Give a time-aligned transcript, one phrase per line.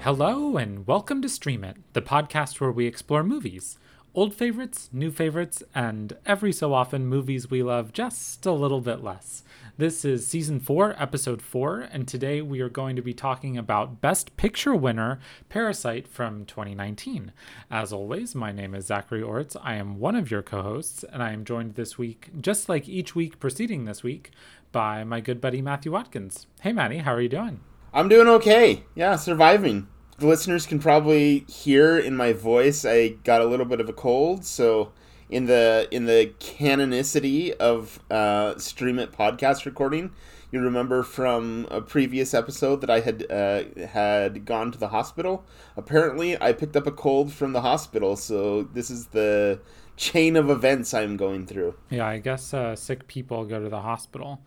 [0.00, 3.78] Hello, and welcome to Stream It, the podcast where we explore movies.
[4.14, 9.04] Old favorites, new favorites, and every so often movies we love just a little bit
[9.04, 9.44] less.
[9.78, 14.00] This is season 4, episode 4, and today we are going to be talking about
[14.00, 17.30] Best Picture winner Parasite from 2019.
[17.70, 19.56] As always, my name is Zachary Orts.
[19.62, 22.88] I am one of your co hosts, and I am joined this week, just like
[22.88, 24.32] each week preceding this week,
[24.72, 26.48] by my good buddy Matthew Watkins.
[26.62, 27.60] Hey, Matty, how are you doing?
[27.94, 28.82] I'm doing okay.
[28.96, 29.86] Yeah, surviving.
[30.18, 33.92] The listeners can probably hear in my voice I got a little bit of a
[33.92, 34.90] cold, so
[35.30, 40.12] in the in the canonicity of uh, stream it podcast recording,
[40.50, 45.44] you remember from a previous episode that I had uh, had gone to the hospital.
[45.76, 49.60] Apparently, I picked up a cold from the hospital, so this is the
[49.96, 51.74] chain of events I'm going through.
[51.90, 54.40] Yeah, I guess uh, sick people go to the hospital.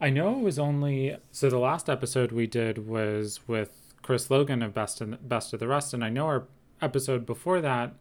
[0.00, 4.62] I know it was only so the last episode we did was with Chris Logan
[4.62, 6.46] of Best and Best of the Rest, and I know our
[6.80, 7.94] episode before that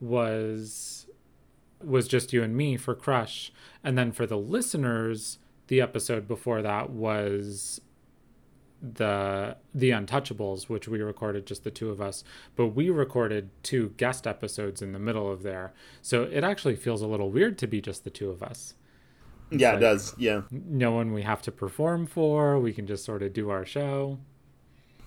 [0.00, 1.06] was
[1.82, 6.62] was just you and me for Crush, and then for the listeners, the episode before
[6.62, 7.80] that was
[8.80, 12.24] the the Untouchables, which we recorded just the two of us,
[12.56, 17.02] but we recorded two guest episodes in the middle of there, so it actually feels
[17.02, 18.74] a little weird to be just the two of us.
[19.50, 20.14] It's yeah, like it does.
[20.18, 20.42] Yeah.
[20.50, 22.58] No one we have to perform for.
[22.58, 24.18] We can just sort of do our show.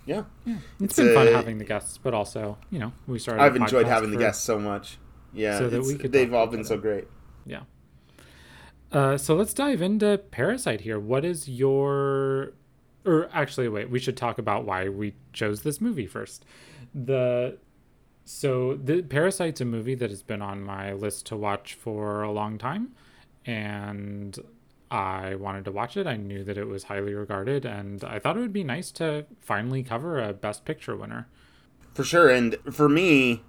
[0.06, 0.24] Yeah.
[0.46, 0.58] yeah.
[0.80, 3.42] it's, it's been a, fun having the guests, but also, you know, we started.
[3.42, 4.98] I've enjoyed having the guests so much.
[5.34, 5.58] Yeah.
[5.58, 7.06] So that we could they've all been so great.
[7.46, 7.62] Yeah.
[8.92, 11.00] Uh, so let's dive into Parasite here.
[11.00, 12.54] What is your.
[13.04, 16.46] Or actually, wait, we should talk about why we chose this movie first.
[16.94, 17.58] The
[18.26, 22.32] so the Parasite's a movie that has been on my list to watch for a
[22.32, 22.92] long time
[23.46, 24.38] and
[24.90, 26.06] I wanted to watch it.
[26.06, 29.26] I knew that it was highly regarded, and I thought it would be nice to
[29.40, 31.28] finally cover a Best Picture winner.
[31.94, 32.30] For sure.
[32.30, 33.44] And for me,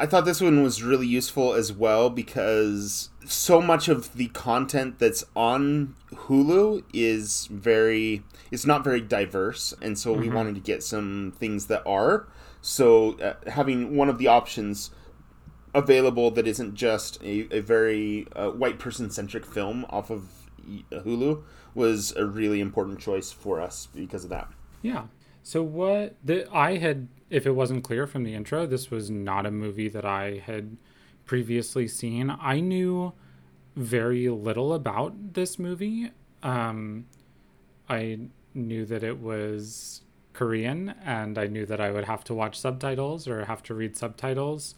[0.00, 4.98] I thought this one was really useful as well because so much of the content
[4.98, 10.22] that's on Hulu is very it's not very diverse and so mm-hmm.
[10.22, 12.28] we wanted to get some things that are
[12.62, 14.90] so uh, having one of the options
[15.74, 20.30] available that isn't just a, a very uh, white person centric film off of
[20.90, 21.42] Hulu
[21.74, 24.48] was a really important choice for us because of that.
[24.80, 25.04] Yeah.
[25.42, 29.46] So what the I had if it wasn't clear from the intro, this was not
[29.46, 30.76] a movie that I had
[31.24, 32.28] previously seen.
[32.40, 33.12] I knew
[33.76, 36.10] very little about this movie.
[36.42, 37.06] Um,
[37.88, 38.18] I
[38.52, 40.02] knew that it was
[40.32, 43.96] Korean and I knew that I would have to watch subtitles or have to read
[43.96, 44.74] subtitles.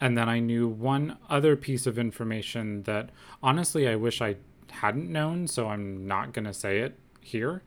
[0.00, 3.10] And then I knew one other piece of information that
[3.42, 4.36] honestly I wish I
[4.70, 7.62] hadn't known, so I'm not going to say it here.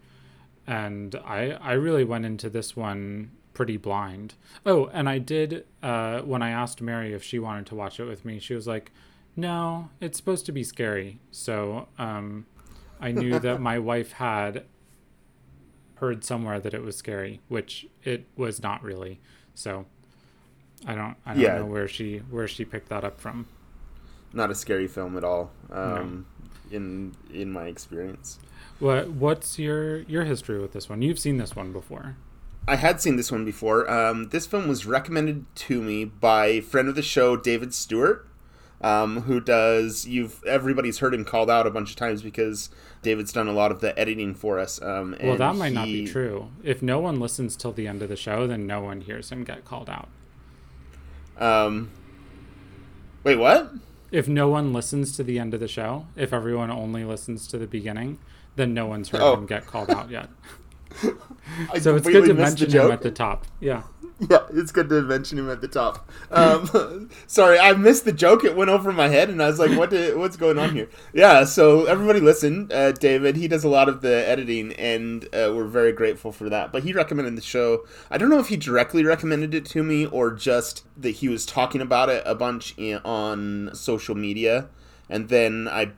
[0.68, 4.36] And I I really went into this one pretty blind.
[4.66, 8.06] Oh, and I did uh, when I asked Mary if she wanted to watch it
[8.06, 8.90] with me, she was like,
[9.36, 12.46] "No, it's supposed to be scary." So um,
[13.02, 14.64] I knew that my wife had
[15.96, 19.20] heard somewhere that it was scary, which it was not really.
[19.56, 19.86] So
[20.88, 21.58] I don't I don't yeah.
[21.58, 23.46] know where she where she picked that up from.
[24.32, 25.52] Not a scary film at all.
[25.70, 26.28] Um,
[26.72, 26.78] no.
[26.78, 28.40] in in my experience.
[28.80, 31.02] What what's your your history with this one?
[31.02, 32.16] You've seen this one before.
[32.70, 33.90] I had seen this one before.
[33.90, 38.28] Um, this film was recommended to me by friend of the show David Stewart,
[38.80, 42.70] um, who does you've everybody's heard him called out a bunch of times because
[43.02, 44.80] David's done a lot of the editing for us.
[44.84, 46.52] Um, well, that might he, not be true.
[46.64, 49.44] If no one listens till the end of the show, then no one hears him
[49.44, 50.08] get called out.
[51.40, 51.90] Um,
[53.24, 53.72] wait, what?
[54.12, 57.58] If no one listens to the end of the show, if everyone only listens to
[57.58, 58.20] the beginning,
[58.58, 59.34] then no one's heard oh.
[59.34, 60.30] him get called out yet.
[61.80, 63.46] so it's good to mention him at the top.
[63.60, 63.84] Yeah.
[64.20, 66.10] Yeah, it's good to mention him at the top.
[66.30, 68.44] Um, sorry, I missed the joke.
[68.44, 69.92] It went over my head, and I was like, "What?
[69.92, 71.46] Did, what's going on here?" Yeah.
[71.46, 72.70] So everybody, listen.
[72.74, 76.50] Uh, David, he does a lot of the editing, and uh, we're very grateful for
[76.50, 76.74] that.
[76.74, 77.86] But he recommended the show.
[78.12, 81.46] I don't know if he directly recommended it to me or just that he was
[81.46, 84.68] talking about it a bunch in, on social media,
[85.10, 85.94] and then I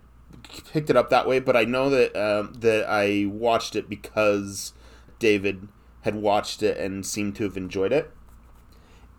[0.71, 1.39] picked it up that way.
[1.39, 4.73] But I know that uh, that I watched it because
[5.21, 5.69] David
[6.01, 8.11] had watched it and seemed to have enjoyed it.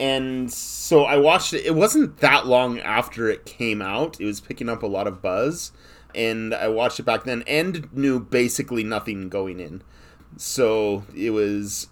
[0.00, 1.64] And so I watched it.
[1.64, 4.20] It wasn't that long after it came out.
[4.20, 5.70] It was picking up a lot of buzz.
[6.14, 9.82] And I watched it back then and knew basically nothing going in.
[10.36, 11.86] So it was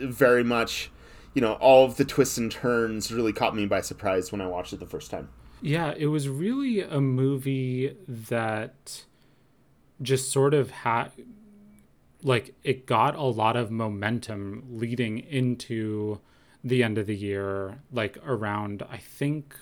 [0.00, 0.90] very much,
[1.34, 4.46] you know, all of the twists and turns really caught me by surprise when I
[4.48, 5.28] watched it the first time.
[5.60, 9.04] Yeah, it was really a movie that
[10.02, 11.12] just sort of had
[12.22, 16.20] like it got a lot of momentum leading into
[16.64, 19.56] the end of the year like around i think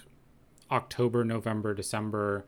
[0.71, 2.45] october november december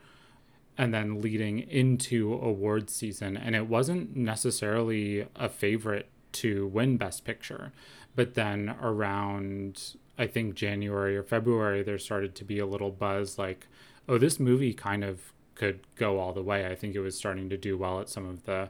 [0.78, 3.36] and then leading into awards season.
[3.36, 7.72] And it wasn't necessarily a favorite to win best picture
[8.14, 13.38] but then around i think january or february there started to be a little buzz
[13.38, 13.66] like
[14.08, 16.66] oh this movie kind of could go all the way.
[16.66, 18.68] I think it was starting to do well at some of the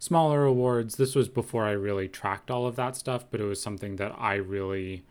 [0.00, 3.62] smaller awards this was before i really tracked all of that stuff but it was
[3.62, 5.04] something that i really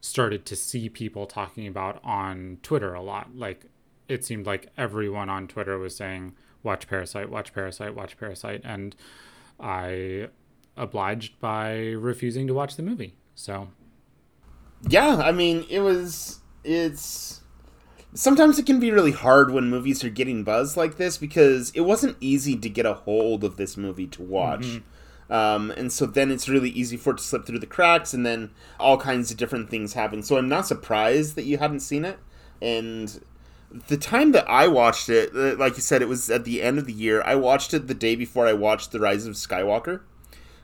[0.00, 3.64] started to see people talking about on twitter a lot like
[4.08, 6.32] it seemed like everyone on twitter was saying
[6.62, 8.94] watch parasite watch parasite watch parasite and
[9.58, 10.28] i
[10.80, 13.14] obliged by refusing to watch the movie.
[13.34, 13.68] So,
[14.88, 17.39] yeah, I mean, it was it's
[18.14, 21.82] sometimes it can be really hard when movies are getting buzz like this because it
[21.82, 24.62] wasn't easy to get a hold of this movie to watch.
[24.62, 25.32] Mm-hmm.
[25.32, 28.26] Um, and so then it's really easy for it to slip through the cracks, and
[28.26, 30.22] then all kinds of different things happen.
[30.24, 32.18] So I'm not surprised that you hadn't seen it.
[32.60, 33.22] And
[33.86, 36.78] the time that I watched it, uh, like you said, it was at the end
[36.78, 37.22] of the year.
[37.22, 40.00] I watched it the day before I watched The Rise of Skywalker.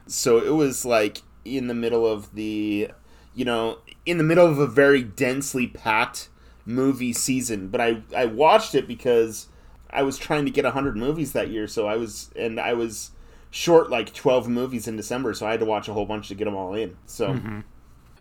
[0.09, 2.91] So it was like in the middle of the,
[3.37, 6.29] you know, in the middle of a very densely packed
[6.67, 7.69] movie season.
[7.69, 9.49] But I, I watched it because
[9.89, 11.67] I was trying to get 100 movies that year.
[11.67, 13.13] So I was, and I was
[13.51, 15.33] short like 12 movies in December.
[15.33, 16.97] So I had to watch a whole bunch to get them all in.
[17.07, 17.29] So.
[17.29, 17.61] Mm-hmm.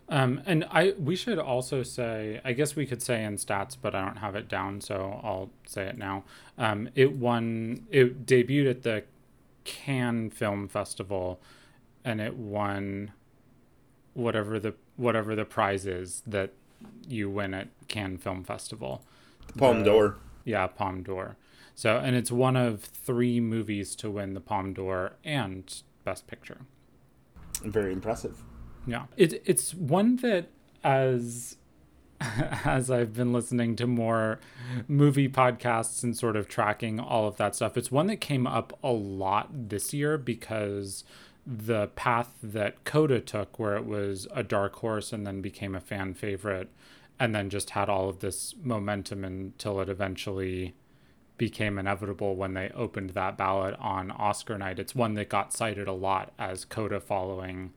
[0.08, 3.92] Um, and I we should also say I guess we could say in stats, but
[3.92, 6.22] I don't have it down, so I'll say it now.
[6.56, 7.88] Um, it won.
[7.90, 9.02] It debuted at the
[9.64, 11.40] Cannes Film Festival
[12.06, 13.12] and it won
[14.14, 16.52] whatever the whatever the prize is that
[17.06, 19.04] you win at Cannes Film Festival.
[19.46, 20.16] The Palme d'Or.
[20.44, 21.36] Yeah, Palme d'Or.
[21.74, 26.58] So, and it's one of three movies to win the Palme d'Or and Best Picture.
[27.62, 28.42] Very impressive.
[28.86, 30.48] Yeah, it, it's one that
[30.84, 31.56] as
[32.20, 34.40] as I've been listening to more
[34.88, 38.78] movie podcasts and sort of tracking all of that stuff, it's one that came up
[38.82, 41.04] a lot this year because
[41.46, 45.80] the path that Coda took, where it was a dark horse and then became a
[45.80, 46.68] fan favorite,
[47.20, 50.74] and then just had all of this momentum until it eventually
[51.38, 54.78] became inevitable when they opened that ballot on Oscar night.
[54.78, 57.72] It's one that got cited a lot as Coda following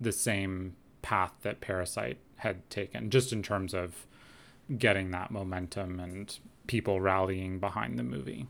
[0.00, 4.06] the same path that Parasite had taken, just in terms of
[4.78, 8.46] getting that momentum and people rallying behind the movie.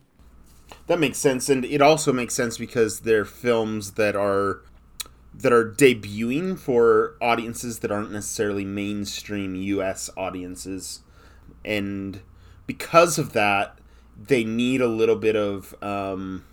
[0.86, 4.62] That makes sense, and it also makes sense because they're films that are
[5.32, 10.10] that are debuting for audiences that aren't necessarily mainstream U.S.
[10.16, 11.00] audiences,
[11.64, 12.20] and
[12.66, 13.78] because of that,
[14.16, 16.44] they need a little bit of um,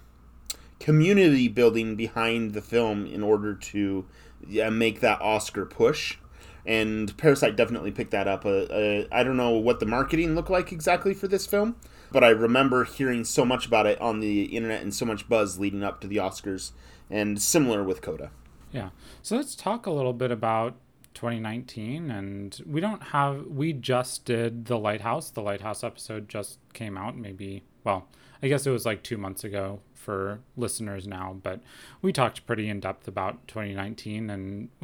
[0.80, 4.06] community building behind the film in order to
[4.48, 6.18] yeah, make that Oscar push.
[6.66, 8.46] And Parasite definitely picked that up.
[8.46, 11.78] Uh, uh, I don't know what the marketing looked like exactly for this film,
[12.12, 15.60] but I remember hearing so much about it on the internet and so much buzz
[15.60, 16.72] leading up to the Oscars,
[17.10, 18.32] and similar with Coda.
[18.72, 18.90] Yeah.
[19.22, 20.76] So let's talk a little bit about
[21.18, 26.96] 2019 and we don't have we just did the lighthouse the lighthouse episode just came
[26.96, 28.08] out maybe well
[28.44, 31.60] i guess it was like two months ago for listeners now but
[32.04, 34.70] we talked pretty in depth about 2019 and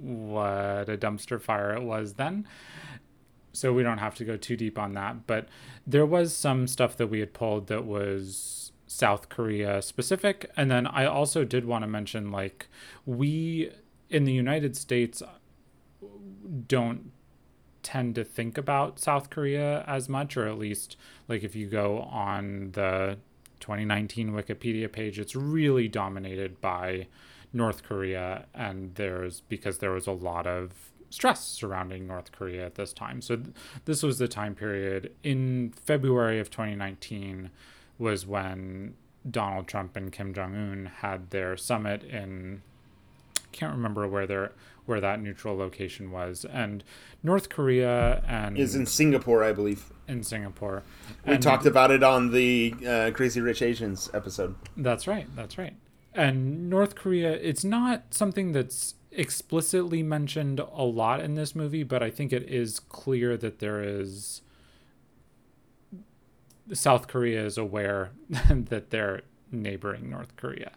[0.00, 2.46] what a dumpster fire it was then
[3.54, 5.26] so we don't have to go too deep on that.
[5.26, 5.48] But
[5.86, 10.50] there was some stuff that we had pulled that was South Korea specific.
[10.56, 12.68] And then I also did want to mention like,
[13.06, 13.70] we
[14.10, 15.22] in the United States
[16.68, 17.10] don't
[17.82, 20.96] tend to think about South Korea as much, or at least
[21.28, 23.18] like if you go on the
[23.60, 27.06] 2019 Wikipedia page, it's really dominated by
[27.52, 28.46] North Korea.
[28.54, 33.22] And there's because there was a lot of stress surrounding North Korea at this time.
[33.22, 33.54] So th-
[33.84, 37.50] this was the time period in February of 2019
[37.98, 38.94] was when
[39.30, 42.62] Donald Trump and Kim Jong Un had their summit in
[43.52, 44.52] can't remember where their
[44.84, 46.44] where that neutral location was.
[46.44, 46.84] And
[47.22, 49.92] North Korea and is in Singapore I believe.
[50.06, 50.82] In Singapore.
[51.24, 54.56] We and talked about it on the uh, Crazy Rich Asians episode.
[54.76, 55.74] That's right that's right.
[56.12, 62.02] And North Korea it's not something that's explicitly mentioned a lot in this movie, but
[62.02, 64.42] I think it is clear that there is
[66.72, 68.12] South Korea is aware
[68.50, 70.72] that they're neighboring North Korea.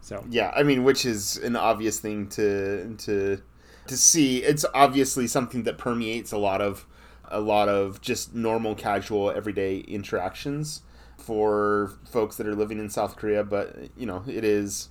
[0.00, 3.42] So yeah, I mean, which is an obvious thing to to
[3.86, 4.38] to see.
[4.38, 6.86] It's obviously something that permeates a lot of
[7.28, 10.82] a lot of just normal, casual, everyday interactions
[11.18, 14.88] for folks that are living in South Korea, but you know, it is.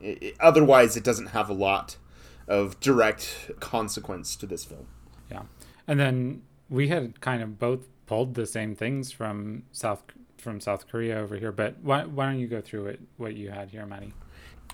[0.00, 1.96] It, otherwise, it doesn't have a lot
[2.48, 4.86] of direct consequence to this film.
[5.30, 5.42] Yeah,
[5.86, 10.02] and then we had kind of both pulled the same things from South
[10.38, 11.52] from South Korea over here.
[11.52, 14.12] But why why don't you go through it what you had here, Maddie?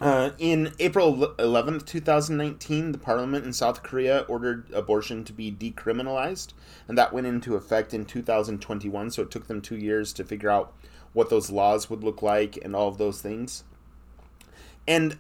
[0.01, 6.53] Uh, in April 11th, 2019, the parliament in South Korea ordered abortion to be decriminalized,
[6.87, 9.11] and that went into effect in 2021.
[9.11, 10.73] So it took them two years to figure out
[11.15, 13.65] what those laws would look like and all of those things.
[14.87, 15.19] And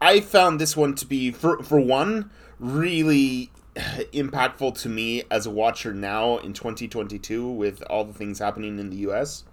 [0.00, 5.50] I found this one to be, for, for one, really impactful to me as a
[5.50, 9.44] watcher now in 2022 with all the things happening in the US.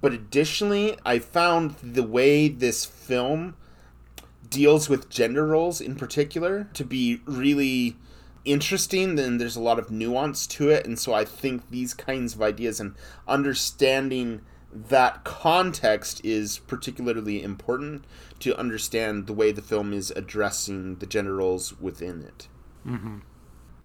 [0.00, 3.56] But additionally, I found the way this film
[4.48, 7.96] deals with gender roles in particular to be really
[8.44, 12.34] interesting then there's a lot of nuance to it and so i think these kinds
[12.34, 12.94] of ideas and
[13.26, 14.40] understanding
[14.74, 18.04] that context is particularly important
[18.40, 22.48] to understand the way the film is addressing the gender roles within it
[22.86, 23.18] mm-hmm.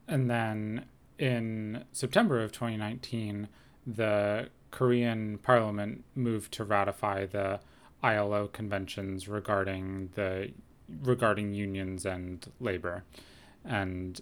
[0.07, 0.85] and then
[1.17, 3.47] in september of 2019
[3.85, 7.59] the korean parliament moved to ratify the
[8.01, 10.51] ILO conventions regarding the
[11.01, 13.03] regarding unions and labor.
[13.65, 14.19] And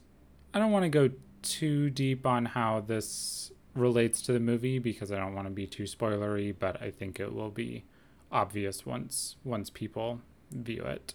[0.54, 1.10] I don't want to go
[1.42, 5.68] too deep on how this relates to the movie because I don't want to be
[5.68, 7.86] too spoilery, but I think it will be
[8.32, 11.14] obvious once once people view it.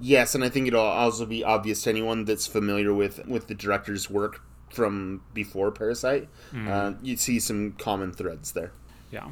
[0.00, 3.54] Yes, and I think it'll also be obvious to anyone that's familiar with with the
[3.54, 6.28] director's work from before Parasite.
[6.52, 6.68] Mm.
[6.68, 8.72] Uh, you see some common threads there.
[9.10, 9.30] Yeah.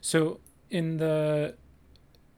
[0.00, 0.40] So
[0.70, 1.54] in the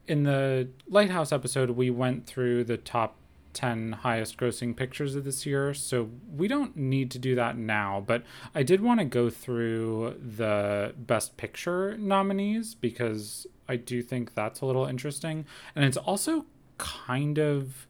[0.07, 3.17] in the Lighthouse episode, we went through the top
[3.53, 5.75] 10 highest grossing pictures of this year.
[5.75, 8.23] So we don't need to do that now, but
[8.55, 14.61] I did want to go through the best picture nominees because I do think that's
[14.61, 15.47] a little interesting.
[15.75, 16.47] And it's also
[16.79, 17.87] kind of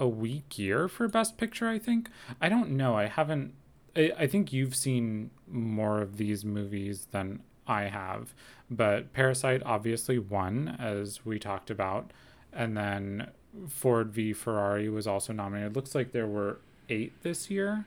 [0.00, 2.08] a weak year for best picture, I think.
[2.40, 2.96] I don't know.
[2.96, 3.54] I haven't
[3.98, 8.34] I, I think you've seen more of these movies than I have.
[8.70, 12.12] But Parasite obviously won, as we talked about.
[12.52, 13.30] And then
[13.68, 15.72] Ford v Ferrari was also nominated.
[15.72, 17.86] It looks like there were eight this year.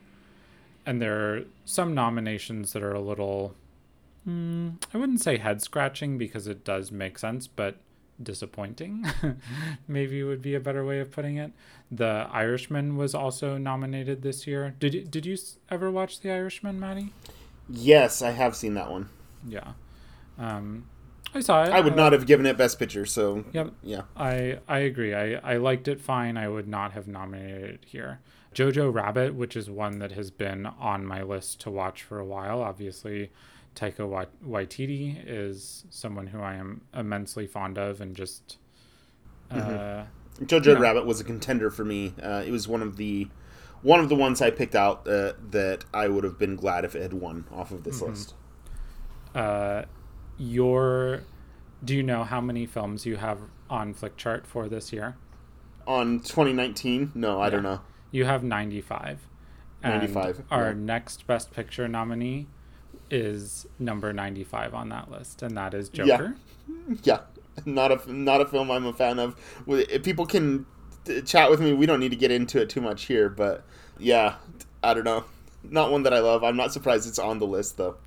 [0.86, 3.54] And there are some nominations that are a little,
[4.28, 7.78] mm, I wouldn't say head scratching because it does make sense, but
[8.22, 9.06] disappointing
[9.88, 11.52] maybe would be a better way of putting it.
[11.92, 14.76] The Irishman was also nominated this year.
[14.80, 15.38] Did did you
[15.70, 17.14] ever watch The Irishman, Maddie?
[17.70, 19.10] Yes, I have seen that one.
[19.48, 19.74] Yeah.
[20.38, 20.86] Um,
[21.34, 21.70] I saw it.
[21.72, 23.06] I would not have given it Best Picture.
[23.06, 23.72] So yep.
[23.82, 25.14] yeah, I I agree.
[25.14, 26.38] I I liked it fine.
[26.38, 28.20] I would not have nominated it here.
[28.54, 32.26] Jojo Rabbit, which is one that has been on my list to watch for a
[32.26, 32.62] while.
[32.62, 33.32] Obviously,
[33.76, 38.58] Taika Waititi is someone who I am immensely fond of, and just.
[39.50, 40.46] Uh, mm-hmm.
[40.46, 42.14] Jojo Rabbit was a contender for me.
[42.22, 43.28] Uh, it was one of the
[43.82, 46.96] one of the ones I picked out uh, that I would have been glad if
[46.96, 48.12] it had won off of this mm-hmm.
[48.12, 48.34] list
[49.36, 49.84] uh,
[50.42, 51.22] your
[51.84, 55.16] do you know how many films you have on Flickchart for this year?
[55.88, 57.12] On 2019?
[57.16, 57.50] No, I yeah.
[57.50, 57.82] don't know.
[58.12, 59.20] You have 95.
[59.84, 60.44] 95.
[60.52, 60.74] Our yeah.
[60.76, 62.48] next Best Picture nominee
[63.10, 66.36] is number 95 on that list, and that is Joker.
[66.68, 66.96] Yeah.
[67.04, 67.20] yeah.
[67.66, 69.36] Not a not a film I'm a fan of.
[70.04, 70.66] People can
[71.26, 71.74] chat with me.
[71.74, 73.66] We don't need to get into it too much here, but
[74.00, 74.36] yeah,
[74.82, 75.26] I don't know.
[75.64, 76.44] Not one that I love.
[76.44, 77.98] I'm not surprised it's on the list though.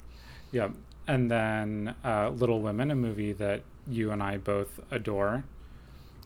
[0.50, 0.68] Yeah
[1.06, 5.44] and then uh, Little Women, a movie that you and I both adore.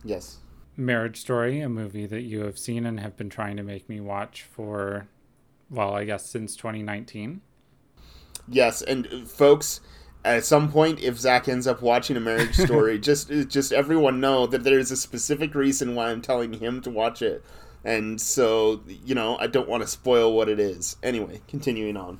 [0.03, 0.37] Yes.
[0.77, 3.99] Marriage Story, a movie that you have seen and have been trying to make me
[3.99, 5.07] watch for,
[5.69, 7.41] well, I guess since 2019.
[8.47, 9.81] Yes, and uh, folks,
[10.23, 14.19] at some point, if Zach ends up watching a Marriage Story, just uh, just everyone
[14.19, 17.43] know that there's a specific reason why I'm telling him to watch it,
[17.83, 20.97] and so you know I don't want to spoil what it is.
[21.03, 22.19] Anyway, continuing on.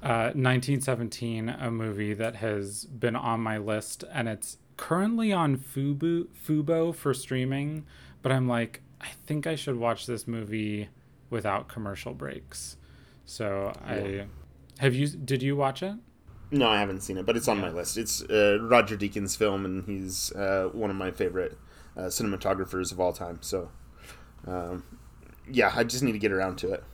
[0.00, 6.26] 1917, uh, a movie that has been on my list, and it's currently on Fubo,
[6.46, 7.84] Fubo for streaming.
[8.22, 10.88] But I'm like, I think I should watch this movie
[11.30, 12.76] without commercial breaks.
[13.24, 13.92] So yeah.
[13.92, 14.26] I
[14.78, 15.08] have you.
[15.08, 15.94] Did you watch it?
[16.50, 17.62] No, I haven't seen it, but it's on yeah.
[17.64, 17.98] my list.
[17.98, 21.58] It's uh, Roger Deakins' film, and he's uh, one of my favorite
[21.96, 23.38] uh, cinematographers of all time.
[23.42, 23.70] So,
[24.46, 24.82] um,
[25.50, 26.84] yeah, I just need to get around to it.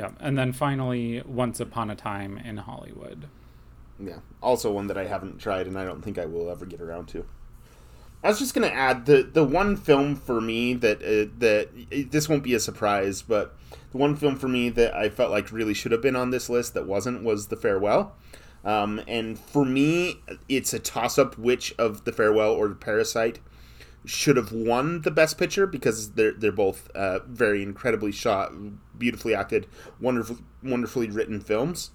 [0.00, 3.28] Yeah, and then finally, Once Upon a Time in Hollywood.
[3.98, 6.80] Yeah, also one that I haven't tried, and I don't think I will ever get
[6.80, 7.26] around to.
[8.24, 12.30] I was just gonna add the the one film for me that uh, that this
[12.30, 13.54] won't be a surprise, but
[13.92, 16.48] the one film for me that I felt like really should have been on this
[16.48, 18.16] list that wasn't was The Farewell.
[18.64, 23.40] Um, and for me, it's a toss up which of The Farewell or Parasite
[24.06, 28.52] should have won the Best Picture because they're they're both uh, very incredibly shot,
[29.00, 29.66] beautifully acted,
[30.00, 31.90] wonderful, wonderfully written films.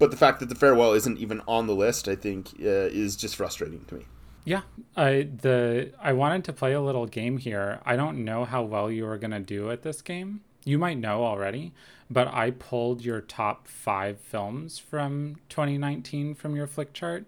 [0.00, 3.14] But the fact that The Farewell isn't even on the list, I think, uh, is
[3.16, 4.06] just frustrating to me.
[4.44, 4.62] Yeah,
[4.96, 7.80] I the I wanted to play a little game here.
[7.84, 10.42] I don't know how well you are gonna do at this game.
[10.64, 11.72] You might know already,
[12.10, 17.24] but I pulled your top five films from 2019 from your Flickchart.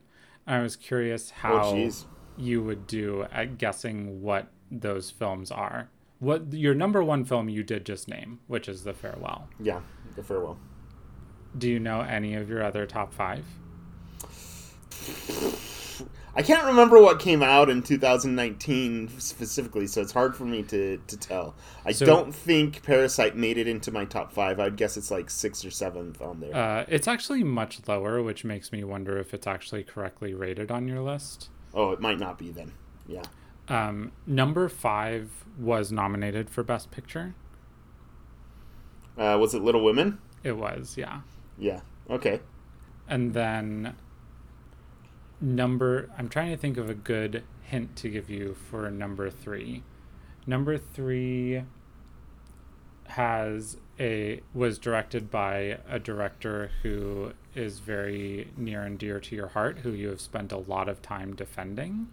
[0.47, 1.91] I was curious how Oh,
[2.37, 5.89] you would do at guessing what those films are.
[6.21, 9.49] What your number one film you did just name, which is The Farewell.
[9.61, 9.81] Yeah,
[10.17, 10.59] The Farewell.
[11.57, 13.45] Do you know any of your other top five?
[16.37, 20.99] I can't remember what came out in 2019 specifically, so it's hard for me to,
[21.07, 21.55] to tell.
[21.85, 24.61] I So- don't think Parasite made it into my top five.
[24.61, 26.55] I'd guess it's like sixth or seventh on there.
[26.55, 30.87] Uh, it's actually much lower, which makes me wonder if it's actually correctly rated on
[30.87, 31.49] your list.
[31.75, 32.73] oh, it might not be then.
[33.07, 33.23] Yeah.
[33.69, 37.35] Um, number five was nominated for Best Picture.
[39.17, 40.19] Uh, was it Little Women?
[40.45, 41.21] It was, yeah.
[41.59, 41.81] Yeah.
[42.09, 42.41] Okay.
[43.09, 43.95] And then
[45.41, 49.83] number, I'm trying to think of a good hint to give you for number three.
[50.47, 51.63] Number three
[53.09, 59.49] has a was directed by a director who is very near and dear to your
[59.49, 62.09] heart, who you have spent a lot of time defending.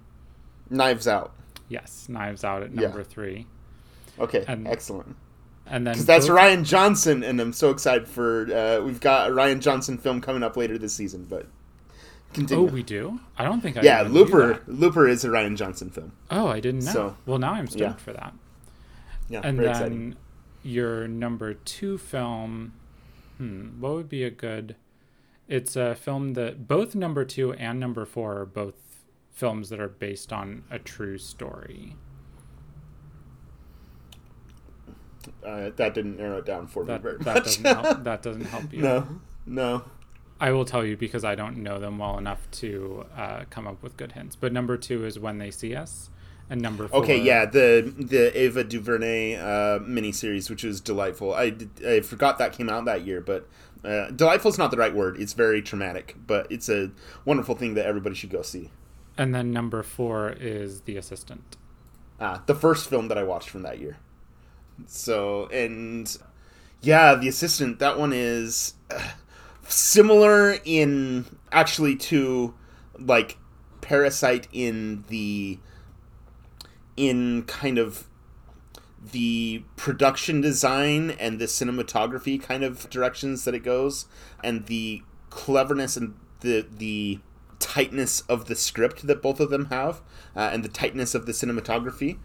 [0.70, 1.34] Knives Out.
[1.70, 2.82] Yes, Knives Out at Yeah.
[2.82, 3.48] number three.
[4.20, 4.44] Okay.
[4.48, 5.16] And- excellent.
[5.68, 8.48] And then Because that's both- Rian Johnson, and I'm so excited for.
[8.54, 11.48] Uh, we've got a Rian Johnson film coming up later this season, but
[12.34, 12.68] continue.
[12.68, 13.20] Oh, we do?
[13.38, 14.62] I don't think I yeah, Looper.
[14.68, 16.12] Looper is a Rian Johnson film.
[16.30, 16.92] Oh, I didn't know.
[16.92, 17.94] So- well, now I'm stoked yeah.
[17.94, 18.34] for that.
[19.28, 20.16] Yeah, and then exciting.
[20.62, 22.74] your number two film,
[23.40, 24.76] hmm, what would be a good?
[25.48, 28.76] It's a film that both number two and number four are both
[29.36, 31.96] films that are based on a true story.
[35.46, 37.44] Uh, that didn't narrow it down for That me very that much.
[37.44, 38.00] doesn't help.
[38.04, 38.82] That doesn't help you.
[38.82, 39.08] no,
[39.46, 39.84] no.
[40.40, 43.82] I will tell you because I don't know them well enough to uh, come up
[43.82, 44.36] with good hints.
[44.36, 46.10] But number two is When They See Us,
[46.50, 47.00] and number four.
[47.04, 51.34] Okay, yeah, the the Ava DuVernay uh, miniseries, which was delightful.
[51.34, 51.56] I,
[51.88, 53.48] I forgot that came out that year, but
[53.84, 55.20] uh, delightful is not the right word.
[55.20, 56.92] It's very traumatic, but it's a
[57.24, 58.70] wonderful thing that everybody should go see.
[59.18, 61.58] And then number four is The Assistant.
[62.20, 63.98] Ah, the first film that I watched from that year.
[64.88, 66.16] So, and
[66.82, 69.12] yeah, The Assistant, that one is uh,
[69.68, 72.54] similar in actually to
[73.00, 73.38] like
[73.82, 75.60] Parasite in the
[76.98, 78.08] in kind of
[79.12, 84.06] the production design and the cinematography kind of directions that it goes
[84.44, 87.20] and the cleverness and the the
[87.60, 90.02] tightness of the script that both of them have
[90.36, 92.18] uh, and the tightness of the cinematography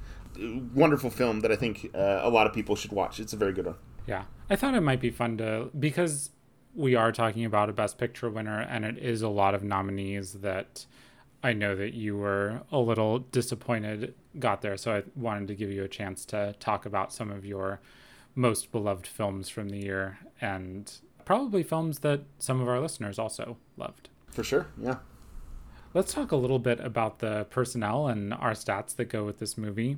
[0.74, 3.52] wonderful film that i think uh, a lot of people should watch it's a very
[3.52, 4.24] good one Yeah.
[4.48, 6.30] I thought it might be fun to because
[6.74, 10.34] we are talking about a best picture winner and it is a lot of nominees
[10.34, 10.86] that
[11.42, 14.76] I know that you were a little disappointed got there.
[14.76, 17.80] So I wanted to give you a chance to talk about some of your
[18.34, 20.92] most beloved films from the year and
[21.24, 24.08] probably films that some of our listeners also loved.
[24.30, 24.96] for sure yeah
[25.92, 29.58] Let's talk a little bit about the personnel and our stats that go with this
[29.58, 29.96] movie.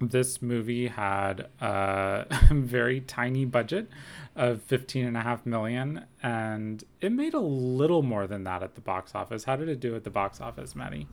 [0.00, 3.88] This movie had a very tiny budget
[4.34, 8.74] of 15 and a half million and it made a little more than that at
[8.74, 9.44] the box office.
[9.44, 11.06] How did it do at the box office, Maddie?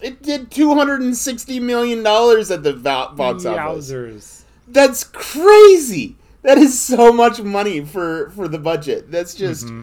[0.00, 4.42] it did 260 million dollars at the box office Yowzers.
[4.68, 6.16] That's crazy.
[6.42, 9.10] That is so much money for for the budget.
[9.10, 9.82] That's just mm-hmm.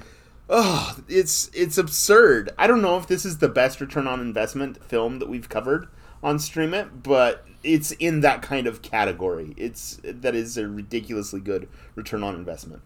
[0.49, 2.51] Oh, it's it's absurd.
[2.57, 5.87] I don't know if this is the best return on investment film that we've covered
[6.21, 9.53] on Stream It, but it's in that kind of category.
[9.57, 12.81] It's that is a ridiculously good return on investment.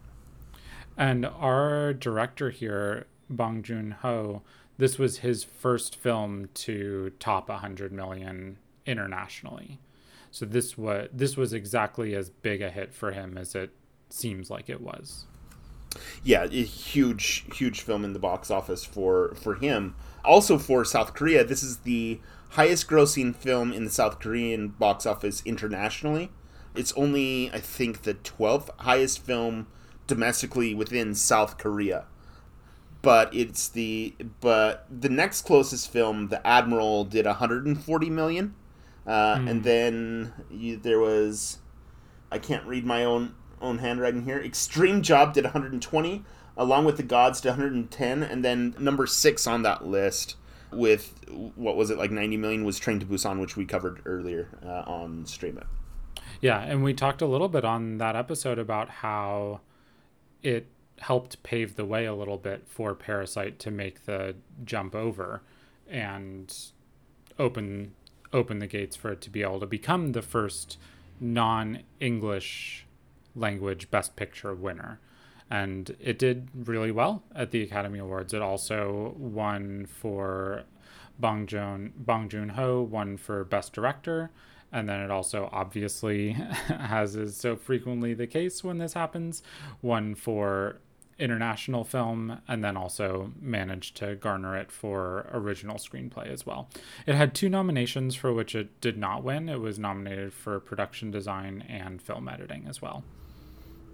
[0.96, 4.42] And our director here, Bong Joon Ho,
[4.78, 9.78] this was his first film to top a 100 million internationally.
[10.30, 13.70] So this was this was exactly as big a hit for him as it
[14.10, 15.26] seems like it was.
[16.22, 19.94] Yeah, huge, huge film in the box office for for him.
[20.24, 22.20] Also for South Korea, this is the
[22.50, 26.30] highest grossing film in the South Korean box office internationally.
[26.74, 29.66] It's only, I think, the twelfth highest film
[30.06, 32.06] domestically within South Korea.
[33.00, 38.54] But it's the but the next closest film, The Admiral, did 140 million,
[39.06, 41.58] uh, and then you, there was
[42.30, 44.38] I can't read my own own handwriting here.
[44.38, 46.24] Extreme Job did 120.
[46.58, 50.34] along with the gods to 110 and then number six on that list
[50.72, 51.14] with
[51.54, 54.82] what was it like 90 million was train to busan which we covered earlier uh,
[54.86, 55.66] on stream it
[56.40, 59.60] yeah and we talked a little bit on that episode about how
[60.42, 60.66] it
[60.98, 65.42] helped pave the way a little bit for parasite to make the jump over
[65.88, 66.54] and
[67.38, 67.94] open
[68.32, 70.76] open the gates for it to be able to become the first
[71.20, 72.84] non-english
[73.34, 75.00] language best picture winner
[75.50, 78.34] and it did really well at the Academy Awards.
[78.34, 80.64] It also won for
[81.18, 84.30] Bong Joon Bong Joon Ho, won for Best Director,
[84.70, 86.36] and then it also obviously,
[86.68, 89.42] as is so frequently the case when this happens,
[89.82, 90.80] won for
[91.18, 96.68] international film and then also managed to garner it for original screenplay as well.
[97.06, 99.48] It had two nominations for which it did not win.
[99.48, 103.02] It was nominated for production design and film editing as well.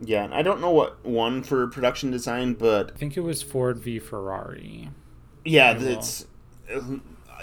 [0.01, 3.79] Yeah, I don't know what one for production design, but I think it was Ford
[3.79, 4.91] v Ferrari.
[5.45, 6.27] Yeah, it's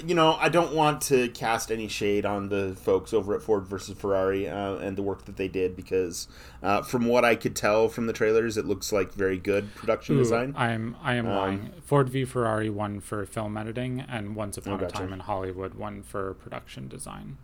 [0.05, 3.67] you know I don't want to cast any shade on the folks over at Ford
[3.67, 6.27] versus Ferrari uh, and the work that they did because
[6.63, 10.15] uh, from what I could tell from the trailers, it looks like very good production
[10.15, 10.53] Ooh, design.
[10.57, 11.71] I'm I am um, lying.
[11.83, 14.95] Ford v Ferrari won for film editing, and Once Upon oh, gotcha.
[14.95, 17.37] a Time in Hollywood won for production design.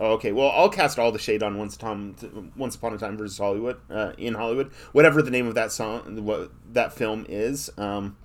[0.00, 0.32] Oh, okay.
[0.32, 3.76] Well, I'll cast all the shade on Once Upon Once Upon a Time versus Hollywood
[3.90, 7.70] uh, in Hollywood, whatever the name of that song, what that film is.
[7.76, 8.16] Um,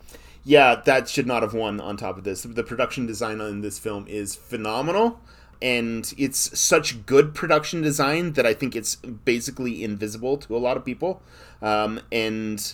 [0.45, 1.81] yeah, that should not have won.
[1.81, 5.19] On top of this, the production design on this film is phenomenal,
[5.61, 10.77] and it's such good production design that I think it's basically invisible to a lot
[10.77, 11.21] of people.
[11.61, 12.73] Um, and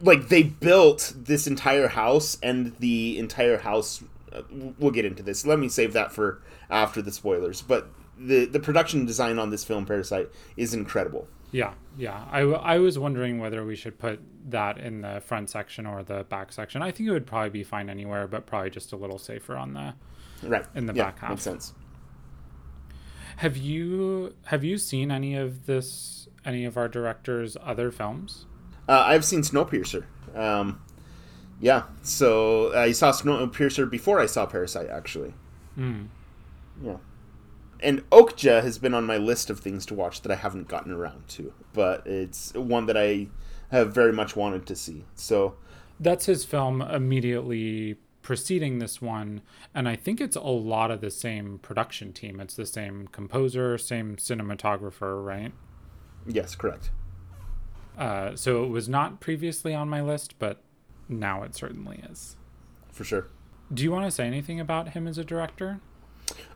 [0.00, 4.02] like they built this entire house, and the entire house.
[4.32, 4.40] Uh,
[4.78, 5.46] we'll get into this.
[5.46, 7.86] Let me save that for after the spoilers, but
[8.18, 11.28] the the production design on this film Parasite is incredible.
[11.50, 12.24] Yeah, yeah.
[12.30, 16.24] I, I was wondering whether we should put that in the front section or the
[16.24, 16.80] back section.
[16.80, 19.74] I think it would probably be fine anywhere, but probably just a little safer on
[19.74, 19.94] the
[20.42, 21.30] right in the yeah, back half.
[21.30, 21.74] Makes sense.
[23.36, 28.46] Have you have you seen any of this any of our directors' other films?
[28.88, 30.04] Uh, I've seen Snowpiercer.
[30.34, 30.82] Um,
[31.60, 34.88] yeah, so I saw Snowpiercer before I saw Parasite.
[34.88, 35.34] Actually.
[35.78, 36.08] Mm.
[36.82, 36.96] Yeah
[37.82, 40.92] and Okja has been on my list of things to watch that I haven't gotten
[40.92, 43.28] around to, but it's one that I
[43.70, 45.04] have very much wanted to see.
[45.14, 45.56] So
[45.98, 49.42] that's his film immediately preceding this one,
[49.74, 52.40] and I think it's a lot of the same production team.
[52.40, 55.52] It's the same composer, same cinematographer, right?
[56.26, 56.90] Yes, correct.
[57.98, 60.62] Uh, so it was not previously on my list, but
[61.08, 62.36] now it certainly is.
[62.90, 63.28] For sure.
[63.72, 65.80] Do you want to say anything about him as a director?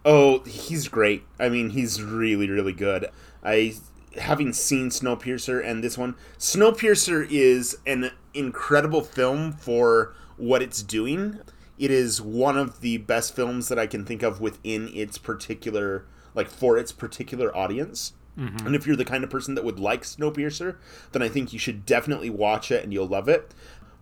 [0.05, 1.25] Oh, he's great.
[1.39, 3.09] I mean, he's really, really good.
[3.43, 3.75] I
[4.19, 11.41] having seen Snowpiercer and this one, Snowpiercer is an incredible film for what it's doing.
[11.79, 16.07] It is one of the best films that I can think of within its particular,
[16.35, 18.15] like for its particular audience.
[18.39, 18.67] Mm-hmm.
[18.67, 20.77] And if you're the kind of person that would like Snowpiercer,
[21.13, 23.53] then I think you should definitely watch it and you'll love it.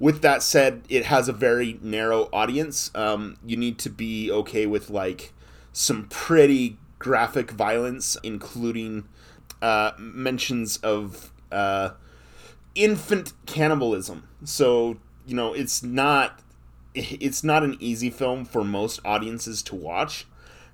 [0.01, 2.91] With that said, it has a very narrow audience.
[2.95, 5.33] Um, you need to be okay with like
[5.75, 9.07] some pretty graphic violence, including
[9.61, 11.91] uh, mentions of uh,
[12.75, 14.27] infant cannibalism.
[14.45, 16.41] So you know, it's not
[16.95, 20.27] it's not an easy film for most audiences to watch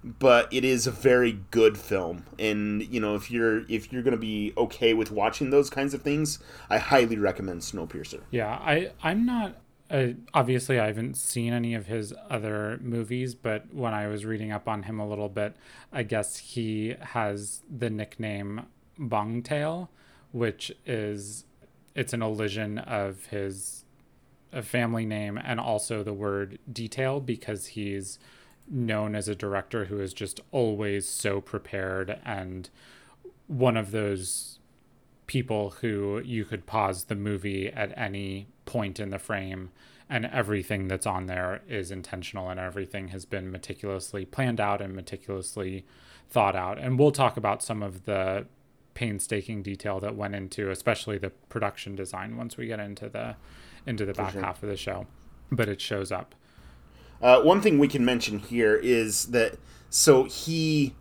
[0.03, 4.13] but it is a very good film and you know if you're if you're going
[4.13, 6.39] to be okay with watching those kinds of things
[6.71, 9.57] i highly recommend snowpiercer yeah i i'm not
[9.91, 14.53] uh, obviously, I haven't seen any of his other movies, but when I was reading
[14.53, 15.57] up on him a little bit,
[15.93, 18.67] I guess he has the nickname
[18.99, 19.89] Bongtail,
[20.33, 21.45] which is
[21.95, 23.85] it's an elision of his
[24.63, 28.19] family name and also the word detail because he's
[28.69, 32.71] known as a director who is just always so prepared and
[33.47, 34.59] one of those
[35.27, 39.69] people who you could pause the movie at any point in the frame
[40.09, 44.95] and everything that's on there is intentional and everything has been meticulously planned out and
[44.95, 45.85] meticulously
[46.29, 46.79] thought out.
[46.79, 48.47] And we'll talk about some of the
[48.95, 53.35] painstaking detail that went into especially the production design once we get into the
[53.87, 54.43] into the back sure.
[54.43, 55.09] half of the show.
[55.51, 56.37] But it shows up.
[57.21, 60.95] Uh, one thing we can mention here is that so he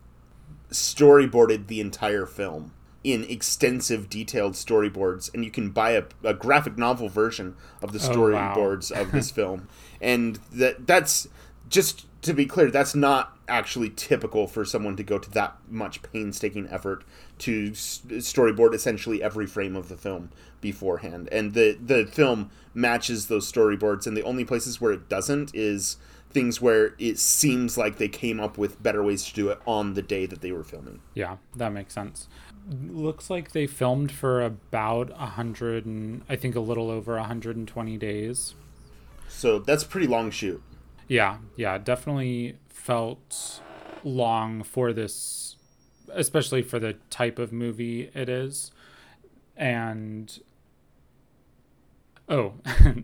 [0.71, 2.73] storyboarded the entire film
[3.03, 7.99] in extensive detailed storyboards and you can buy a, a graphic novel version of the
[7.99, 9.01] storyboards oh, wow.
[9.01, 9.67] of this film
[10.01, 11.27] and that that's
[11.69, 16.01] just to be clear, that's not actually typical for someone to go to that much
[16.01, 17.03] painstaking effort
[17.39, 21.29] to storyboard essentially every frame of the film beforehand.
[21.31, 25.97] And the the film matches those storyboards, and the only places where it doesn't is
[26.29, 29.95] things where it seems like they came up with better ways to do it on
[29.95, 31.01] the day that they were filming.
[31.15, 32.27] Yeah, that makes sense.
[32.67, 37.97] Looks like they filmed for about a hundred and I think a little over 120
[37.97, 38.55] days.
[39.27, 40.61] So that's pretty long shoot.
[41.07, 43.61] Yeah, yeah, definitely felt
[44.03, 45.55] long for this,
[46.13, 48.71] especially for the type of movie it is.
[49.57, 50.39] And
[52.27, 53.03] oh, I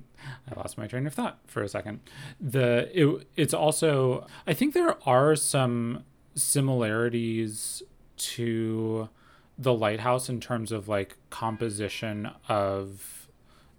[0.56, 2.00] lost my train of thought for a second.
[2.40, 6.04] The it, it's also I think there are some
[6.36, 7.82] similarities
[8.18, 9.10] to
[9.58, 13.28] the lighthouse in terms of like composition of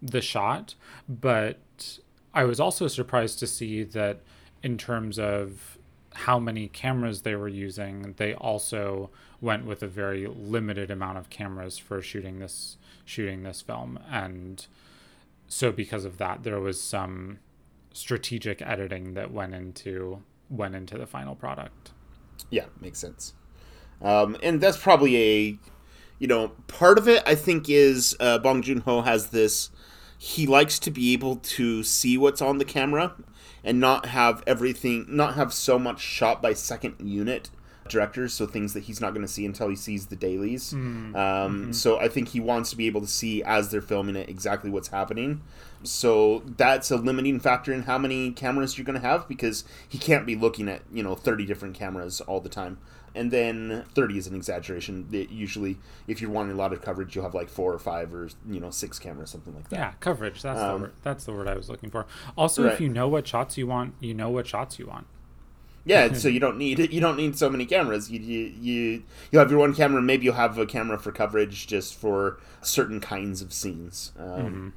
[0.01, 0.75] the shot,
[1.09, 1.99] but
[2.35, 4.21] I was also surprised to see that
[4.63, 5.79] in terms of
[6.15, 9.11] how many cameras they were using, they also
[9.41, 14.67] went with a very limited amount of cameras for shooting this shooting this film and
[15.47, 17.39] so because of that there was some
[17.93, 21.93] strategic editing that went into went into the final product.
[22.51, 23.35] Yeah, makes sense.
[24.03, 25.59] Um, and that's probably a
[26.19, 29.71] you know part of it I think is uh, Bong Joon Ho has this
[30.19, 33.15] he likes to be able to see what's on the camera
[33.63, 37.51] and not have everything, not have so much shot by second unit
[37.89, 40.73] directors, so things that he's not going to see until he sees the dailies.
[40.73, 40.79] Mm.
[40.79, 41.73] Um, mm-hmm.
[41.73, 44.71] So I think he wants to be able to see as they're filming it exactly
[44.71, 45.43] what's happening.
[45.83, 49.99] So that's a limiting factor in how many cameras you're going to have because he
[49.99, 52.79] can't be looking at you know 30 different cameras all the time
[53.17, 55.09] and then 30 is an exaggeration.
[55.11, 58.15] It usually, if you're wanting a lot of coverage, you'll have like four or five
[58.15, 59.77] or you know six cameras, something like that.
[59.77, 60.43] Yeah, coverage.
[60.43, 60.93] That's um, the word.
[61.03, 62.07] That's the word I was looking for.
[62.37, 62.75] Also, right.
[62.75, 65.07] if you know what shots you want, you know what shots you want.
[65.87, 68.11] Yeah, so you don't need you don't need so many cameras.
[68.11, 70.03] You you you you have your one camera.
[70.03, 74.13] Maybe you'll have a camera for coverage just for certain kinds of scenes.
[74.19, 74.69] Um, mm-hmm.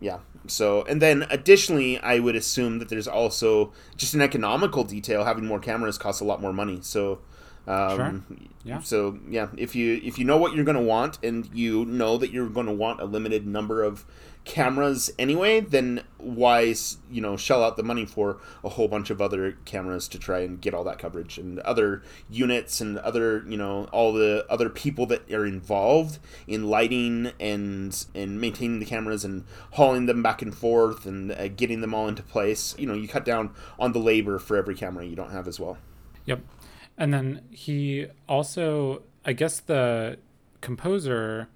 [0.00, 0.18] Yeah.
[0.46, 5.24] So, and then additionally, I would assume that there's also just an economical detail.
[5.24, 6.78] Having more cameras costs a lot more money.
[6.82, 7.20] So,
[7.66, 8.38] um, sure.
[8.64, 8.80] Yeah.
[8.80, 12.16] So yeah, if you if you know what you're going to want and you know
[12.16, 14.06] that you're going to want a limited number of
[14.44, 16.74] cameras anyway, then why
[17.10, 20.40] you know shell out the money for a whole bunch of other cameras to try
[20.40, 24.68] and get all that coverage and other units and other you know all the other
[24.68, 30.42] people that are involved in lighting and and maintaining the cameras and hauling them back
[30.42, 32.74] and forth and uh, getting them all into place.
[32.78, 35.60] You know, you cut down on the labor for every camera you don't have as
[35.60, 35.78] well.
[36.26, 36.40] Yep.
[36.98, 40.18] And then he also, I guess the
[40.60, 41.48] composer,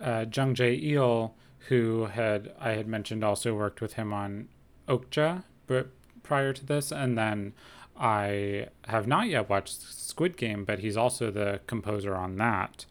[0.00, 1.34] uh, Jung Jae Il,
[1.68, 4.48] who had I had mentioned also worked with him on
[4.88, 5.88] Okja but
[6.22, 7.52] prior to this, and then
[7.96, 12.86] I have not yet watched Squid Game, but he's also the composer on that,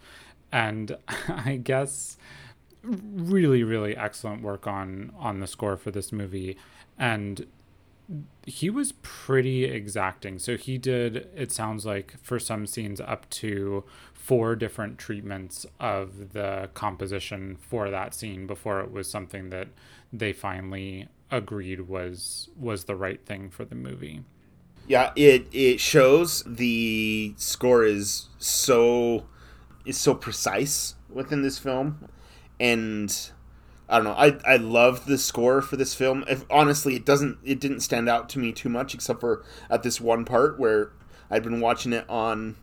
[0.51, 0.95] and
[1.27, 2.17] I guess
[2.81, 6.57] really really excellent work on on the score for this movie,
[6.97, 7.45] and
[8.45, 10.39] he was pretty exacting.
[10.39, 16.33] So he did, it sounds like, for some scenes, up to four different treatments of
[16.33, 19.67] the composition for that scene before it was something that
[20.11, 24.23] they finally agreed was was the right thing for the movie.
[24.87, 29.25] Yeah, it it shows the score is so
[29.85, 32.07] is so precise within this film
[32.59, 33.31] and
[33.89, 34.11] I don't know.
[34.11, 36.23] I I love the score for this film.
[36.27, 39.83] If honestly, it doesn't it didn't stand out to me too much, except for at
[39.83, 40.91] this one part where
[41.31, 42.55] I'd been watching it on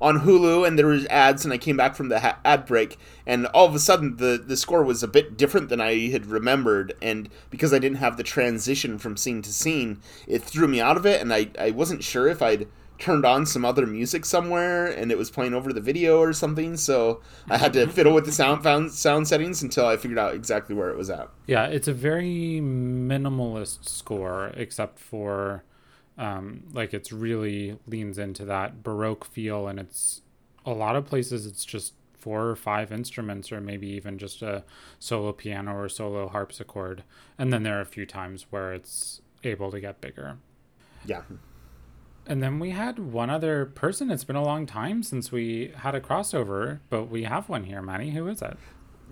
[0.00, 2.96] on Hulu and there was ads, and I came back from the ha- ad break,
[3.26, 6.26] and all of a sudden the the score was a bit different than I had
[6.26, 10.80] remembered, and because I didn't have the transition from scene to scene, it threw me
[10.80, 14.24] out of it, and I I wasn't sure if I'd turned on some other music
[14.24, 18.12] somewhere and it was playing over the video or something so i had to fiddle
[18.12, 21.28] with the sound found sound settings until i figured out exactly where it was at.
[21.46, 25.64] Yeah it's a very minimalist score except for
[26.16, 30.22] um, like it's really leans into that baroque feel and it's
[30.66, 34.64] a lot of places it's just four or five instruments or maybe even just a
[34.98, 37.04] solo piano or solo harpsichord.
[37.38, 40.38] And then there are a few times where it's able to get bigger.
[41.06, 41.22] Yeah
[42.28, 44.10] and then we had one other person.
[44.10, 47.82] It's been a long time since we had a crossover, but we have one here,
[47.82, 48.10] Manny.
[48.10, 48.56] Who is it?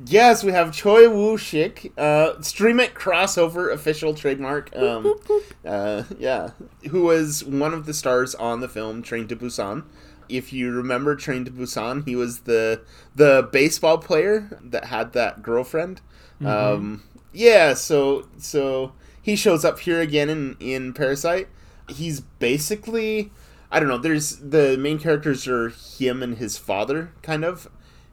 [0.05, 4.75] Yes, we have Choi Woo Shik, uh, Stream It crossover official trademark.
[4.77, 5.19] Um,
[5.65, 6.51] uh, yeah,
[6.91, 9.85] who was one of the stars on the film Train to Busan.
[10.29, 12.83] If you remember Train to Busan, he was the
[13.15, 16.03] the baseball player that had that girlfriend.
[16.43, 16.47] Mm-hmm.
[16.47, 17.03] Um,
[17.33, 21.49] yeah, so so he shows up here again in in Parasite.
[21.89, 23.31] He's basically
[23.71, 23.99] I don't know.
[23.99, 27.69] There's the main characters are him and his father, kind of,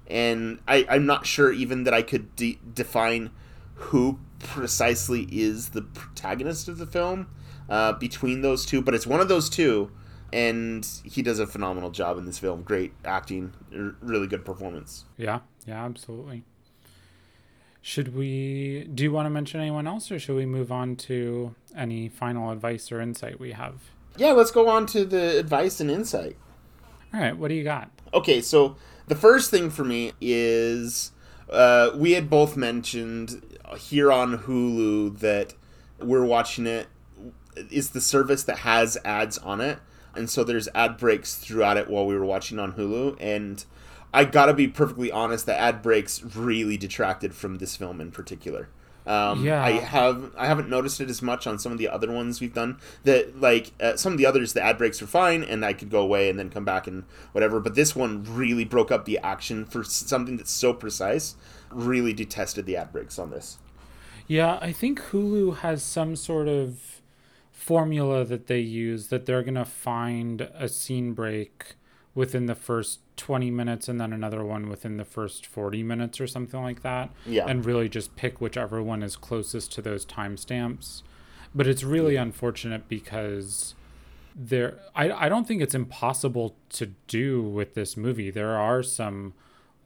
[0.07, 3.29] and I I'm not sure even that I could de- define
[3.75, 7.27] who precisely is the protagonist of the film
[7.69, 9.91] uh, between those two, but it's one of those two,
[10.31, 12.63] and he does a phenomenal job in this film.
[12.63, 15.05] Great acting, r- really good performance.
[15.17, 16.43] Yeah, yeah, absolutely.
[17.85, 18.85] Should we?
[18.85, 22.49] Do you want to mention anyone else, or should we move on to any final
[22.49, 23.75] advice or insight we have?
[24.15, 26.37] Yeah, let's go on to the advice and insight.
[27.13, 27.91] All right, what do you got?
[28.13, 31.11] Okay, so the first thing for me is
[31.49, 33.43] uh, we had both mentioned
[33.77, 35.53] here on Hulu that
[35.99, 36.87] we're watching it
[37.69, 39.79] is the service that has ads on it,
[40.15, 43.65] and so there's ad breaks throughout it while we were watching on Hulu, and
[44.13, 48.69] I gotta be perfectly honest, the ad breaks really detracted from this film in particular.
[49.05, 49.61] Um, Yeah.
[49.61, 52.53] I have I haven't noticed it as much on some of the other ones we've
[52.53, 52.77] done.
[53.03, 55.89] That like uh, some of the others, the ad breaks are fine, and I could
[55.89, 57.59] go away and then come back and whatever.
[57.59, 61.35] But this one really broke up the action for something that's so precise.
[61.71, 63.57] Really detested the ad breaks on this.
[64.27, 67.01] Yeah, I think Hulu has some sort of
[67.51, 71.75] formula that they use that they're to find a scene break
[72.15, 76.27] within the first 20 minutes and then another one within the first 40 minutes or
[76.27, 77.09] something like that.
[77.25, 77.45] Yeah.
[77.47, 81.01] And really just pick whichever one is closest to those timestamps.
[81.55, 83.75] But it's really unfortunate because
[84.35, 88.31] there I, I don't think it's impossible to do with this movie.
[88.31, 89.33] There are some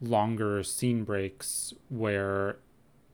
[0.00, 2.56] longer scene breaks where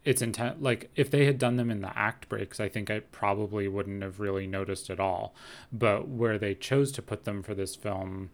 [0.04, 3.00] it's intent like if they had done them in the act breaks i think i
[3.00, 5.34] probably wouldn't have really noticed at all
[5.72, 8.28] but where they chose to put them for this film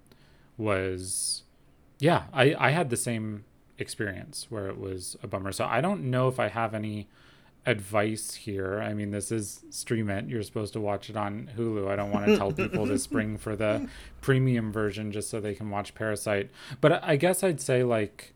[0.60, 1.42] was
[1.98, 3.44] yeah i i had the same
[3.78, 5.52] experience where it was a bummer.
[5.52, 7.08] So i don't know if i have any
[7.66, 8.80] advice here.
[8.80, 10.26] I mean this is stream it.
[10.26, 11.88] You're supposed to watch it on hulu.
[11.88, 13.88] I don't want to tell people to spring for the
[14.20, 16.50] premium version just so they can watch parasite.
[16.80, 18.34] But i guess i'd say like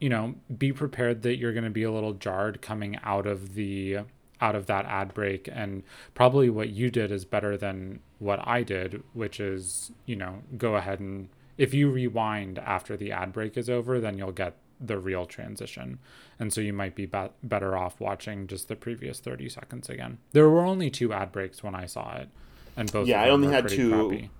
[0.00, 3.54] you know, be prepared that you're going to be a little jarred coming out of
[3.54, 3.98] the
[4.40, 5.48] out of that ad break.
[5.50, 5.82] And
[6.14, 10.76] probably what you did is better than what I did, which is, you know, go
[10.76, 14.98] ahead and if you rewind after the ad break is over, then you'll get the
[14.98, 15.98] real transition.
[16.38, 20.18] And so you might be, be- better off watching just the previous 30 seconds again.
[20.32, 22.28] There were only two ad breaks when I saw it,
[22.76, 23.90] and both Yeah, of I only had two.
[23.90, 24.30] crappy.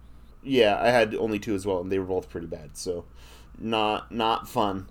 [0.42, 2.76] Yeah, I had only two as well, and they were both pretty bad.
[2.76, 3.06] So,
[3.58, 4.86] not not fun.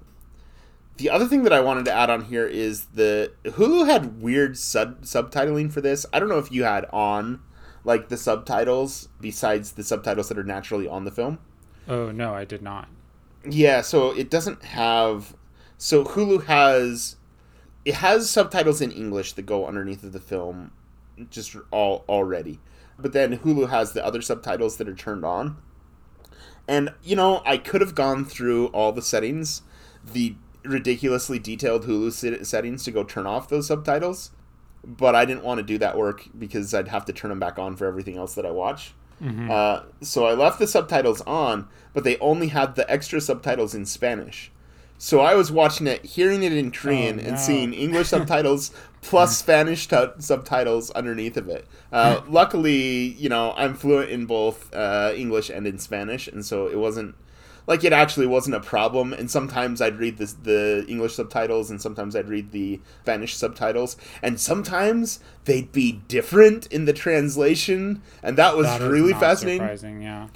[0.97, 4.57] The other thing that I wanted to add on here is the Hulu had weird
[4.57, 6.05] sub subtitling for this.
[6.11, 7.41] I don't know if you had on
[7.85, 11.39] like the subtitles besides the subtitles that are naturally on the film.
[11.87, 12.89] Oh, no, I did not.
[13.47, 15.35] Yeah, so it doesn't have.
[15.77, 17.15] So Hulu has,
[17.85, 20.71] it has subtitles in English that go underneath of the film,
[21.29, 22.59] just all already.
[22.97, 25.57] But then Hulu has the other subtitles that are turned on.
[26.67, 29.61] And you know, I could have gone through all the settings,
[30.03, 34.31] the ridiculously detailed Hulu settings to go turn off those subtitles,
[34.85, 37.57] but I didn't want to do that work because I'd have to turn them back
[37.59, 38.93] on for everything else that I watch.
[39.49, 43.85] Uh, so I left the subtitles on, but they only had the extra subtitles in
[43.85, 44.51] Spanish.
[44.97, 47.29] So I was watching it, hearing it in Korean, Oh, no.
[47.29, 48.71] and seeing English subtitles
[49.01, 51.65] plus Spanish tu- subtitles underneath of it.
[51.91, 56.67] Uh, luckily, you know, I'm fluent in both uh, English and in Spanish, and so
[56.67, 57.15] it wasn't
[57.67, 59.13] like it actually wasn't a problem.
[59.13, 63.97] And sometimes I'd read the the English subtitles, and sometimes I'd read the Spanish subtitles,
[64.21, 69.59] and sometimes they'd be different in the translation, and that was That really fascinating.
[69.59, 70.27] Surprising, yeah.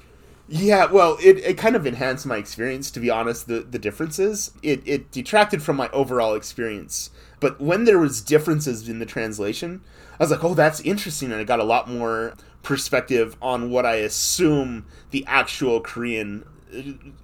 [0.51, 4.51] Yeah, well, it, it kind of enhanced my experience, to be honest, the, the differences.
[4.63, 7.11] It, it detracted from my overall experience.
[7.39, 9.81] But when there was differences in the translation,
[10.19, 13.85] I was like, oh, that's interesting, and I got a lot more perspective on what
[13.85, 16.43] I assume the actual Korean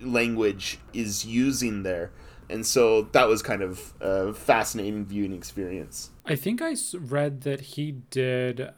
[0.02, 2.12] language is using there.
[2.50, 6.12] And so that was kind of a fascinating viewing experience.
[6.26, 8.70] I think I read that he did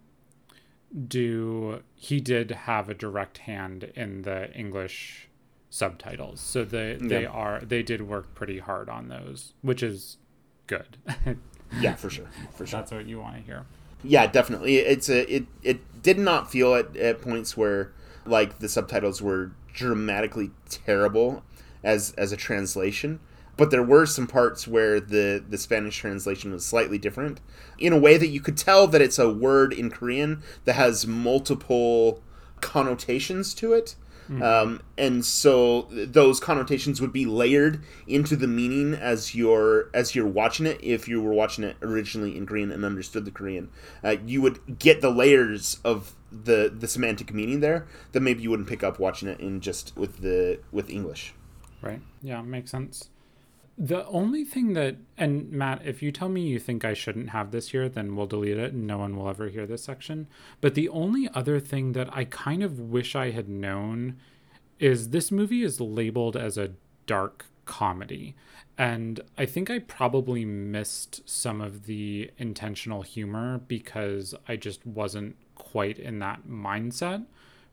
[1.08, 5.28] do he did have a direct hand in the English
[5.70, 6.40] subtitles.
[6.40, 7.30] So they they Yeah.
[7.30, 10.18] are they did work pretty hard on those, which is
[10.68, 10.98] good.
[11.82, 12.28] Yeah, for sure.
[12.56, 12.80] For sure.
[12.80, 13.66] That's what you want to hear.
[14.02, 17.92] yeah definitely it's a it it did not feel at, at points where
[18.26, 21.44] like the subtitles were dramatically terrible
[21.84, 23.20] as as a translation
[23.56, 27.40] but there were some parts where the the spanish translation was slightly different
[27.78, 31.06] in a way that you could tell that it's a word in korean that has
[31.06, 32.24] multiple
[32.60, 33.96] connotations to it
[34.42, 40.28] um, and so those connotations would be layered into the meaning as you're as you're
[40.28, 40.80] watching it.
[40.84, 43.70] If you were watching it originally in Korean and understood the Korean,
[44.04, 48.50] uh, you would get the layers of the the semantic meaning there that maybe you
[48.50, 51.34] wouldn't pick up watching it in just with the with English.
[51.82, 52.02] Right.
[52.22, 53.10] Yeah, makes sense.
[53.80, 57.52] The only thing that, and Matt, if you tell me you think I shouldn't have
[57.52, 60.28] this here, then we'll delete it and no one will ever hear this section.
[60.62, 64.16] But the only other thing that I kind of wish I had known
[64.80, 66.72] is this movie is labeled as a
[67.06, 68.36] dark comedy.
[68.80, 75.36] And I think I probably missed some of the intentional humor because I just wasn't
[75.72, 77.26] quite in that mindset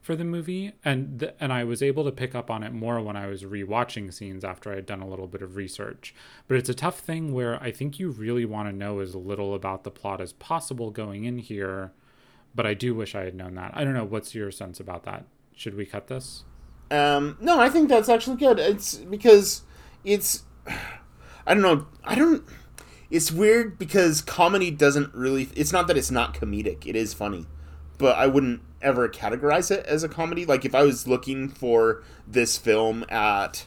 [0.04, 3.00] for the movie and th- and I was able to pick up on it more
[3.00, 6.14] when I was rewatching scenes after I had done a little bit of research.
[6.46, 9.54] But it's a tough thing where I think you really want to know as little
[9.54, 11.92] about the plot as possible going in here,
[12.54, 13.72] but I do wish I had known that.
[13.74, 15.24] I don't know what's your sense about that.
[15.56, 16.44] Should we cut this?
[16.90, 18.58] Um no, I think that's actually good.
[18.58, 19.62] It's because
[20.04, 20.42] it's
[21.46, 21.86] I don't know.
[22.04, 22.44] I don't
[23.10, 26.86] it's weird because comedy doesn't really it's not that it's not comedic.
[26.86, 27.46] It is funny.
[27.98, 30.44] But I wouldn't ever categorize it as a comedy.
[30.44, 33.66] Like if I was looking for this film at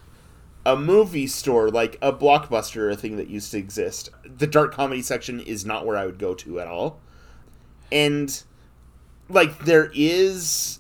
[0.66, 5.02] a movie store, like a blockbuster, a thing that used to exist, the dark comedy
[5.02, 7.00] section is not where I would go to at all.
[7.92, 8.44] And
[9.30, 10.80] like there is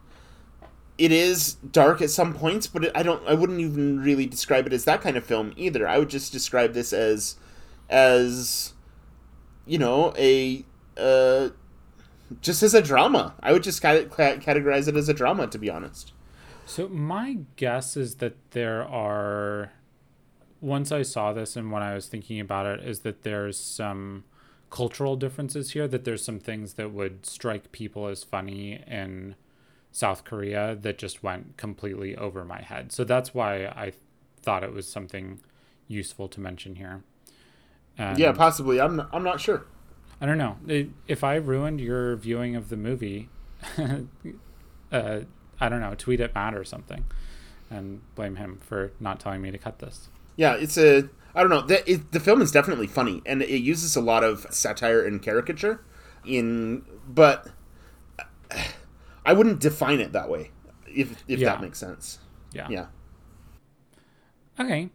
[0.98, 4.66] it is dark at some points, but it, I don't I wouldn't even really describe
[4.66, 5.88] it as that kind of film either.
[5.88, 7.36] I would just describe this as
[7.88, 8.74] as
[9.64, 10.64] you know, a
[10.96, 11.50] uh
[12.40, 13.34] just as a drama.
[13.40, 16.12] I would just categorize it as a drama, to be honest.
[16.66, 19.72] So my guess is that there are.
[20.60, 24.24] Once I saw this and when I was thinking about it, is that there's some
[24.70, 25.86] cultural differences here.
[25.86, 29.36] That there's some things that would strike people as funny in
[29.92, 32.92] South Korea that just went completely over my head.
[32.92, 33.92] So that's why I
[34.42, 35.40] thought it was something
[35.86, 37.02] useful to mention here.
[37.96, 38.80] And yeah, possibly.
[38.80, 39.64] I'm not, I'm not sure.
[40.20, 40.56] I don't know.
[41.06, 43.28] If I ruined your viewing of the movie,
[43.78, 45.20] uh,
[45.60, 47.04] I don't know, tweet at Matt or something
[47.70, 50.08] and blame him for not telling me to cut this.
[50.36, 51.08] Yeah, it's a.
[51.34, 51.62] I don't know.
[51.62, 55.22] The, it, the film is definitely funny, and it uses a lot of satire and
[55.22, 55.84] caricature.
[56.24, 57.48] In, but
[59.24, 60.50] I wouldn't define it that way,
[60.86, 61.50] if if yeah.
[61.50, 62.18] that makes sense.
[62.52, 62.66] Yeah.
[62.70, 62.86] Yeah.
[64.58, 64.90] Okay.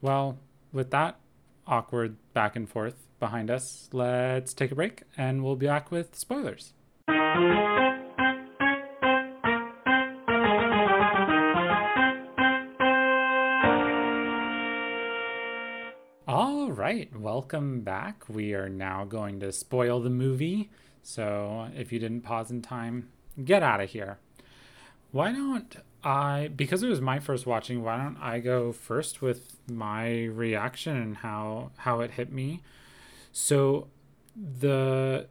[0.00, 0.38] Well,
[0.72, 1.18] with that
[1.66, 6.16] awkward back and forth, behind us, let's take a break and we'll be back with
[6.16, 6.72] spoilers.
[16.26, 18.28] All right, welcome back.
[18.28, 20.70] We are now going to spoil the movie.
[21.02, 23.10] So if you didn't pause in time,
[23.44, 24.18] get out of here.
[25.12, 29.56] Why don't I, because it was my first watching, why don't I go first with
[29.68, 32.62] my reaction and how how it hit me?
[33.40, 33.88] So
[34.36, 35.26] the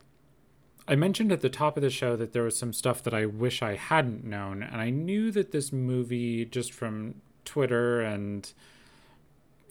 [0.88, 3.28] I mentioned at the top of the show that there was some stuff that I
[3.28, 8.52] wish I hadn't known, and I knew that this movie just from Twitter and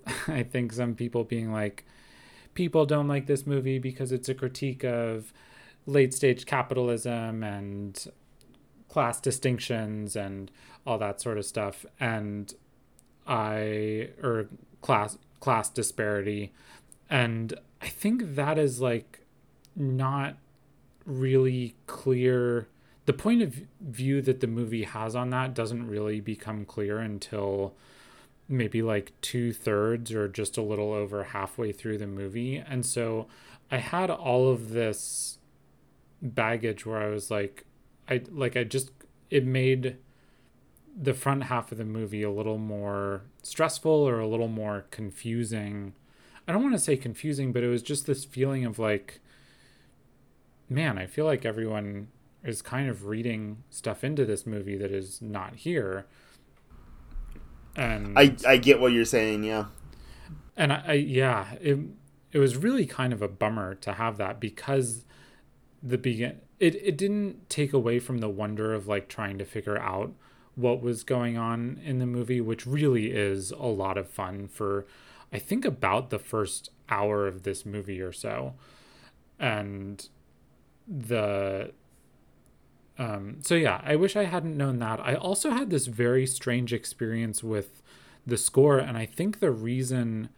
[0.29, 1.85] I think some people being like,
[2.55, 5.33] people don't like this movie because it's a critique of
[5.87, 8.07] late stage capitalism and
[8.89, 10.53] class distinctions and
[10.87, 12.55] all that sort of stuff and
[13.27, 14.49] I or
[14.81, 16.53] class class disparity
[17.11, 19.21] and I think that is like
[19.77, 20.37] not
[21.05, 22.69] really clear.
[23.07, 27.75] The point of view that the movie has on that doesn't really become clear until
[28.49, 32.57] maybe like two thirds or just a little over halfway through the movie.
[32.57, 33.27] And so
[33.71, 35.39] I had all of this
[36.23, 37.65] baggage where I was like,
[38.09, 38.91] I like, I just,
[39.31, 39.97] it made
[41.01, 45.93] the front half of the movie a little more stressful or a little more confusing
[46.49, 49.21] I don't want to say confusing, but it was just this feeling of like,
[50.71, 52.09] man, I feel like everyone
[52.43, 56.07] is kind of reading stuff into this movie that is not here.
[57.77, 59.67] And I I get what you're saying, yeah.
[60.57, 61.79] And I, I yeah, it
[62.33, 65.05] it was really kind of a bummer to have that because
[65.83, 69.77] the begin it it didn't take away from the wonder of like trying to figure
[69.77, 70.15] out
[70.55, 74.87] what was going on in the movie, which really is a lot of fun for
[75.33, 78.55] I think about the first hour of this movie or so.
[79.39, 80.09] And
[80.87, 81.73] the
[82.99, 85.01] um so yeah, I wish I hadn't known that.
[85.01, 87.83] I also had this very strange experience with
[88.27, 90.31] the score and I think the reason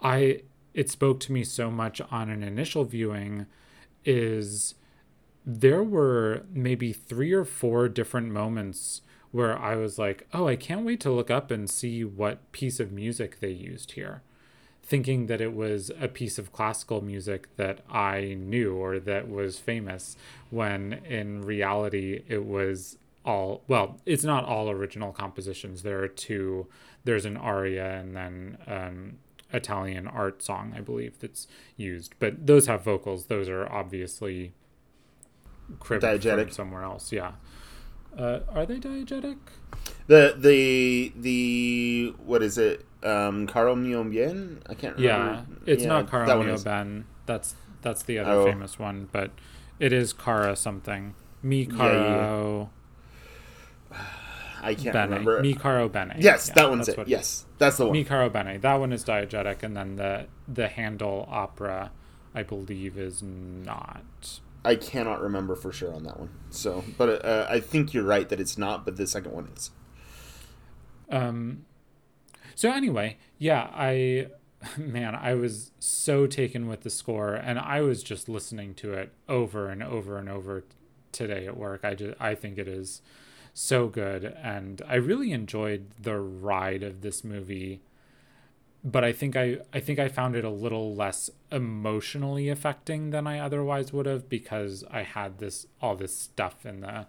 [0.00, 0.42] I
[0.74, 3.46] it spoke to me so much on an initial viewing
[4.04, 4.74] is
[5.44, 9.02] there were maybe 3 or 4 different moments
[9.32, 12.80] where I was like, oh, I can't wait to look up and see what piece
[12.80, 14.22] of music they used here.
[14.82, 19.56] thinking that it was a piece of classical music that I knew or that was
[19.56, 20.16] famous,
[20.50, 25.82] when in reality it was all well, it's not all original compositions.
[25.82, 26.66] There are two.
[27.04, 29.18] There's an aria and then um,
[29.52, 32.14] Italian art song, I believe, that's used.
[32.18, 33.26] But those have vocals.
[33.26, 34.54] Those are obviously
[35.78, 36.46] cribbed Diegetic.
[36.46, 37.12] from somewhere else.
[37.12, 37.32] Yeah.
[38.16, 39.36] Uh, are they diegetic?
[40.06, 42.84] The the the what is it?
[43.02, 44.60] Um, Caro Mio Bien?
[44.68, 45.44] I can't remember.
[45.64, 47.04] Yeah, it's Yeah, not that Cara Mio is- Ben.
[47.26, 48.44] That's that's the other Oh.
[48.44, 49.30] famous one, but
[49.78, 51.14] it is Cara something.
[51.42, 52.70] Mi Yeah, yeah, Caro
[54.62, 55.04] I can't Bene.
[55.08, 55.40] remember.
[55.40, 56.16] Mi Caro Bene.
[56.18, 57.08] yes, Yeah, that one's it.
[57.08, 57.92] Yes, that's the one.
[57.92, 58.58] Mi Caro Bene.
[58.58, 61.92] That one is diegetic, and then the the Handel opera,
[62.34, 64.40] I believe, is not.
[64.64, 66.30] I cannot remember for sure on that one.
[66.50, 69.70] So, but uh, I think you're right that it's not, but the second one is.
[71.10, 71.64] Um,
[72.54, 74.28] so anyway, yeah, I,
[74.76, 79.12] man, I was so taken with the score, and I was just listening to it
[79.28, 80.64] over and over and over
[81.12, 81.84] today at work.
[81.84, 83.00] I just, I think it is
[83.54, 87.80] so good, and I really enjoyed the ride of this movie.
[88.82, 93.26] But I think I, I think I found it a little less emotionally affecting than
[93.26, 97.06] I otherwise would have because I had this all this stuff in the,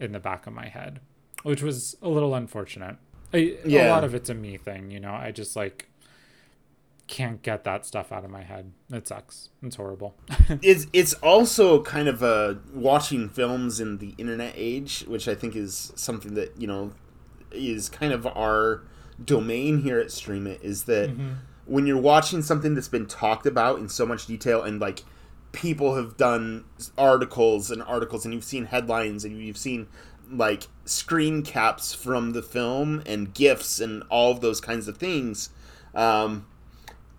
[0.00, 0.98] in the back of my head,
[1.44, 2.96] which was a little unfortunate.
[3.32, 3.88] I, A Yeah.
[3.90, 5.12] lot of it's a me thing, you know.
[5.14, 5.86] I just like
[7.08, 8.72] can't get that stuff out of my head.
[8.90, 9.50] It sucks.
[9.62, 10.14] It's horrible.
[10.62, 15.54] It's it's also kind of uh, watching films in the internet age, which I think
[15.54, 16.92] is something that you know
[17.52, 18.82] is kind of our
[19.24, 20.60] domain here at Stream It.
[20.62, 21.10] Is that
[21.64, 25.04] when you're watching something that's been talked about in so much detail and like
[25.52, 26.64] people have done
[26.96, 29.86] articles and articles and you've seen headlines and you've seen
[30.30, 35.50] like screen caps from the film and gifs and all of those kinds of things
[35.94, 36.46] um,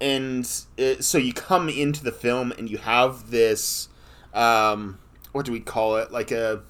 [0.02, 3.88] and it, so you come into the film and you have this
[4.34, 4.98] um,
[5.32, 6.64] what do we call it like a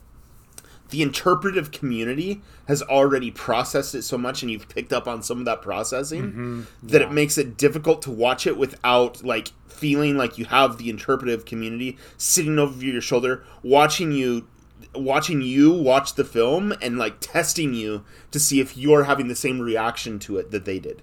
[0.94, 5.39] the interpretive community has already processed it so much and you've picked up on some
[5.39, 6.62] of that processing mm-hmm.
[6.84, 10.91] that it makes it difficult to watch it without like feeling like you have the
[10.91, 14.48] interpretive community sitting over your shoulder watching you
[14.94, 19.36] watching you watch the film and like testing you to see if you're having the
[19.36, 21.02] same reaction to it that they did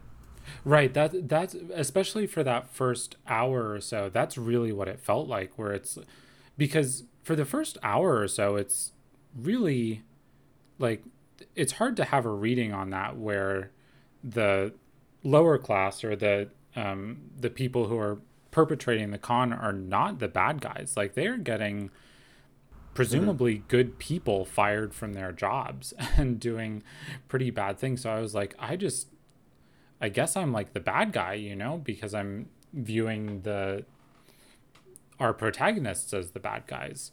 [0.62, 0.92] Right.
[0.92, 4.10] That that's especially for that first hour or so.
[4.12, 5.58] That's really what it felt like.
[5.58, 5.98] Where it's
[6.58, 8.92] because for the first hour or so, it's
[9.36, 10.02] really
[10.78, 11.02] like
[11.54, 13.70] it's hard to have a reading on that where
[14.22, 14.72] the
[15.22, 18.18] lower class or the um, the people who are
[18.50, 20.94] perpetrating the con are not the bad guys.
[20.96, 21.90] Like they are getting
[22.94, 26.82] presumably good people fired from their jobs and doing
[27.28, 28.02] pretty bad things.
[28.02, 29.08] So I was like, I just
[30.00, 33.84] I guess I'm like the bad guy, you know, because I'm viewing the
[35.18, 37.10] our protagonists as the bad guys.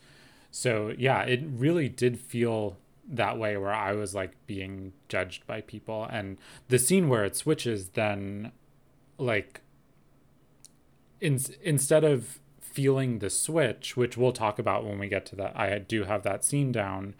[0.59, 2.77] So yeah, it really did feel
[3.07, 7.35] that way where I was like being judged by people and the scene where it
[7.35, 8.51] switches then
[9.19, 9.61] like
[11.21, 15.55] in, instead of feeling the switch, which we'll talk about when we get to that,
[15.55, 17.13] I do have that scene down.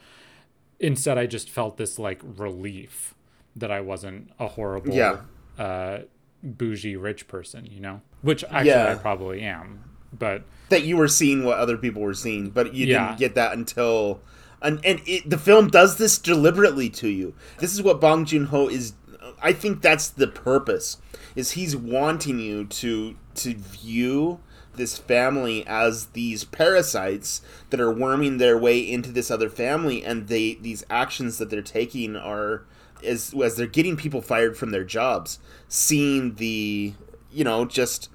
[0.80, 3.14] Instead, I just felt this like relief
[3.56, 5.22] that I wasn't a horrible, Yeah.
[5.60, 6.00] uh,
[6.44, 8.92] bougie rich person, you know, which actually Yeah.
[8.94, 9.84] I probably am.
[10.12, 13.08] But that you were seeing what other people were seeing, but you Yeah.
[13.08, 14.22] didn't get that until
[14.62, 17.34] and and it, the film does this deliberately to you.
[17.60, 18.94] This is what Bong Joon Ho is.
[19.42, 20.98] I think that's the purpose.
[21.36, 24.40] Is he's wanting you to to view
[24.76, 30.28] this family as these parasites that are worming their way into this other family, and
[30.28, 32.64] they these actions that they're taking are
[33.04, 35.38] as as they're getting people fired from their jobs,
[35.68, 36.94] seeing the
[37.32, 38.10] you know just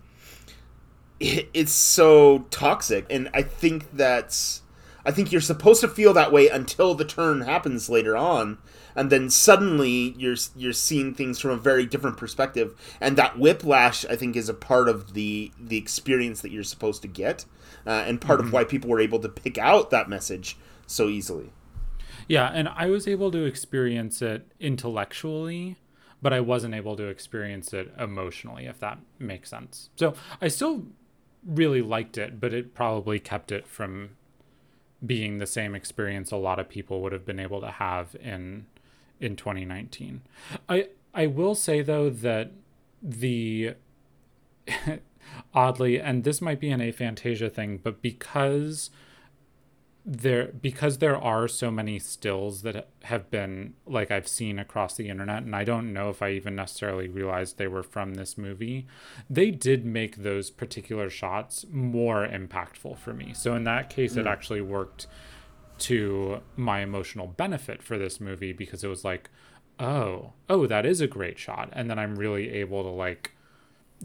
[1.22, 4.62] it's so toxic and i think that's
[5.04, 8.58] i think you're supposed to feel that way until the turn happens later on
[8.96, 14.04] and then suddenly you're you're seeing things from a very different perspective and that whiplash
[14.06, 17.44] i think is a part of the the experience that you're supposed to get
[17.86, 20.56] uh, and part of why people were able to pick out that message
[20.86, 21.52] so easily
[22.28, 25.76] Yeah, and I was able to experience it intellectually,
[26.20, 29.90] but I wasn't able to experience it emotionally, if that makes sense.
[29.96, 30.86] So I still
[31.46, 34.10] really liked it, but it probably kept it from
[35.04, 38.66] being the same experience a lot of people would have been able to have in
[39.20, 40.22] in 2019.
[40.68, 42.52] I I will say though that
[43.02, 43.74] the
[45.54, 48.90] oddly, and this might be an aphantasia thing, but because
[50.04, 55.08] there because there are so many stills that have been like I've seen across the
[55.08, 58.86] internet and I don't know if I even necessarily realized they were from this movie
[59.30, 64.18] they did make those particular shots more impactful for me so in that case mm.
[64.18, 65.06] it actually worked
[65.78, 69.30] to my emotional benefit for this movie because it was like
[69.78, 73.36] oh oh that is a great shot and then I'm really able to like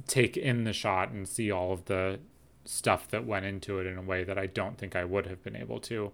[0.06, 2.20] take in the shot and see all of the
[2.68, 5.44] stuff that went into it in a way that I don't think I would have
[5.44, 6.12] been able to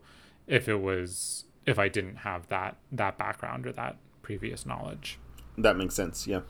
[0.48, 5.20] if it was if I didn't have that that background or that previous knowledge.
[5.58, 6.28] That makes sense.
[6.28, 6.42] Yeah.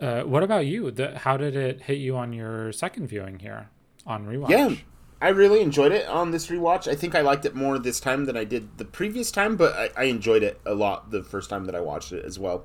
[0.00, 0.90] Uh, what about you?
[0.90, 3.68] The, how did it hit you on your second viewing here
[4.06, 4.50] on rewatch?
[4.50, 4.74] Yeah,
[5.22, 6.88] I really enjoyed it on this rewatch.
[6.88, 9.72] I think I liked it more this time than I did the previous time, but
[9.74, 12.64] I, I enjoyed it a lot the first time that I watched it as well.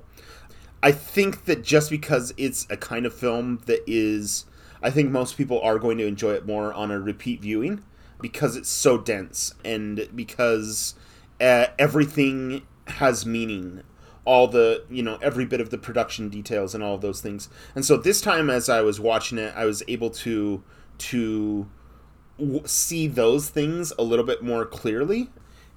[0.82, 4.46] I think that just because it's a kind of film that is
[4.82, 7.82] I think most people are going to enjoy it more on a repeat viewing
[8.20, 10.94] because it's so dense and because
[11.40, 13.82] uh, everything has meaning.
[14.26, 17.48] All the you know every bit of the production details and all of those things.
[17.74, 20.62] And so this time as i was watching it i was able to
[20.98, 21.66] to
[22.38, 25.30] w- see those things a little bit more clearly.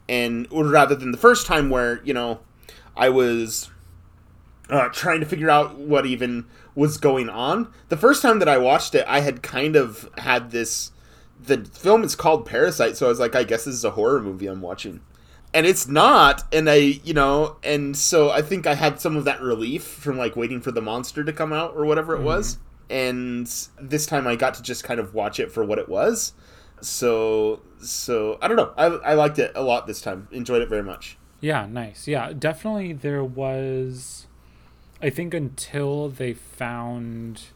[0.10, 2.42] And rather than the first time where you know
[2.98, 3.72] i was
[4.74, 6.46] uh, trying to figure out what even
[6.76, 7.72] was going on.
[7.90, 10.92] The first time that I watched it, I had kind of had this.
[11.40, 14.22] The film is called Parasite, so I was like, I guess this is a horror
[14.22, 15.02] movie I'm watching.
[15.54, 19.26] And it's not, and I, you know, and so I think I had some of
[19.26, 22.26] that relief from like waiting for the monster to come out or whatever it mm-hmm.
[22.26, 22.58] was.
[22.90, 23.46] And
[23.80, 26.34] this time I got to just kind of watch it for what it was.
[26.82, 28.74] So, so I don't know.
[28.76, 30.28] I, I liked it a lot this time.
[30.32, 31.18] Enjoyed it very much.
[31.40, 32.08] Yeah, nice.
[32.08, 34.28] Yeah, definitely there was
[35.04, 37.48] I think until they found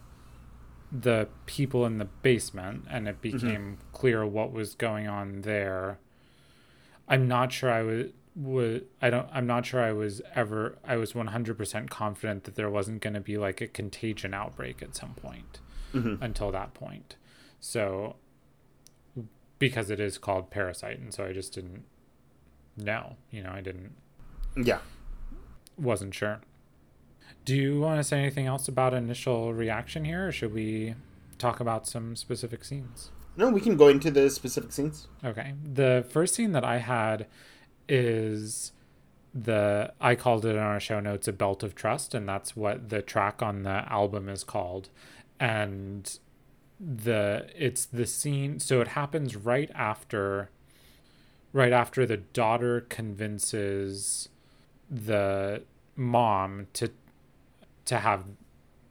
[0.92, 3.38] the people in the basement and it mm-hmm.
[3.38, 3.94] became mm-hmm.
[3.94, 5.98] clear what was going on there,
[7.08, 10.98] I'm not sure I was would I don't I'm not sure I was ever I
[10.98, 15.14] was 100% confident that there wasn't going to be like a contagion outbreak at some
[15.14, 15.60] point
[15.94, 16.22] mm-hmm.
[16.22, 17.16] until that point.
[17.62, 18.18] So
[19.58, 21.86] because it is called parasite and so I just didn't
[22.76, 23.96] know, you know, I didn't
[24.58, 24.80] Yeah.
[25.78, 26.42] Wasn't sure.
[27.48, 30.96] Do you want to say anything else about initial reaction here, or should we
[31.38, 33.12] talk about some specific scenes?
[33.38, 35.08] No, we can go into the specific scenes.
[35.24, 35.54] Okay.
[35.64, 37.26] The first scene that I had
[37.88, 38.74] is
[39.34, 42.90] the I called it in our show notes a belt of trust, and that's what
[42.90, 44.90] the track on the album is called.
[45.40, 46.20] And
[46.82, 50.50] the it's the scene so it happens right after
[51.54, 54.28] right after the daughter convinces
[54.92, 55.64] the
[55.96, 56.92] mom to
[57.88, 58.26] to have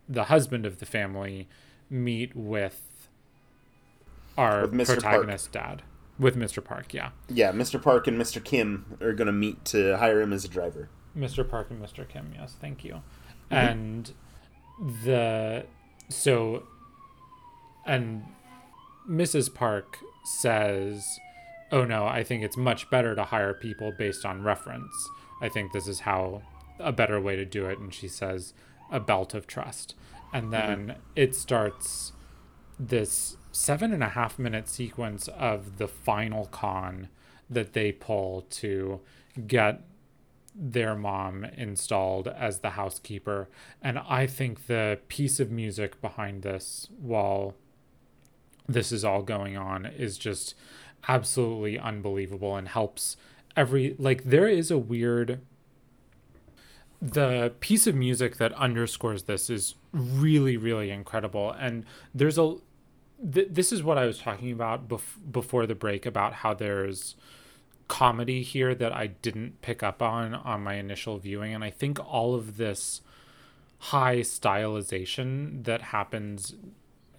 [0.09, 1.49] the husband of the family
[1.89, 3.09] meet with
[4.37, 5.79] our with protagonist Park.
[5.79, 5.83] dad
[6.19, 6.65] with Mr.
[6.65, 7.11] Park, yeah.
[7.29, 7.83] Yeah, Mr.
[7.83, 8.43] Park and Mr.
[8.43, 10.89] Kim are going to meet to hire him as a driver.
[11.17, 11.49] Mr.
[11.49, 12.09] Park and Mr.
[12.09, 13.03] Kim, yes, thank you.
[13.51, 13.55] Mm-hmm.
[13.55, 14.13] And
[15.05, 15.65] the
[16.09, 16.65] so
[17.87, 18.25] and
[19.09, 19.53] Mrs.
[19.55, 21.19] Park says,
[21.73, 24.93] "Oh no, I think it's much better to hire people based on reference.
[25.41, 26.43] I think this is how
[26.79, 28.53] a better way to do it." And she says,
[28.91, 29.95] a belt of trust.
[30.33, 30.51] And mm-hmm.
[30.51, 31.01] then mm-hmm.
[31.15, 32.13] it starts
[32.79, 37.09] this seven and a half minute sequence of the final con
[37.49, 39.01] that they pull to
[39.47, 39.83] get
[40.55, 43.49] their mom installed as the housekeeper.
[43.83, 47.55] And I think the piece of music behind this while
[48.69, 50.55] this is all going on is just
[51.09, 53.17] absolutely unbelievable and helps
[53.57, 55.41] every like there is a weird
[57.01, 61.51] the piece of music that underscores this is really really incredible.
[61.53, 61.85] And
[62.15, 62.57] there's a
[63.33, 67.17] th- this is what i was talking about bef- before the break about how there's
[67.89, 71.55] comedy here that i didn't pick up on on my initial viewing.
[71.55, 73.01] And i think all of this
[73.79, 76.55] high stylization that happens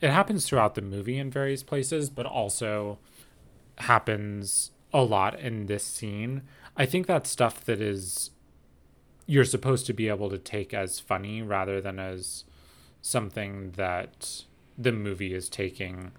[0.02, 2.98] it happens throughout the movie in various places but also
[3.80, 6.44] happens a lot in this scene.
[6.76, 8.32] I think that stuff that is
[9.28, 12.46] you're supposed to be able to take as funny rather than as
[13.02, 14.44] something that
[14.78, 16.12] the movie is taking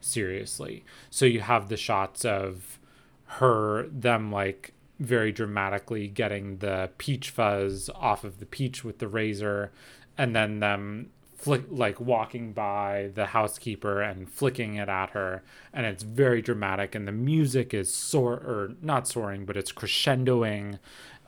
[0.00, 0.84] seriously.
[1.10, 2.78] So you have the shots of
[3.26, 9.08] her, them like very dramatically getting the peach fuzz off of the peach with the
[9.08, 9.72] razor,
[10.16, 15.42] and then them flick like walking by the housekeeper and flicking it at her,
[15.72, 16.94] and it's very dramatic.
[16.94, 20.78] And the music is soar or not soaring, but it's crescendoing,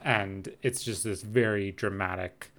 [0.05, 2.51] and it's just this very dramatic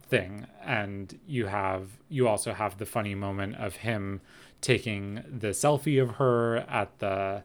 [0.00, 4.20] thing and you have you also have the funny moment of him
[4.60, 7.42] taking the selfie of her at the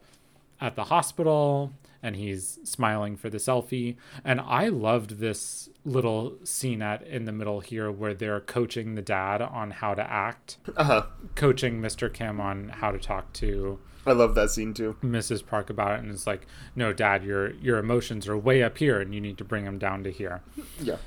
[0.59, 1.71] at the hospital
[2.01, 3.95] and he's smiling for the selfie.
[4.23, 9.01] And I loved this little scene at in the middle here where they're coaching the
[9.01, 11.07] dad on how to act, Uh-huh.
[11.33, 12.13] coaching Mr.
[12.13, 14.95] Kim on how to talk to I love that scene too.
[15.03, 15.45] Mrs.
[15.45, 18.99] Park about it, and it's like, no, Dad, your your emotions are way up here,
[18.99, 20.41] and you need to bring them down to here.
[20.79, 20.97] Yeah.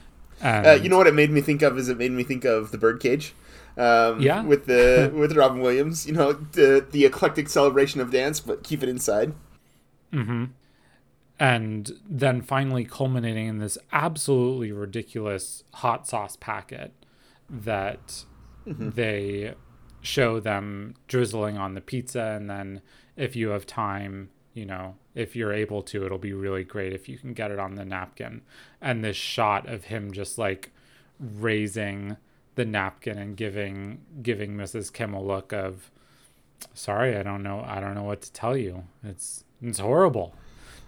[0.42, 1.76] And Uh, you know what it made me think of?
[1.78, 3.34] Is it made me think of the Birdcage?
[3.76, 4.42] Um, Yeah.
[4.53, 8.82] With the with Robin Williams, you know, the the eclectic celebration of dance, but keep
[8.82, 9.32] it inside.
[10.12, 10.51] Mhm.
[11.38, 16.92] And then finally culminating in this absolutely ridiculous hot sauce packet
[17.48, 18.24] that
[18.66, 19.55] they
[20.03, 22.80] show them drizzling on the pizza and then
[23.16, 27.09] if you have time you know if you're able to it'll be really great if
[27.09, 28.42] you can get it on the napkin.
[28.80, 30.70] And this shot of him just like
[31.18, 32.16] raising
[32.55, 35.90] the napkin and giving giving mrs kim a look of
[36.74, 38.84] sorry i don't know i don't know what to tell you.
[39.05, 40.34] It's it's horrible.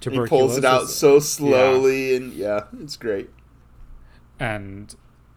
[0.01, 3.31] He pulls it out so slowly, and yeah, it's great.
[4.41, 4.95] and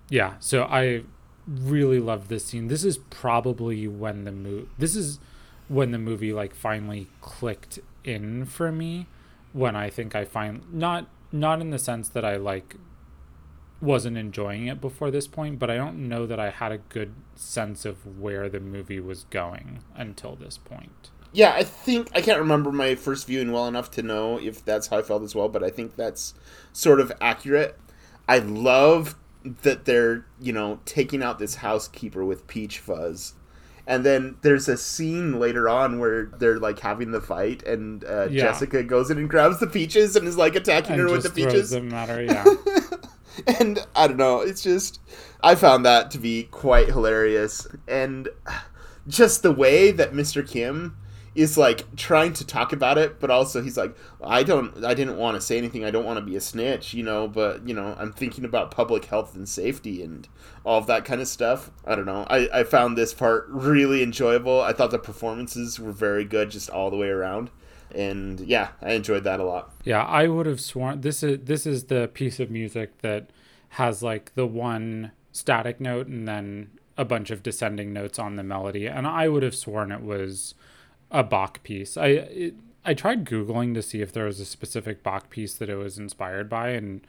[0.10, 1.04] yeah so i
[1.48, 5.20] really love this scene this is probably when the movie this is
[5.68, 9.08] when the movie like finally clicked in for me
[9.54, 12.76] when i think i find not not in the sense that i like
[13.82, 17.14] wasn't enjoying it before this point but i don't know that i had a good
[17.36, 22.40] sense of where the movie was going until this point Yeah, I think I can't
[22.40, 25.50] remember my first viewing well enough to know if that's how I felt as well,
[25.50, 26.34] but I think that's
[26.72, 27.78] sort of accurate.
[28.28, 29.16] I love
[29.64, 33.34] that they're, you know, taking out this housekeeper with peach fuzz.
[33.88, 38.28] And then there's a scene later on where they're like having the fight, and uh,
[38.32, 38.46] Yeah.
[38.46, 41.30] Jessica goes in and grabs the peaches and is like attacking and her with the
[41.30, 41.70] peaches.
[41.70, 42.44] Doesn't matter, yeah
[43.60, 45.00] and I don't know, it's just
[45.44, 48.28] I found that to be quite hilarious, and
[49.08, 50.48] just the way that Mr.
[50.48, 50.98] Kim
[51.36, 55.18] is like trying to talk about it, but also he's like, I don't, I didn't
[55.18, 55.84] want to say anything.
[55.84, 58.72] I don't want to be a snitch, you know, but you know, I'm thinking about
[58.72, 60.28] public health and safety and
[60.64, 61.72] all of that kind of stuff.
[61.86, 62.26] I don't know.
[62.30, 64.62] I, I found this part really enjoyable.
[64.62, 67.52] I thought the performances were very good, just all the way around.
[67.94, 69.74] And yeah, I enjoyed that a lot.
[69.84, 73.30] Yeah, I would have sworn this is this is the piece of music that
[73.70, 78.44] has like the one static note and then a bunch of descending notes on the
[78.44, 80.56] melody, and I would have sworn it was
[81.12, 81.98] a Bach piece.
[81.98, 85.70] I it, I tried googling to see if there was a specific Bach piece that
[85.70, 87.02] it was inspired by, and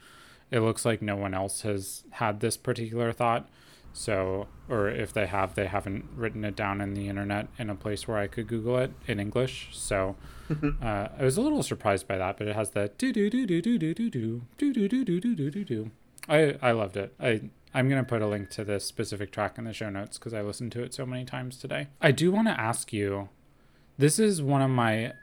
[0.49, 3.47] it looks like no one else has had this particular thought.
[3.93, 7.75] So, or if they have, they haven't written it down in the internet in a
[7.75, 9.69] place where I could Google it in English.
[9.71, 10.15] So,
[10.81, 13.45] uh, I was a little surprised by that, but it has the do do do
[13.45, 15.91] do do do do do do do do do do do do do.
[16.29, 17.13] I I loved it.
[17.19, 20.33] I I'm gonna put a link to this specific track in the show notes because
[20.33, 21.87] I listened to it so many times today.
[22.01, 23.29] I do want to ask you.
[23.97, 25.13] This is one of my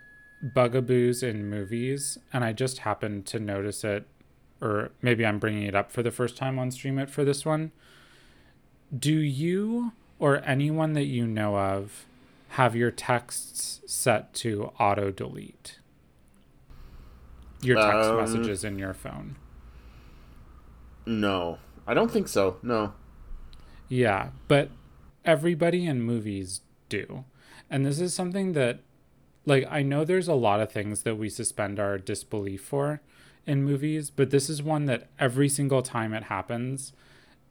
[0.42, 4.06] bugaboos in movies, and I just happened to notice it,
[4.60, 7.44] or maybe I'm bringing it up for the first time on Stream It for this
[7.44, 7.70] one.
[8.96, 12.06] Do you or anyone that you know of
[12.50, 15.78] have your texts set to auto delete?
[17.62, 19.36] Your text Um, messages in your phone.
[21.06, 22.58] No, I don't think so.
[22.62, 22.92] No.
[23.88, 24.70] Yeah, but
[25.24, 27.24] everybody in movies do.
[27.74, 28.78] And this is something that,
[29.46, 33.00] like, I know there's a lot of things that we suspend our disbelief for
[33.48, 36.92] in movies, but this is one that every single time it happens,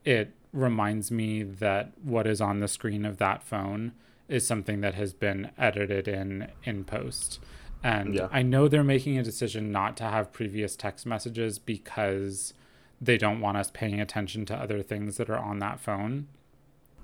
[0.05, 3.91] it reminds me that what is on the screen of that phone
[4.29, 7.41] is something that has been edited in in post.
[7.83, 8.29] And Yeah.
[8.31, 12.53] I know they're making a decision not to have previous text messages because
[13.01, 16.27] they don't want us paying attention to other things that are on that phone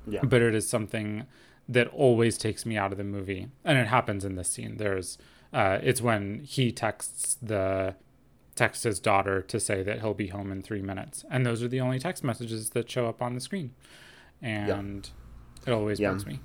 [0.08, 0.22] Yeah.
[0.24, 1.26] but it is something
[1.70, 5.18] that always takes me out of the movie and it happens in this scene there's
[5.54, 7.96] uh, it's when he texts the
[8.56, 11.68] texts his daughter to say that he'll be home in three minutes and those are
[11.68, 13.72] the only text messages that show up on the screen
[14.42, 15.10] and
[15.66, 16.10] it always Yeah.
[16.12, 16.40] bugs me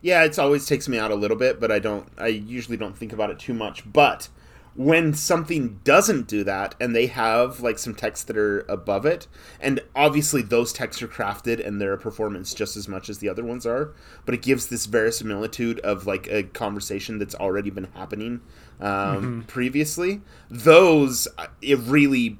[0.00, 2.08] Yeah, it's always takes me out a little bit, but I don't.
[2.16, 3.82] I usually don't think about it too much.
[3.92, 4.28] But
[4.76, 9.26] when something doesn't do that, and they have like some texts that are above it,
[9.60, 13.28] and obviously those texts are crafted and they're a performance just as much as the
[13.28, 13.94] other ones are,
[14.24, 18.40] but it gives this verisimilitude of like a conversation that's already been happening
[18.80, 20.20] um, previously.
[20.50, 22.38] Those uh, it really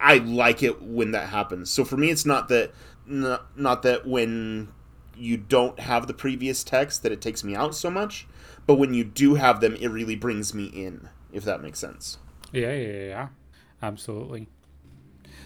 [0.00, 1.70] I like it when that happens.
[1.70, 2.72] So for me, it's not that
[3.06, 4.68] not, not that when
[5.16, 8.26] you don't have the previous text that it takes me out so much,
[8.66, 11.08] but when you do have them, it really brings me in.
[11.34, 12.18] If that makes sense.
[12.52, 13.28] yeah yeah yeah, yeah.
[13.82, 14.48] absolutely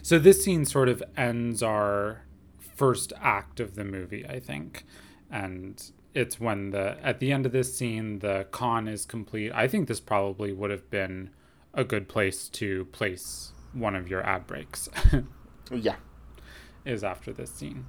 [0.03, 2.23] so this scene sort of ends our
[2.77, 4.85] first act of the movie i think
[5.31, 9.53] and it's when the at the end of this scene the con is complete.
[9.55, 11.31] I think this probably would have been
[11.75, 14.89] a good place to place one of your ad breaks.
[15.71, 15.97] yeah,
[16.85, 17.87] is after this scene.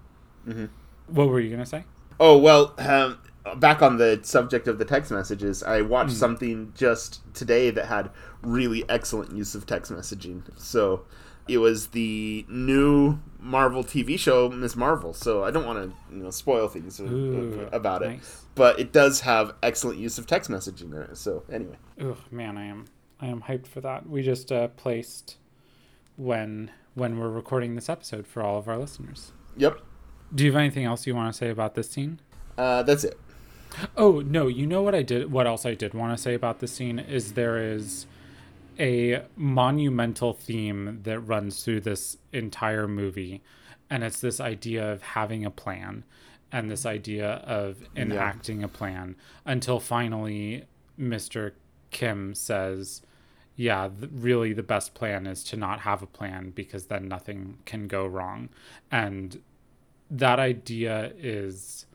[0.47, 0.65] Mm-hmm.
[1.07, 1.85] What were you gonna say?
[2.19, 3.19] Oh well, um,
[3.57, 6.19] back on the subject of the text messages, I watched Mm.
[6.19, 8.09] something just today that had
[8.41, 10.41] really excellent use of text messaging.
[10.57, 11.05] So
[11.47, 14.75] it was the new Marvel TV show, Ms.
[14.75, 15.13] Marvel.
[15.13, 18.45] So I don't want to you know spoil things Ooh, about it, nice.
[18.55, 21.17] but it does have excellent use of text messaging in it.
[21.17, 22.85] So anyway, Ugh, man, I am
[23.21, 24.07] I am hyped for that.
[24.07, 25.37] We just uh, placed
[26.17, 29.31] when when we're recording this episode for all of our listeners.
[29.57, 29.79] yep,
[30.35, 32.19] Do you have anything else you want to say about this scene?
[32.57, 33.17] uh, that's it.
[33.95, 36.59] Oh no, you know what I did what else I did want to say about
[36.59, 38.05] this scene is there is
[38.79, 43.41] a monumental theme that runs through this entire movie
[43.89, 46.03] and it's this idea of having a plan
[46.51, 49.15] and this idea of enacting a plan
[49.45, 50.65] until finally
[50.99, 51.51] Mr.
[51.91, 53.01] Kim says
[53.59, 57.57] yeah, th- really the best plan is to not have a plan because then nothing
[57.65, 58.47] can go wrong.
[58.89, 59.41] And
[60.09, 61.85] that idea is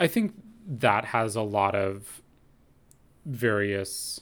[0.00, 0.34] I think
[0.66, 2.22] that has a lot of
[3.24, 4.20] various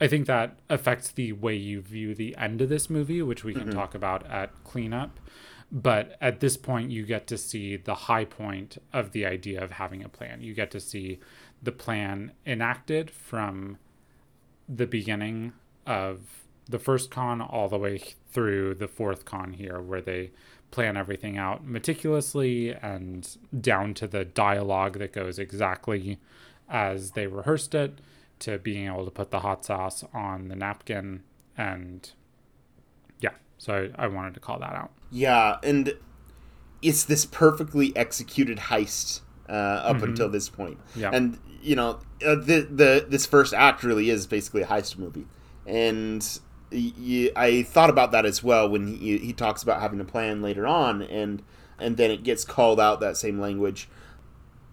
[0.00, 3.52] I think that affects the way you view the end of this movie, which we
[3.52, 3.78] can mm-hmm.
[3.78, 5.20] talk about at cleanup.
[5.70, 9.72] But at this point, you get to see the high point of the idea of
[9.72, 10.40] having a plan.
[10.40, 11.20] You get to see
[11.62, 13.76] the plan enacted from
[14.68, 15.52] the beginning
[15.86, 17.98] of the first con all the way
[18.32, 20.30] through the fourth con here, where they
[20.70, 26.18] plan everything out meticulously and down to the dialogue that goes exactly
[26.68, 27.98] as they rehearsed it,
[28.38, 31.22] to being able to put the hot sauce on the napkin.
[31.56, 32.10] And
[33.20, 34.90] yeah, so I, I wanted to call that out.
[35.10, 35.94] Yeah, and
[36.80, 40.78] it's this perfectly executed heist uh, up until this point.
[40.94, 41.10] Yeah.
[41.12, 45.26] and you know uh, the the this first act really is basically a heist movie,
[45.66, 46.40] and
[46.72, 50.04] y- y- I thought about that as well when he he talks about having a
[50.04, 51.42] plan later on, and
[51.78, 53.88] and then it gets called out that same language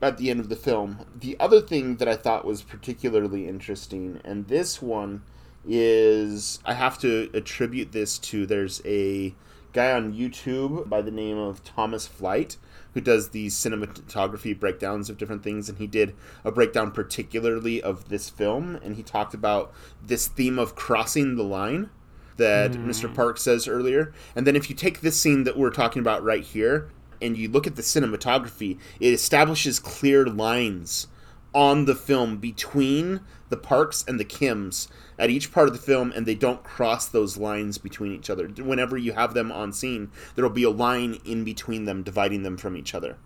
[0.02, 1.00] at the end of the film.
[1.20, 5.24] The other thing that I thought was particularly interesting, and this one
[5.68, 9.34] is I have to attribute this to there's a
[9.74, 12.58] guy on YouTube by the name of Thomas Flight
[12.94, 18.10] who does these cinematography breakdowns of different things and he did a breakdown particularly of
[18.10, 19.74] this film and he talked about
[20.04, 21.90] this theme of crossing the line
[22.38, 22.90] that hmm.
[22.90, 23.14] Mr.
[23.14, 24.14] Park says earlier.
[24.36, 26.90] And then if you take this scene that we're talking about right here
[27.22, 31.08] and you look at the cinematography, it establishes clear lines
[31.54, 34.88] on the film between the Parks and the Kims
[35.18, 38.48] at each part of the film, and they don't cross those lines between each other.
[38.48, 42.44] Whenever you have them on scene, there will be a line in between them dividing
[42.44, 43.18] them from each other.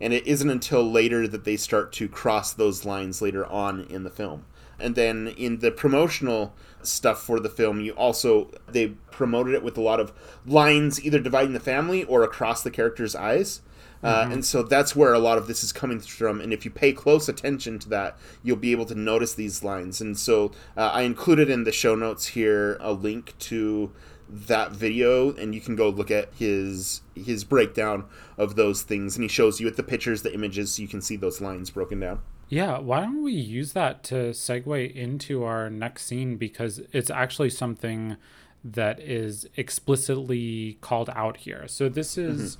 [0.00, 4.04] And it isn't until later that they start to cross those lines later on in
[4.04, 4.44] the film.
[4.78, 9.78] And then in the promotional stuff for the film, you also they promoted it with
[9.78, 10.12] a lot of
[10.44, 13.62] lines either dividing the family or across the character's eyes.
[14.02, 16.40] Uh, and so that's where a lot of this is coming from.
[16.40, 20.00] And if you pay close attention to that, you'll be able to notice these lines.
[20.00, 23.92] And so uh, I included in the show notes here a link to
[24.28, 28.04] that video, and you can go look at his his breakdown
[28.36, 29.16] of those things.
[29.16, 31.70] And he shows you with the pictures, the images, so you can see those lines
[31.70, 32.20] broken down.
[32.48, 37.50] Yeah, why don't we use that to segue into our next scene because it's actually
[37.50, 38.16] something
[38.64, 41.66] that is explicitly called out here.
[41.66, 42.56] So this is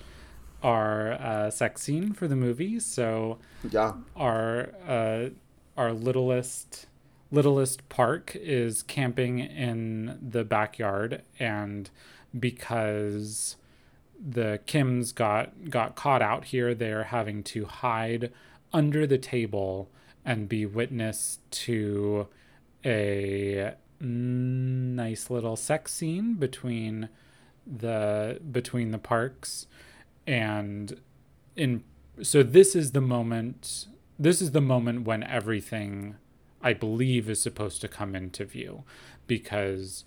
[0.66, 2.80] our uh, sex scene for the movie.
[2.80, 3.38] So
[3.70, 3.92] Yeah.
[4.16, 5.28] our uh,
[5.76, 6.86] our littlest
[7.30, 11.88] littlest park is camping in the backyard and
[12.38, 13.56] because
[14.18, 18.32] the Kims got got caught out here they're having to hide
[18.72, 19.88] under the table
[20.24, 22.26] and be witness to
[22.84, 27.08] a nice little sex scene between
[27.66, 29.66] the between the parks
[30.26, 31.00] and
[31.54, 31.82] in
[32.22, 33.86] so this is the moment
[34.18, 36.16] this is the moment when everything
[36.62, 38.84] i believe is supposed to come into view
[39.26, 40.04] because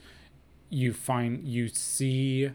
[0.69, 2.51] you find you see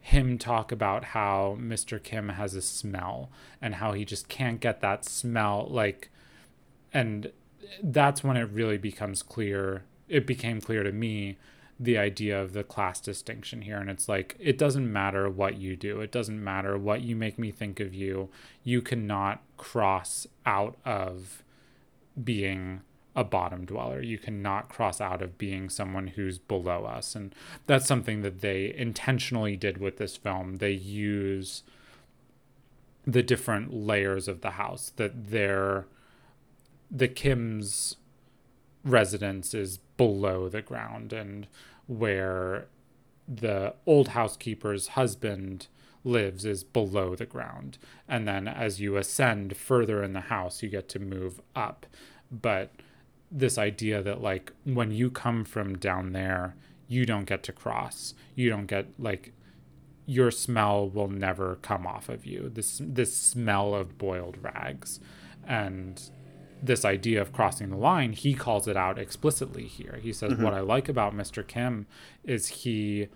[0.00, 2.02] him talk about how Mr.
[2.02, 6.10] Kim has a smell and how he just can't get that smell like
[6.94, 7.30] and
[7.82, 11.36] that's when it really becomes clear it became clear to me
[11.80, 13.78] the idea of the class distinction here.
[13.78, 16.00] And it's like it doesn't matter what you do.
[16.00, 18.30] It doesn't matter what you make me think of you.
[18.64, 21.42] You cannot cross out of
[22.22, 22.80] being
[23.14, 24.00] a bottom dweller.
[24.02, 27.14] You cannot cross out of being someone who's below us.
[27.14, 27.34] And
[27.66, 30.56] that's something that they intentionally did with this film.
[30.56, 31.62] They use
[33.06, 35.86] the different layers of the house that they're
[36.90, 37.96] the Kim's
[38.84, 41.46] residence is below the ground and
[41.86, 42.68] where
[43.28, 45.66] the old housekeeper's husband
[46.04, 47.76] lives is below the ground.
[48.08, 51.84] And then as you ascend further in the house, you get to move up.
[52.30, 52.70] But
[53.30, 56.54] this idea that, like, when you come from down there,
[56.86, 58.14] you don't get to cross.
[58.34, 59.32] You don't get, like,
[60.06, 62.50] your smell will never come off of you.
[62.54, 65.00] This, this smell of boiled rags.
[65.46, 66.00] And
[66.62, 69.98] this idea of crossing the line, he calls it out explicitly here.
[70.02, 70.42] He says, mm-hmm.
[70.42, 71.46] What I like about Mr.
[71.46, 71.86] Kim
[72.24, 73.08] is he,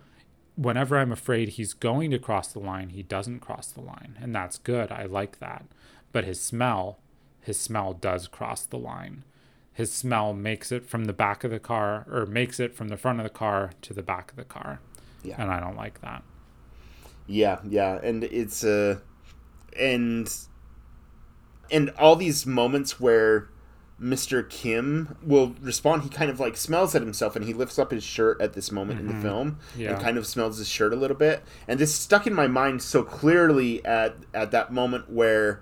[0.55, 4.17] whenever I'm afraid he's going to cross the line, he doesn't cross the line.
[4.21, 4.91] And that's good.
[4.91, 5.65] I like that.
[6.11, 6.99] But his smell,
[7.41, 9.23] his smell does cross the line.
[9.73, 12.97] His smell makes it from the back of the car or makes it from the
[12.97, 14.79] front of the car to the back of the car.
[15.23, 15.35] Yeah.
[15.39, 16.23] And I don't like that.
[17.25, 17.99] Yeah, yeah.
[18.03, 18.99] And it's, uh,
[19.79, 20.29] and
[21.71, 23.49] and all these moments where
[24.01, 24.47] Mr.
[24.49, 28.03] Kim will respond, he kind of like smells at himself and he lifts up his
[28.03, 29.09] shirt at this moment mm-hmm.
[29.09, 29.27] in the mm-hmm.
[29.27, 29.91] film yeah.
[29.91, 31.43] and kind of smells his shirt a little bit.
[31.67, 35.61] And this stuck in my mind so clearly at at that moment where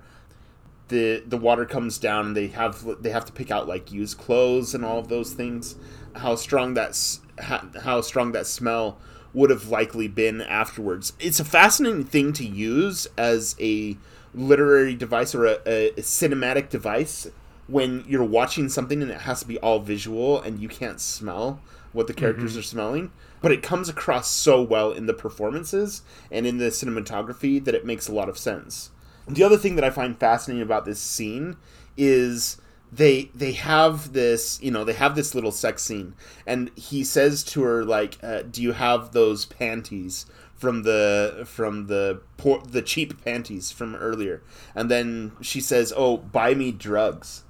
[0.88, 4.18] the the water comes down and they have they have to pick out like used
[4.18, 5.76] clothes and all of those things.
[6.16, 6.98] How strong that
[7.40, 8.98] how, how strong that smell
[9.34, 11.14] would have likely been afterwards.
[11.20, 13.98] It's a fascinating thing to use as a
[14.34, 17.28] literary device or a, a, cinematic device
[17.68, 21.62] when you're watching something and it has to be all visual and you can't smell
[21.92, 22.60] what the characters mm-hmm.
[22.60, 23.12] are smelling.
[23.42, 27.86] But it comes across so well in the performances and in the cinematography that it
[27.86, 28.92] makes a lot of sense.
[29.28, 31.58] The other thing that i find fascinating about this scene
[31.98, 32.58] is
[32.92, 36.14] they they have this you know they have this little sex scene
[36.46, 40.26] and he says to her like uh, do you have those panties
[40.62, 44.44] from the from the por- the cheap panties from earlier,
[44.76, 47.44] and then she says, "Oh, buy me drugs,"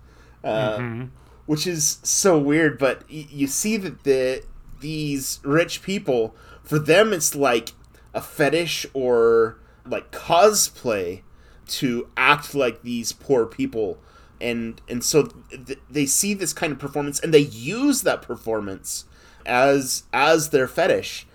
[0.45, 1.05] uh, mm-hmm.
[1.45, 2.80] which is so weird.
[2.80, 4.43] But y- you see that the
[4.80, 6.34] these rich people,
[6.64, 7.74] for them, it's like
[8.14, 11.24] a fetish or like cosplay
[11.68, 13.99] to act like these poor people
[14.39, 19.05] and and so th- they see this kind of performance and they use that performance
[19.45, 21.26] as as their fetish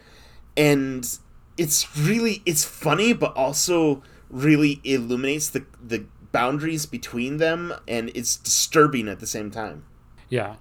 [0.56, 1.18] and
[1.56, 8.36] it's really it's funny, but also really illuminates the the boundaries between them, and it's
[8.36, 9.84] disturbing at the same time.
[10.28, 10.56] Yeah,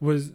[0.00, 0.32] was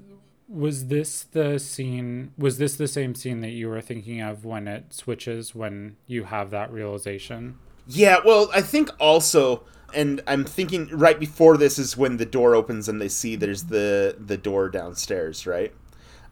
[0.48, 2.34] was this the scene?
[2.38, 6.26] Was this the same scene that you were thinking of when it switches when you
[6.26, 7.58] have that realization?
[7.88, 12.56] Yeah, well, I think also and I'm thinking right before this is when the door
[12.56, 15.74] opens and they see there's the the door downstairs, right?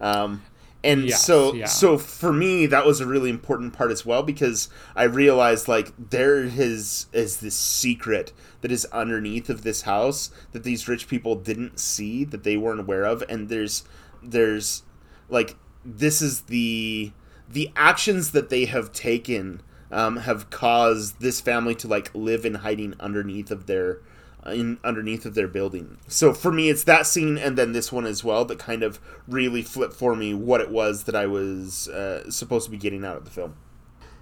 [0.01, 0.43] Um,
[0.83, 1.65] and yes, so yeah.
[1.65, 5.91] so for me that was a really important part as well because i realized like
[5.97, 11.35] there is is this secret that is underneath of this house that these rich people
[11.35, 13.83] didn't see that they weren't aware of and there's
[14.23, 14.83] there's
[15.27, 17.11] like this is the
[17.47, 19.61] the actions that they have taken
[19.91, 23.99] um, have caused this family to like live in hiding underneath of their
[24.45, 25.97] in underneath of their building.
[26.07, 28.99] So for me, it's that scene and then this one as well that kind of
[29.27, 33.03] really flipped for me what it was that I was uh, supposed to be getting
[33.03, 33.55] out of the film.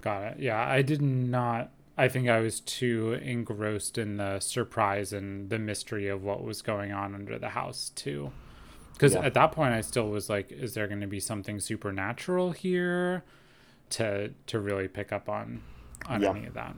[0.00, 0.40] Got it.
[0.40, 1.70] Yeah, I did not.
[1.96, 6.62] I think I was too engrossed in the surprise and the mystery of what was
[6.62, 8.30] going on under the house too.
[8.92, 9.22] Because yeah.
[9.22, 13.24] at that point, I still was like, "Is there going to be something supernatural here?"
[13.90, 15.62] To to really pick up on
[16.06, 16.30] on yeah.
[16.30, 16.74] any of that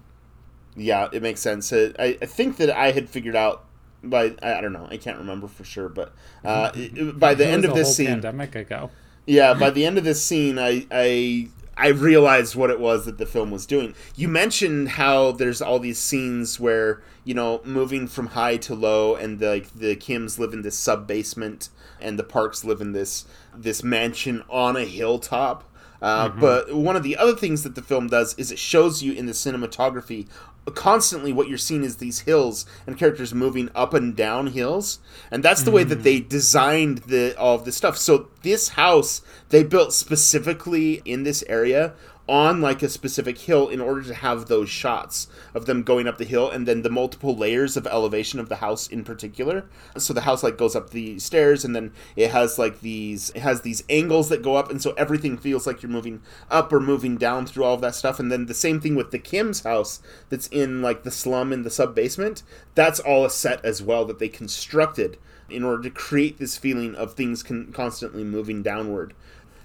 [0.77, 1.73] yeah, it makes sense.
[1.73, 3.65] I, I think that I had figured out
[4.03, 6.13] by I don't know, I can't remember for sure, but
[6.45, 6.73] uh,
[7.15, 8.91] by the end of this scene, pandemic ago.
[9.27, 13.19] Yeah, by the end of this scene, I I I realized what it was that
[13.19, 13.95] the film was doing.
[14.17, 19.15] You mentioned how there's all these scenes where you know moving from high to low,
[19.15, 21.69] and the, like the Kims live in this sub basement,
[22.01, 25.65] and the Parks live in this this mansion on a hilltop.
[26.03, 26.41] Uh, mm-hmm.
[26.41, 29.27] But one of the other things that the film does is it shows you in
[29.27, 30.27] the cinematography
[30.75, 35.43] constantly what you're seeing is these hills and characters moving up and down hills and
[35.43, 35.75] that's the mm.
[35.75, 36.29] way that they mm.
[36.29, 41.93] designed the all of this stuff so this house they built specifically in this area
[42.31, 46.17] on like a specific hill in order to have those shots of them going up
[46.17, 49.69] the hill and then the multiple layers of elevation of the house in particular.
[49.99, 53.41] So the house like goes up the stairs and then it has like these it
[53.41, 56.79] has these angles that go up and so everything feels like you're moving up or
[56.79, 58.21] moving down through all of that stuff.
[58.21, 61.63] And then the same thing with the kim's house that's in like the slum in
[61.63, 62.45] the sub basement.
[62.77, 65.19] That's all a set as well that they constructed
[65.49, 69.15] in order to create this feeling of things con- constantly moving downward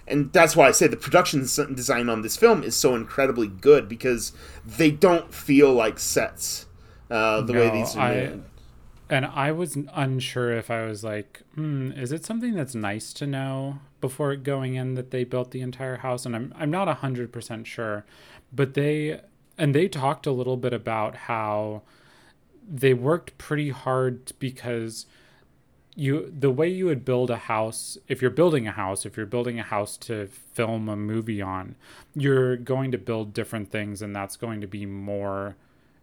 [0.08, 3.89] and that's why I say the production design on this film is so incredibly good
[3.89, 4.32] because
[4.66, 6.68] they don't feel like sets.
[7.10, 8.43] uh, the way these are made.
[9.10, 13.28] and I was unsure if I was like, hmm, is it something that's nice to
[13.28, 16.26] know before going in that they built the entire house?
[16.26, 18.06] And I'm I'm not hundred percent sure,
[18.53, 19.22] but they
[19.58, 21.82] and they talked a little bit about how
[22.68, 25.06] they worked pretty hard because
[25.96, 29.26] you the way you would build a house if you're building a house if you're
[29.26, 31.76] building a house to film a movie on
[32.14, 35.56] you're going to build different things and that's going to be more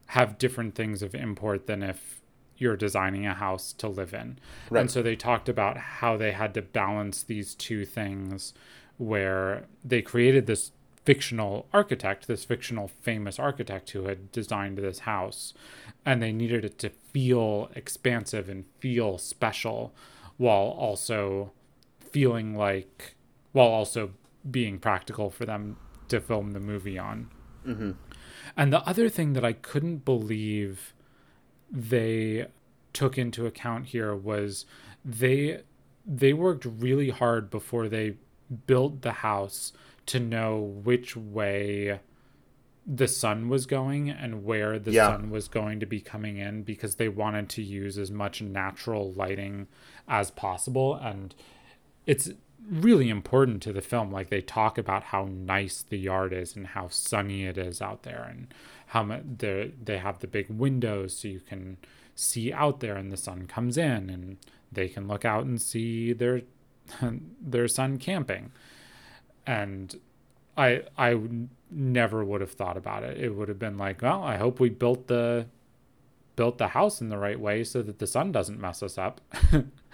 [0.07, 2.21] have different things of import than if
[2.57, 4.39] you're designing a house to live in
[4.71, 4.81] Right.
[4.81, 8.55] and so they talked about how they had to balance these two things
[8.99, 10.71] where they created this
[11.05, 15.53] fictional architect this fictional famous architect who had designed this house
[16.07, 19.93] and they needed it to feel expansive and feel special
[20.37, 21.53] while also
[21.99, 23.15] feeling like
[23.53, 24.11] while also
[24.51, 25.77] being practical for them
[26.09, 27.31] to film the movie on.
[27.67, 27.93] Mm-hmm.
[28.57, 30.95] And the other thing that i couldn't believe
[31.71, 32.47] they
[32.93, 34.67] took into account here was
[35.05, 35.63] they
[36.05, 38.17] they worked really hard before they
[38.67, 39.73] built the house
[40.07, 42.01] to know which way
[42.87, 45.09] the sun was going and where the Yeah.
[45.09, 49.13] sun was going to be coming in because they wanted to use as much natural
[49.13, 49.69] lighting
[50.09, 50.95] as possible.
[50.97, 51.33] And
[52.07, 52.31] it's
[52.69, 54.11] really important to the film.
[54.11, 58.03] Like they talk about how nice the yard is and how sunny it is out
[58.03, 58.53] there and
[58.87, 61.77] how much they they have the big windows so you can
[62.17, 64.37] see out there and the sun comes in and
[64.71, 66.43] they can look out and see their
[67.41, 68.51] their son camping
[69.47, 69.99] and
[70.57, 71.19] I I
[71.71, 73.19] never would have thought about it.
[73.19, 75.47] It would have been like, well, I hope we built the
[76.43, 79.21] built the house in the right way so that the sun doesn't mess us up.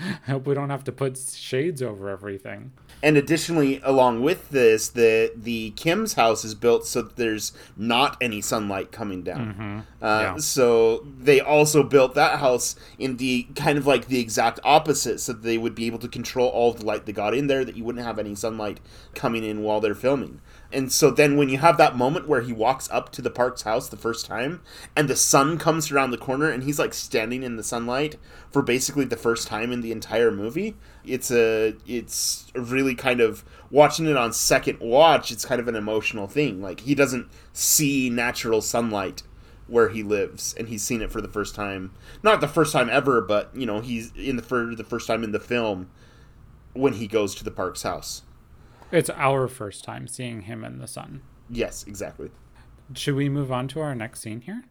[0.00, 2.72] I hope we don't have to put shades over everything.
[3.02, 8.16] And additionally, along with this, the the Kim's house is built so that there's not
[8.20, 9.84] any sunlight coming down.
[10.00, 10.36] Uh, Yeah.
[10.38, 15.32] So they also built that house in the kind of like the exact opposite, so
[15.34, 17.76] that they would be able to control all the light that got in there, that
[17.76, 18.80] you wouldn't have any sunlight
[19.14, 20.40] coming in while they're filming.
[20.70, 23.62] And so then when you have that moment where he walks up to the Park's
[23.62, 24.60] house the first time,
[24.94, 28.16] and the sun comes around the corner, and he's like standing in the sunlight
[28.50, 33.44] for basically the first time in the entire movie, it's a it's really kind of
[33.70, 35.30] watching it on second watch.
[35.30, 36.60] It's kind of an emotional thing.
[36.60, 39.22] Like he doesn't see natural sunlight
[39.66, 41.92] where he lives, and he's seen it for the first time.
[42.22, 45.24] Not the first time ever, but you know he's in the for the first time
[45.24, 45.90] in the film
[46.74, 48.22] when he goes to the Park's house.
[48.90, 51.22] It's our first time seeing him in the sun.
[51.50, 52.30] Yes, exactly.
[52.94, 54.64] Should we move on to our next scene here?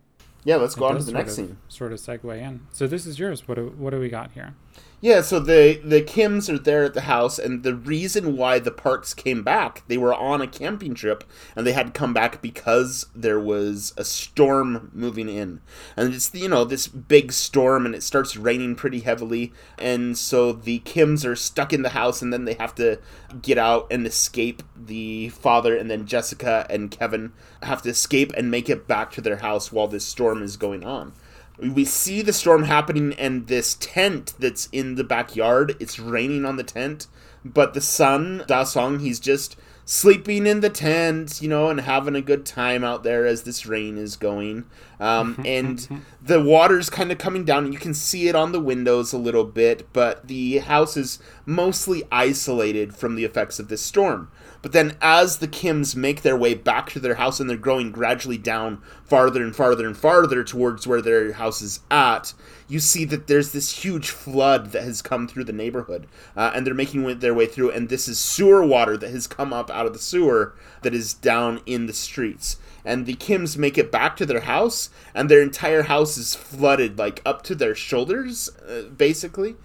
[0.43, 1.57] Yeah, let's go It on to the next of- scene.
[1.67, 2.61] Sort of segue in.
[2.71, 3.47] So this is yours.
[3.47, 4.55] What do, what do we got here?
[4.99, 8.71] Yeah, so the the Kims are there at the house, and the reason why the
[8.71, 11.23] Parks came back, they were on a camping trip,
[11.55, 15.61] and they had to come back because there was a storm moving in,
[15.95, 20.51] and it's you know this big storm, and it starts raining pretty heavily, and so
[20.51, 22.97] the Kims are stuck in the house, and then they have to
[23.39, 24.63] get out and escape.
[24.75, 29.21] The father and then Jessica and Kevin have to escape and make it back to
[29.21, 31.13] their house while this storm is going on
[31.57, 36.55] we see the storm happening and this tent that's in the backyard it's raining on
[36.55, 37.07] the tent
[37.43, 39.55] but the son Da-song he's just
[39.85, 43.65] sleeping in the tent you know and having a good time out there as this
[43.65, 44.65] rain is going.
[44.99, 48.59] Um, and the water's kind of coming down and you can see it on the
[48.59, 53.81] windows a little bit but the house is mostly isolated from the effects of this
[53.81, 54.29] storm
[54.61, 57.91] but then, as the Kims make their way back to their house and they're growing
[57.91, 62.33] gradually down farther and farther and farther towards where their house is at,
[62.67, 66.07] you see that there's this huge flood that has come through the neighborhood.
[66.35, 69.53] Uh, and they're making their way through, and this is sewer water that has come
[69.53, 72.57] up out of the sewer that is down in the streets.
[72.83, 76.97] And the Kims make it back to their house, and their entire house is flooded,
[76.97, 79.55] like up to their shoulders, uh, basically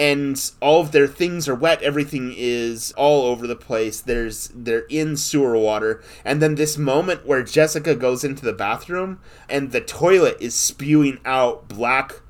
[0.00, 4.00] and all of their things are wet everything is all over the place.
[4.00, 6.02] There's they're in sewer water.
[6.24, 11.18] And then this moment where jessica goes into the bathroom and the toilet is spewing
[11.26, 12.22] out black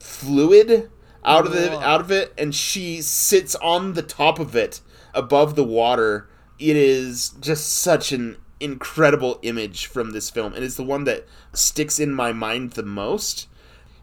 [0.00, 0.90] fluid
[1.22, 4.80] out of the out of it and she sits on the top of it
[5.12, 6.30] above the water.
[6.58, 11.26] It is just such an incredible image from this film and it's the one that
[11.52, 13.48] sticks in my mind the most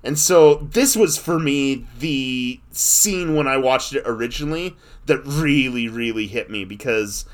[0.04, 5.88] and so this was for me the scene when I watched it originally that really,
[5.88, 7.26] really hit me because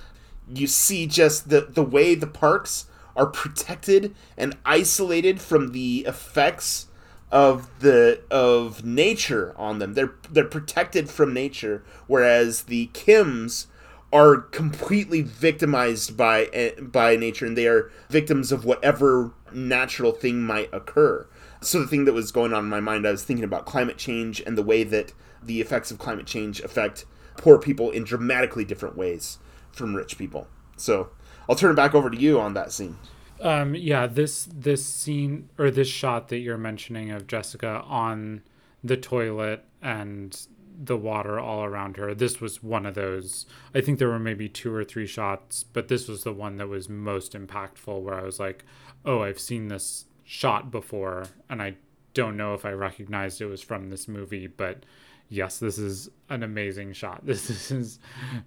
[0.53, 6.87] you see just the the way the parks are protected and isolated from the effects
[7.31, 9.93] of the of nature on them.
[9.93, 13.67] They're they're protected from nature, whereas the Kims
[14.13, 20.41] are completely victimized by eh, by nature and they are victims of whatever natural thing
[20.41, 21.27] might occur.
[21.65, 23.97] So the thing that was going on in my mind, I was thinking about climate
[23.97, 27.05] change and the way that the effects of climate change affect
[27.37, 29.39] poor people in dramatically different ways
[29.71, 30.47] from rich people.
[30.77, 31.09] So
[31.49, 32.97] I'll turn it back over to you on that scene.
[33.41, 38.43] Um, yeah, this this scene or this shot that you're mentioning of Jessica on
[38.83, 40.47] the toilet and
[40.77, 42.13] the water all around her.
[42.13, 43.45] This was one of those.
[43.73, 46.67] I think there were maybe two or three shots, but this was the one that
[46.67, 48.63] was most impactful where I was like,
[49.03, 51.75] "Oh, I've seen this shot before and I
[52.13, 54.83] don't know if I recognized it was from this movie, but
[55.29, 57.21] yes, this is an amazing shot.
[57.25, 57.99] This is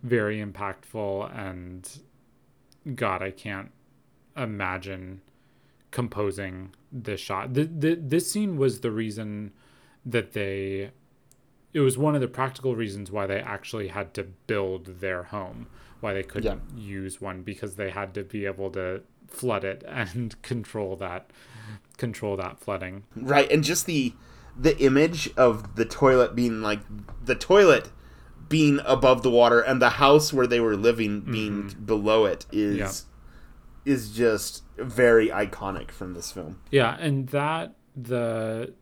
[0.02, 1.88] very impactful and
[2.94, 3.70] god, I can't
[4.36, 5.20] imagine
[5.90, 7.54] composing this shot.
[7.54, 9.52] The, the, this scene was the reason
[10.04, 10.90] that they
[11.74, 15.66] it was one of the practical reasons why they actually had to build their home,
[16.00, 16.82] why they couldn't yeah.
[16.82, 21.30] use one because they had to be able to flood it and control that
[21.98, 23.04] control that flooding.
[23.14, 24.14] Right, and just the
[24.58, 26.80] the image of the toilet being like
[27.24, 27.90] the toilet
[28.48, 31.84] being above the water and the house where they were living being mm-hmm.
[31.84, 32.76] below it is
[33.86, 33.92] yeah.
[33.92, 36.60] is just very iconic from this film.
[36.70, 38.72] Yeah, and that the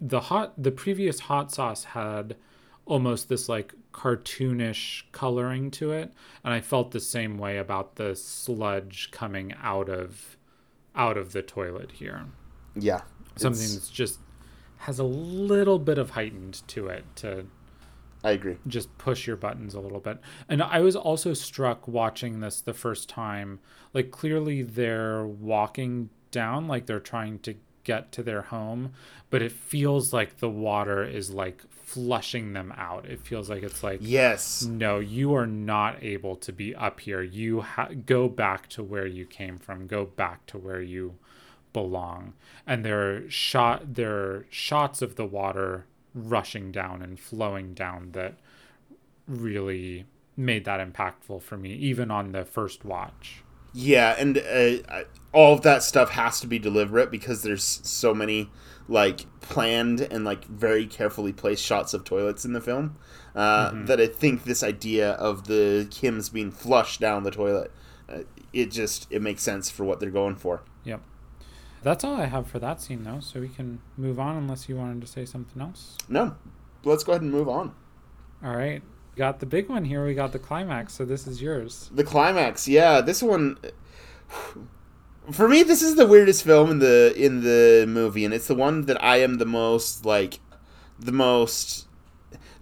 [0.00, 2.36] the hot the previous hot sauce had
[2.84, 6.12] almost this like cartoonish coloring to it
[6.42, 10.36] and i felt the same way about the sludge coming out of
[10.94, 12.26] out of the toilet here
[12.74, 13.02] yeah
[13.36, 14.20] something that's just
[14.78, 17.46] has a little bit of heightened to it to
[18.24, 18.56] I agree.
[18.66, 20.18] Just push your buttons a little bit.
[20.48, 23.60] And I was also struck watching this the first time.
[23.92, 27.54] Like clearly they're walking down like they're trying to
[27.84, 28.92] get to their home,
[29.30, 33.06] but it feels like the water is like flushing them out.
[33.06, 37.22] It feels like it's like yes, no, you are not able to be up here.
[37.22, 39.86] You ha- go back to where you came from.
[39.86, 41.14] Go back to where you
[41.72, 42.32] belong.
[42.66, 48.12] And there are shot there are shots of the water rushing down and flowing down
[48.12, 48.34] that
[49.26, 50.06] really
[50.36, 53.43] made that impactful for me, even on the first watch.
[53.74, 58.50] Yeah, and uh, all of that stuff has to be deliberate because there's so many
[58.88, 62.96] like planned and like very carefully placed shots of toilets in the film
[63.34, 63.86] uh, mm-hmm.
[63.86, 67.72] that I think this idea of the Kims being flushed down the toilet,
[68.08, 68.20] uh,
[68.52, 70.62] it just it makes sense for what they're going for.
[70.84, 71.02] Yep.
[71.82, 73.20] That's all I have for that scene, though.
[73.20, 75.98] So we can move on unless you wanted to say something else.
[76.08, 76.36] No,
[76.84, 77.74] let's go ahead and move on.
[78.42, 78.82] All right,
[79.16, 80.04] got the big one here.
[80.04, 80.94] We got the climax.
[80.94, 81.90] So this is yours.
[81.92, 83.00] The climax, yeah.
[83.00, 83.58] This one,
[85.30, 88.54] for me, this is the weirdest film in the in the movie, and it's the
[88.54, 90.40] one that I am the most like,
[90.98, 91.86] the most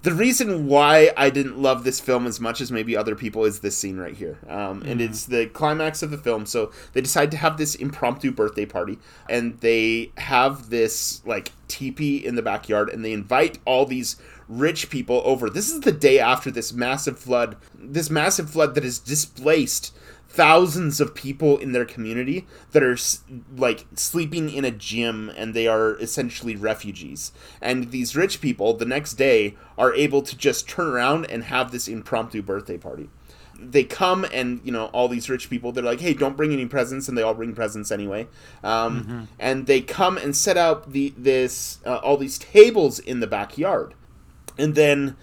[0.03, 3.61] the reason why I didn't love this film as much as maybe other people is
[3.61, 4.39] this scene right here.
[4.49, 4.89] Um, mm-hmm.
[4.89, 6.45] And it's the climax of the film.
[6.45, 8.99] So they decide to have this impromptu birthday party,
[9.29, 14.17] and they have this like teepee in the backyard, and they invite all these
[14.49, 15.49] rich people over.
[15.49, 19.95] This is the day after this massive flood, this massive flood that has displaced
[20.33, 22.97] thousands of people in their community that are
[23.55, 27.33] like sleeping in a gym and they are essentially refugees.
[27.61, 31.71] And these rich people the next day are able to just turn around and have
[31.71, 33.11] this impromptu birthday party.
[33.61, 35.71] They come and you know all these rich people.
[35.71, 38.27] They're like, "Hey, don't bring any presents," and they all bring presents anyway.
[38.65, 39.23] Um, mm-hmm.
[39.39, 43.95] And they come and set up the this uh, all these tables in the backyard,
[44.59, 45.17] and then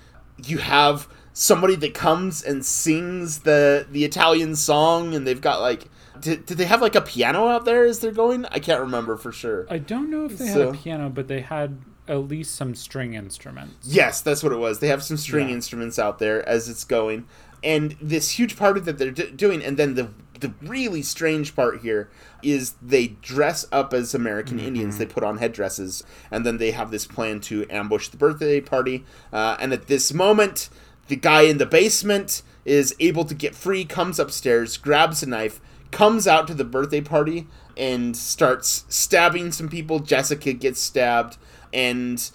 [0.45, 5.89] you have somebody that comes and sings the the Italian song, and they've got like.
[6.19, 8.45] Did, did they have like a piano out there as they're going?
[8.47, 9.65] I can't remember for sure.
[9.69, 11.79] I don't know if they so, had a piano, but they had
[12.09, 13.87] at least some string instruments.
[13.87, 14.79] Yes, that's what it was.
[14.79, 15.55] They have some string yeah.
[15.55, 17.25] instruments out there as it's going,
[17.63, 20.09] and this huge party that they're d- doing, and then the
[20.41, 22.09] the really strange part here
[22.43, 24.67] is they dress up as American mm-hmm.
[24.67, 24.97] Indians.
[24.97, 29.05] They put on headdresses, and then they have this plan to ambush the birthday party.
[29.31, 30.69] Uh, and at this moment,
[31.09, 35.59] the guy in the basement is able to get free, comes upstairs, grabs a knife,
[35.91, 39.99] comes out to the birthday party, and starts stabbing some people.
[39.99, 41.37] Jessica gets stabbed,
[41.73, 42.29] and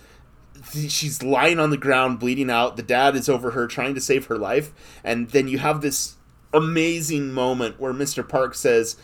[0.72, 2.76] she's lying on the ground, bleeding out.
[2.76, 4.72] The dad is over her, trying to save her life.
[5.04, 6.16] And then you have this
[6.52, 8.28] amazing moment where Mr.
[8.28, 8.96] Park says,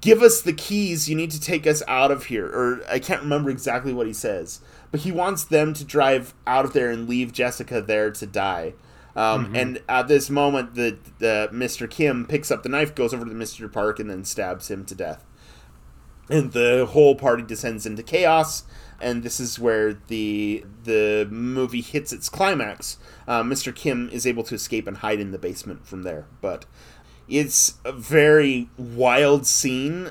[0.00, 1.08] Give us the keys.
[1.08, 2.46] You need to take us out of here.
[2.46, 4.60] Or I can't remember exactly what he says.
[4.90, 8.74] But he wants them to drive out of there and leave Jessica there to die.
[9.14, 9.56] Um, mm-hmm.
[9.56, 11.88] And at this moment, the, the Mr.
[11.88, 13.70] Kim picks up the knife, goes over to Mr.
[13.70, 15.24] Park, and then stabs him to death.
[16.30, 18.64] And the whole party descends into chaos.
[19.00, 22.96] and this is where the the movie hits its climax.
[23.26, 23.74] Uh, Mr.
[23.74, 26.64] Kim is able to escape and hide in the basement from there, but
[27.28, 30.10] it's a very wild scene,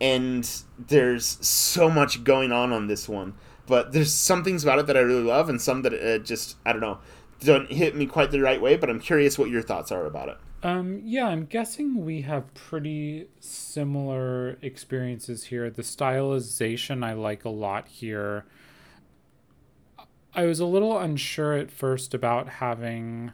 [0.00, 3.34] and there's so much going on on this one.
[3.66, 6.56] But there's some things about it that I really love, and some that uh, just
[6.64, 6.98] I don't know
[7.40, 8.76] don't hit me quite the right way.
[8.76, 10.38] But I'm curious what your thoughts are about it.
[10.62, 15.70] Um, yeah, I'm guessing we have pretty similar experiences here.
[15.70, 18.44] The stylization I like a lot here.
[20.34, 23.32] I was a little unsure at first about having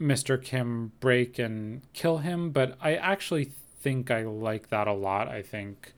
[0.00, 0.42] Mr.
[0.42, 5.28] Kim break and kill him, but I actually think I like that a lot.
[5.28, 5.94] I think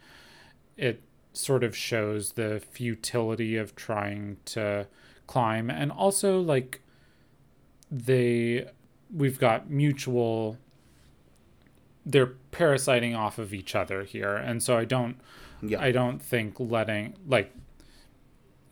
[0.76, 1.02] it
[1.32, 4.86] sort of shows the futility of trying to
[5.26, 6.80] climb and also like
[7.94, 8.68] they
[9.14, 10.58] we've got mutual
[12.04, 15.16] they're parasiting off of each other here and so i don't
[15.62, 15.80] yeah.
[15.80, 17.54] i don't think letting like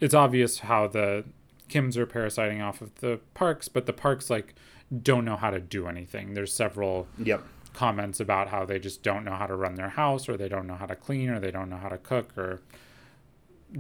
[0.00, 1.24] it's obvious how the
[1.68, 4.54] kims are parasiting off of the parks but the parks like
[5.02, 7.42] don't know how to do anything there's several yep.
[7.72, 10.66] comments about how they just don't know how to run their house or they don't
[10.66, 12.60] know how to clean or they don't know how to cook or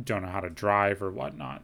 [0.04, 1.62] don't know how to drive or whatnot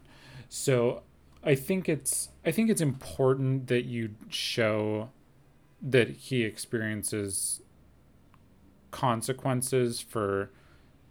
[0.49, 1.03] so
[1.43, 5.11] I think it's I think it's important that you show
[5.81, 7.61] that he experiences
[8.91, 10.51] consequences for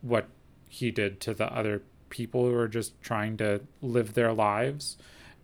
[0.02, 0.28] what
[0.68, 4.98] he did to the other people who are just trying to live their lives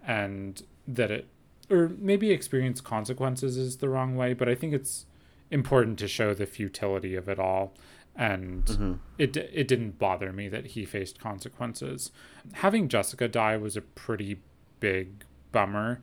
[0.05, 1.27] and that it
[1.69, 5.05] or maybe experience consequences is the wrong way but i think it's
[5.51, 7.73] important to show the futility of it all
[8.15, 8.93] and mm-hmm.
[9.17, 12.11] it it didn't bother me that he faced consequences
[12.53, 14.39] having jessica die was a pretty
[14.83, 15.23] big
[15.53, 16.01] bummer.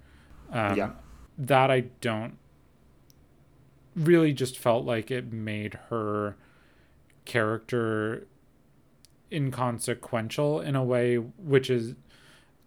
[0.50, 0.90] Um, yeah.
[1.36, 2.38] That I don't
[3.94, 6.34] really just felt like it made her
[7.26, 8.26] character
[9.30, 11.94] inconsequential in a way which is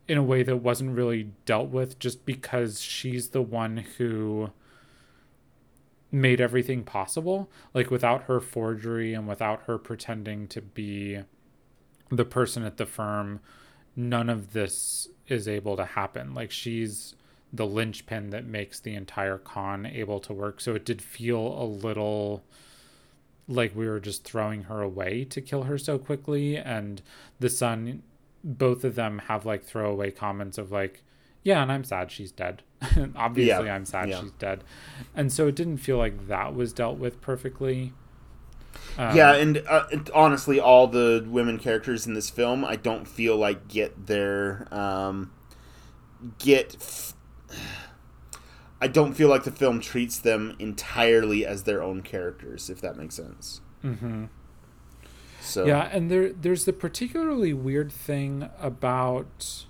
[0.07, 4.51] in a way that wasn't really dealt with just because she's the one who
[6.11, 11.19] made everything possible like without her forgery and without her pretending to be
[12.09, 13.39] the person at the firm
[13.95, 16.33] none of this is able to happen.
[16.33, 17.15] Like she's
[17.51, 20.59] the linchpin that makes the entire con able to work.
[20.59, 22.43] So it did feel a little
[23.47, 26.57] like we were just throwing her away to kill her so quickly.
[26.57, 27.01] And
[27.39, 28.01] the son,
[28.43, 31.03] both of them have like throwaway comments of like,
[31.43, 32.63] yeah, and I'm sad she's dead.
[33.15, 33.75] Obviously, yeah.
[33.75, 34.21] I'm sad yeah.
[34.21, 34.63] she's dead.
[35.15, 37.93] And so it didn't feel like that was dealt with perfectly.
[38.97, 43.37] Um, yeah, and uh, honestly, all the women characters in this film, I don't feel
[43.37, 45.31] like get their um,
[46.39, 46.75] get.
[46.75, 47.13] F-
[48.79, 52.97] I don't feel like the film treats them entirely as their own characters, if that
[52.97, 53.61] makes sense.
[53.83, 54.25] Mm-hmm.
[55.41, 59.65] So yeah, and there there's the particularly weird thing about.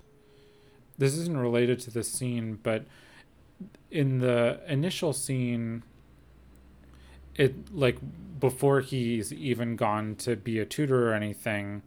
[0.97, 2.85] This isn't related to the scene, but
[3.89, 5.83] in the initial scene,
[7.35, 7.97] it like
[8.39, 11.81] before he's even gone to be a tutor or anything,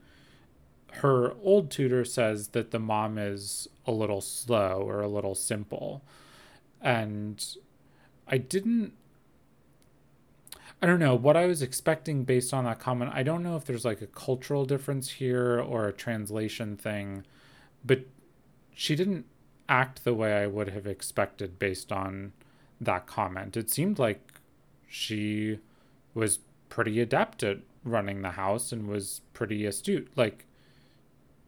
[0.95, 6.03] her old tutor says that the mom is a little slow or a little simple.
[6.81, 7.45] And
[8.27, 8.93] I didn't
[10.83, 13.11] I don't know what I was expecting based on that comment.
[13.15, 17.25] I don't know if there's like a cultural difference here or a translation thing,
[17.85, 18.01] but
[18.75, 19.25] she didn't
[19.69, 22.33] act the way I would have expected based on
[22.81, 23.57] that comment.
[23.57, 24.36] It seemed like
[24.87, 25.59] she
[26.15, 30.11] was pretty adept at running the house and was pretty astute.
[30.17, 30.47] Like,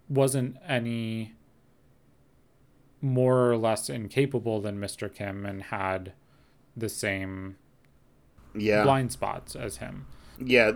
[0.09, 1.35] wasn't any
[3.01, 5.13] more or less incapable than Mr.
[5.13, 6.13] Kim and had
[6.77, 7.57] the same
[8.55, 10.07] yeah blind spots as him.
[10.39, 10.73] Yeah,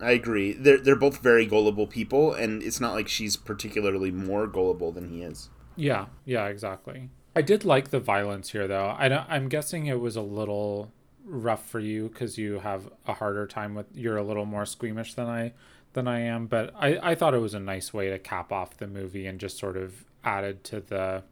[0.00, 0.52] I agree.
[0.52, 5.08] They're they're both very gullible people, and it's not like she's particularly more gullible than
[5.08, 5.50] he is.
[5.76, 7.10] Yeah, yeah, exactly.
[7.36, 8.94] I did like the violence here, though.
[8.96, 10.92] I don't, I'm guessing it was a little
[11.24, 15.14] rough for you because you have a harder time with you're a little more squeamish
[15.14, 15.52] than I
[15.94, 16.46] than I am.
[16.46, 19.40] But I, I thought it was a nice way to cap off the movie and
[19.40, 21.22] just sort of added to the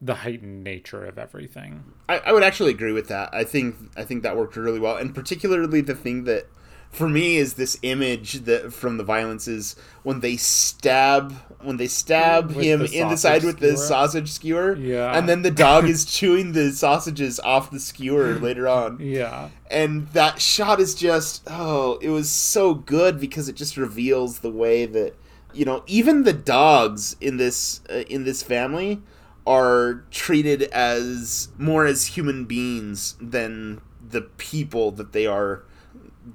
[0.00, 1.84] the heightened nature of everything.
[2.08, 3.30] I, I would actually agree with that.
[3.32, 6.46] I think I think that worked really well, and particularly the thing that
[6.94, 11.88] for me is this image that from the violence is when they stab when they
[11.88, 15.16] stab with him the in the side with the sausage skewer yeah.
[15.16, 18.98] and then the dog is chewing the sausages off the skewer later on.
[19.00, 19.48] Yeah.
[19.70, 24.50] And that shot is just oh it was so good because it just reveals the
[24.50, 25.14] way that
[25.52, 29.02] you know even the dogs in this uh, in this family
[29.46, 35.64] are treated as more as human beings than the people that they are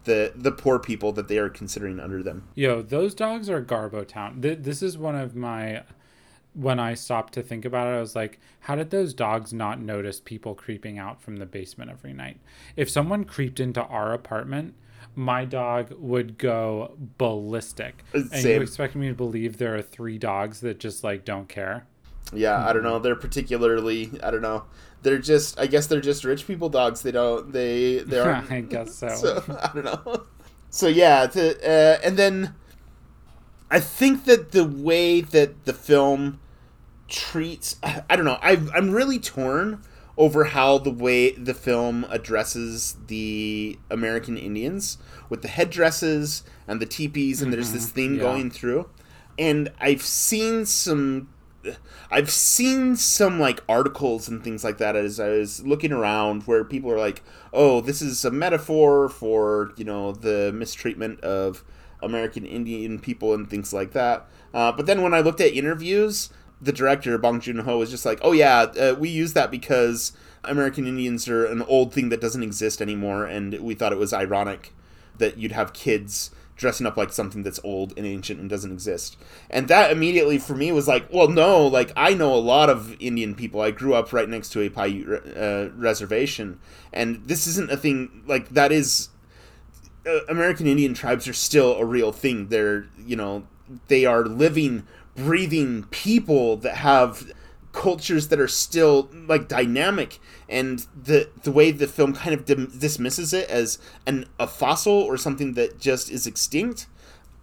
[0.03, 2.47] the the poor people that they are considering under them.
[2.55, 4.41] Yo, those dogs are Garbo Town.
[4.41, 5.83] Th- this is one of my
[6.53, 9.79] when I stopped to think about it, I was like, how did those dogs not
[9.79, 12.39] notice people creeping out from the basement every night?
[12.75, 14.73] If someone creeped into our apartment,
[15.15, 18.03] my dog would go ballistic.
[18.13, 18.29] Same.
[18.31, 21.87] And you expect me to believe there are three dogs that just like don't care?
[22.33, 22.99] Yeah, I don't know.
[22.99, 24.65] They're particularly, I don't know.
[25.01, 27.01] They're just, I guess they're just rich people dogs.
[27.01, 28.45] They don't, they, they are.
[28.49, 29.07] I guess so.
[29.15, 29.59] so.
[29.61, 30.25] I don't know.
[30.69, 32.53] So yeah, the, uh, and then
[33.71, 36.39] I think that the way that the film
[37.07, 38.37] treats, I don't know.
[38.41, 39.83] I, I'm really torn
[40.17, 44.97] over how the way the film addresses the American Indians
[45.29, 47.55] with the headdresses and the teepees, and mm-hmm.
[47.55, 47.95] there's this mm-hmm.
[47.95, 48.21] theme yeah.
[48.21, 48.89] going through.
[49.37, 51.29] And I've seen some
[52.11, 56.63] I've seen some like articles and things like that as I was looking around where
[56.63, 57.23] people are like,
[57.53, 61.63] "Oh, this is a metaphor for you know the mistreatment of
[62.01, 66.29] American Indian people and things like that." Uh, but then when I looked at interviews,
[66.61, 70.13] the director Bong Joon Ho was just like, "Oh yeah, uh, we use that because
[70.43, 74.13] American Indians are an old thing that doesn't exist anymore, and we thought it was
[74.13, 74.73] ironic
[75.17, 79.17] that you'd have kids." Dressing up like something that's old and ancient and doesn't exist.
[79.49, 82.95] And that immediately for me was like, well, no, like I know a lot of
[83.01, 83.61] Indian people.
[83.61, 86.59] I grew up right next to a Paiute uh, reservation,
[86.93, 89.09] and this isn't a thing like that is.
[90.05, 92.47] Uh, American Indian tribes are still a real thing.
[92.47, 93.47] They're, you know,
[93.87, 97.31] they are living breathing people that have
[97.71, 100.19] cultures that are still like dynamic
[100.49, 104.93] and the the way the film kind of dim- dismisses it as an a fossil
[104.93, 106.87] or something that just is extinct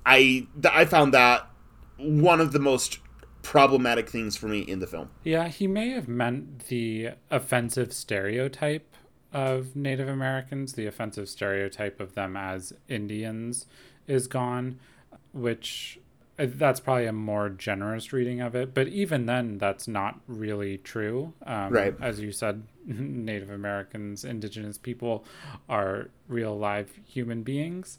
[0.04, 1.48] i th- i found that
[1.96, 2.98] one of the most
[3.42, 5.08] problematic things for me in the film.
[5.22, 8.92] Yeah he may have meant the offensive stereotype
[9.32, 13.66] of native americans the offensive stereotype of them as indians
[14.06, 14.78] is gone
[15.32, 16.00] which
[16.38, 21.32] that's probably a more generous reading of it but even then that's not really true.
[21.46, 21.94] Um, right.
[22.00, 22.62] as you said
[23.24, 25.24] native americans indigenous people
[25.68, 27.98] are real live human beings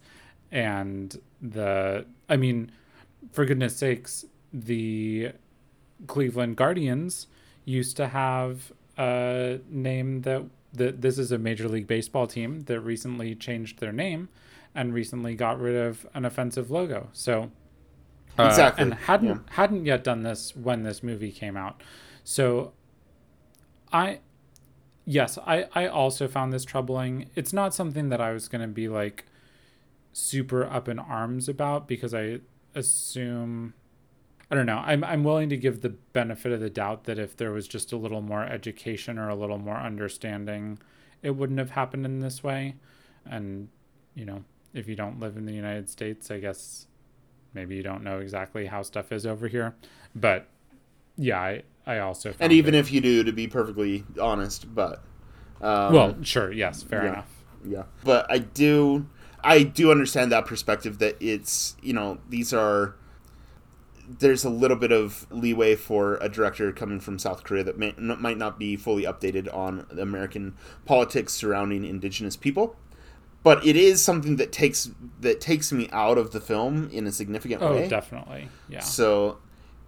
[0.51, 2.71] and the i mean
[3.31, 5.31] for goodness sakes the
[6.05, 7.27] cleveland guardians
[7.65, 10.43] used to have a name that
[10.73, 14.29] that this is a major league baseball team that recently changed their name
[14.75, 17.51] and recently got rid of an offensive logo so
[18.37, 18.83] uh, exactly.
[18.83, 19.37] and hadn't yeah.
[19.49, 21.81] hadn't yet done this when this movie came out.
[22.23, 22.73] So
[23.91, 24.19] I
[25.07, 27.29] yes, I I also found this troubling.
[27.33, 29.25] It's not something that I was going to be like
[30.13, 32.41] super up in arms about because I
[32.75, 33.73] assume
[34.51, 34.83] I don't know.
[34.85, 37.91] I'm I'm willing to give the benefit of the doubt that if there was just
[37.91, 40.77] a little more education or a little more understanding,
[41.23, 42.75] it wouldn't have happened in this way.
[43.25, 43.69] And
[44.13, 44.43] you know,
[44.73, 46.87] if you don't live in the United States, I guess
[47.53, 49.75] maybe you don't know exactly how stuff is over here,
[50.13, 50.47] but
[51.17, 55.01] yeah, I I also and even it, if you do, to be perfectly honest, but
[55.61, 57.43] um, well, sure, yes, fair yeah, enough.
[57.65, 59.07] Yeah, but I do
[59.43, 62.95] I do understand that perspective that it's you know these are
[64.07, 67.93] there's a little bit of leeway for a director coming from South Korea that may,
[67.97, 70.55] might not be fully updated on American
[70.85, 72.77] politics surrounding indigenous people
[73.47, 74.91] but it is something that takes
[75.21, 77.85] that takes me out of the film in a significant oh, way.
[77.85, 78.49] Oh, definitely.
[78.67, 78.81] Yeah.
[78.81, 79.37] So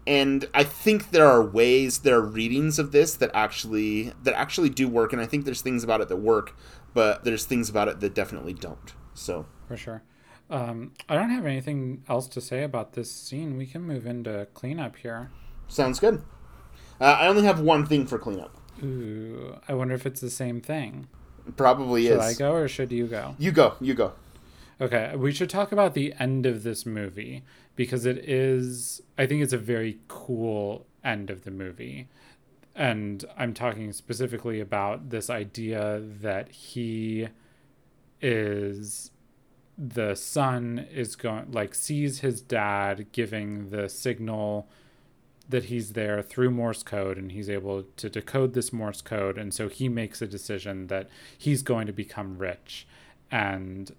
[0.08, 4.70] and I think there are ways there are readings of this that actually that actually
[4.70, 6.56] do work and I think there's things about it that work,
[6.94, 8.94] but there's things about it that definitely don't.
[9.14, 10.04] So For sure.
[10.50, 13.56] Um, I don't have anything else to say about this scene.
[13.56, 15.30] We can move into cleanup here.
[15.68, 16.24] Sounds good.
[17.00, 18.56] Uh, I only have one thing for cleanup.
[18.84, 21.08] Ooh, I wonder if it's the same thing.
[21.56, 22.24] Probably should is.
[22.24, 23.36] Should I go or should you go?
[23.38, 23.76] You go.
[23.80, 24.14] You go.
[24.82, 27.44] Okay, we should talk about the end of this movie
[27.76, 32.08] because it is I think it's a very cool end of the movie.
[32.76, 37.28] And I'm talking specifically about this idea that he
[38.22, 39.12] is
[39.78, 44.68] the son is going like sees his dad giving the signal
[45.48, 49.38] that he's there through Morse code and he's able to decode this Morse code.
[49.38, 52.88] And so he makes a decision that he's going to become rich.
[53.32, 53.92] And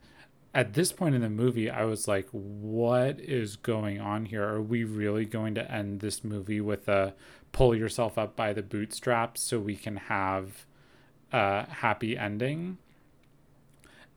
[0.55, 4.47] at this point in the movie, I was like, what is going on here?
[4.47, 7.15] Are we really going to end this movie with a
[7.53, 10.67] pull yourself up by the bootstraps so we can have
[11.33, 12.79] a happy ending?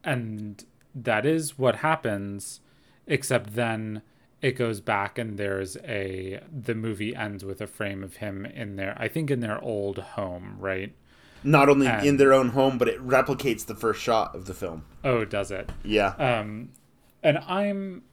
[0.03, 0.63] And
[0.95, 2.61] that is what happens,
[3.05, 4.01] except then
[4.43, 8.75] it goes back and there's a the movie ends with a frame of him in
[8.75, 10.93] there i think in their old home right
[11.43, 14.85] Not only in their own home, but it replicates the first shot of the film.
[15.03, 15.71] Oh, does it?
[15.83, 16.09] Yeah.
[16.17, 16.69] Um,
[17.21, 18.03] and I'm,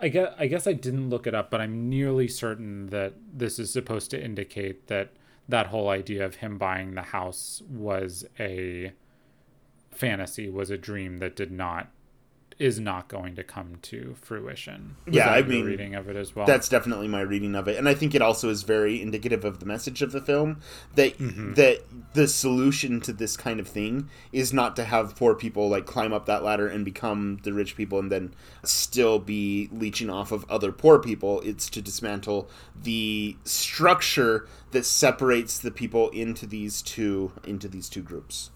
[0.00, 3.58] I guess, I guess I didn't look it up, but I'm nearly certain that this
[3.58, 5.12] is supposed to indicate that
[5.48, 8.92] that whole idea of him buying the house was a
[9.90, 11.90] fantasy, was a dream that did not,
[12.62, 14.96] is not going to come to fruition.
[15.06, 16.46] Was Yeah, I mean, reading of it as well.
[16.46, 19.58] That's definitely my reading of it, and I think it also is very indicative of
[19.60, 20.60] the message of the film
[20.94, 21.54] that Mm-hmm.
[21.54, 21.82] that
[22.14, 26.12] the solution to this kind of thing is not to have poor people like climb
[26.12, 28.34] up that ladder and become the rich people and then
[28.64, 31.40] still be leeching off of other poor people.
[31.42, 32.48] It's to dismantle
[32.80, 38.50] the structure that separates the people into these two into these two groups.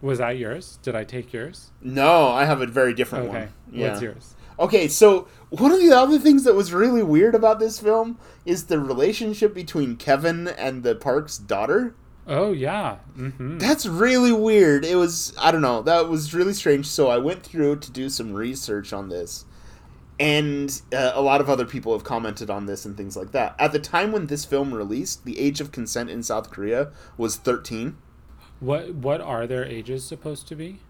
[0.00, 0.78] Was that yours?
[0.82, 1.70] Did I take yours?
[1.80, 3.38] No, I have a very different Okay.
[3.38, 3.48] one.
[3.72, 3.88] Yeah.
[3.90, 4.34] What's yours?
[4.58, 8.66] Okay, so one of the other things that was really weird about this film is
[8.66, 11.94] the relationship between Kevin and the Park's daughter.
[12.26, 12.96] Oh yeah.
[13.16, 14.84] hmm That's really weird.
[14.84, 16.86] It was I don't know, that was really strange.
[16.86, 19.44] So I went through to do some research on this.
[20.20, 23.56] And uh, a lot of other people have commented on this and things like that.
[23.58, 27.34] At the time when this film released, the age of consent in South Korea was
[27.36, 27.96] 13.
[28.64, 30.80] What what are their ages supposed to be?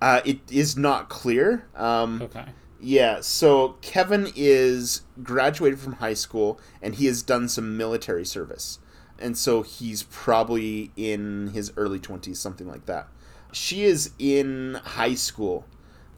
[0.00, 1.66] Uh, it is not clear.
[1.74, 2.44] Um, Okay.
[2.80, 8.78] Yeah, so Kevin is graduated from high school and he has done some military service.
[9.18, 13.08] And so he's probably in his early 20s, something like that.
[13.52, 15.64] She is in high school.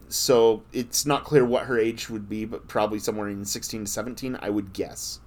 [0.09, 3.91] So it's not clear what her age would be, but probably somewhere in 16 to
[3.91, 5.19] 17, I would guess.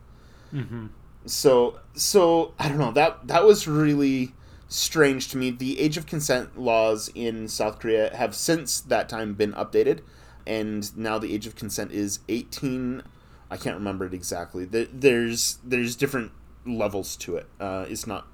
[0.51, 0.87] hmm
[1.25, 4.35] So so I don't know, that that was really
[4.71, 5.51] strange to me.
[5.51, 10.01] The age of consent laws in South Korea have since that time been updated
[10.47, 13.03] and now the age of consent is 18
[13.51, 14.65] I can't remember it exactly.
[14.65, 16.31] There's there's different
[16.65, 17.49] levels to it.
[17.59, 18.29] Uh, it's not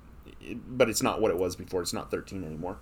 [0.69, 1.81] but it's not what it was before.
[1.81, 2.79] It's not 13 anymore.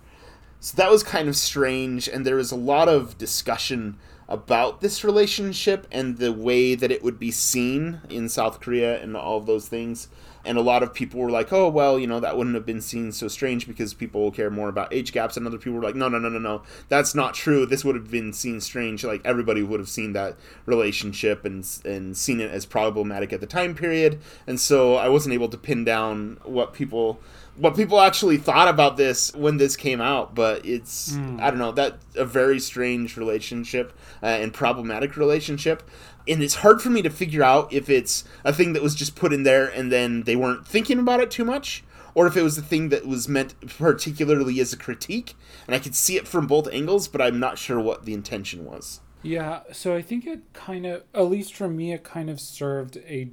[0.59, 5.03] So that was kind of strange, and there was a lot of discussion about this
[5.03, 9.45] relationship and the way that it would be seen in South Korea and all of
[9.45, 10.07] those things.
[10.45, 12.81] And a lot of people were like, oh, well, you know, that wouldn't have been
[12.81, 15.37] seen so strange because people care more about age gaps.
[15.37, 17.65] And other people were like, no, no, no, no, no, that's not true.
[17.65, 19.03] This would have been seen strange.
[19.03, 20.35] Like, everybody would have seen that
[20.65, 24.19] relationship and, and seen it as problematic at the time period.
[24.47, 27.19] And so I wasn't able to pin down what people
[27.57, 31.71] what people actually thought about this when this came out but it's i don't know
[31.71, 35.89] that a very strange relationship uh, and problematic relationship
[36.27, 39.15] and it's hard for me to figure out if it's a thing that was just
[39.15, 41.83] put in there and then they weren't thinking about it too much
[42.13, 45.35] or if it was a thing that was meant particularly as a critique
[45.67, 48.65] and i could see it from both angles but i'm not sure what the intention
[48.65, 52.39] was Yeah, so I think it kind of, at least for me, it kind of
[52.39, 53.29] served a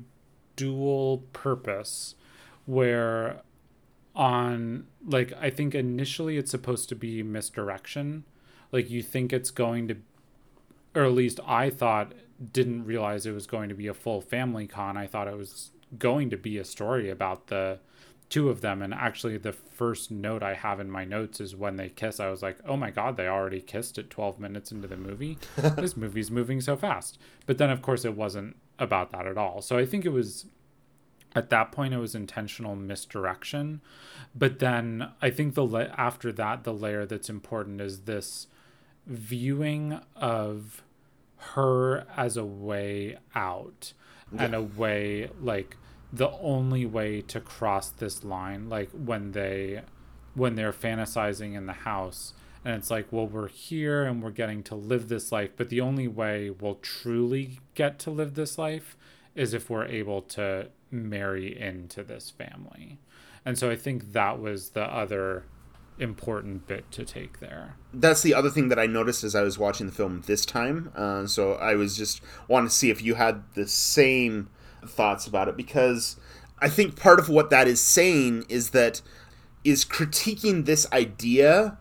[0.56, 2.14] dual purpose
[2.64, 3.42] where
[4.14, 8.24] on, like, I think initially it's supposed to be misdirection.
[8.70, 9.96] Like, you think it's going to,
[10.94, 12.12] or at least I thought,
[12.50, 14.96] didn't realize it was going to be a full family con.
[14.96, 17.78] I thought it was going to be a story about the
[18.28, 18.80] two of them.
[18.80, 22.28] And actually the first note i have in my notes is when they kiss i
[22.30, 25.38] was like oh my god they already kissed at 12 minutes into the movie?
[25.76, 27.18] This movie's moving so fast.
[27.46, 29.60] But then of course it wasn't about that at all.
[29.60, 30.46] So i think it was
[31.34, 33.82] at that point it was intentional misdirection.
[34.34, 38.46] But then i think the la- after that the layer that's important is this
[39.06, 40.82] viewing of
[41.54, 43.92] her as a way out
[44.38, 45.76] and a way like
[46.12, 49.82] the only way to cross this line like when they
[50.34, 52.32] when they're fantasizing in the house
[52.64, 55.80] and it's like well we're here and we're getting to live this life but the
[55.80, 58.96] only way we'll truly get to live this life
[59.34, 62.98] is if we're able to marry into this family.
[63.44, 65.44] And so i think that was the other
[65.98, 67.76] important bit to take there.
[67.92, 70.92] That's the other thing that I noticed as I was watching the film this time.
[70.94, 74.48] Uh, so I was just wanting to see if you had the same
[74.84, 76.16] thoughts about it because
[76.58, 79.02] I think part of what that is saying is that
[79.64, 81.78] is critiquing this idea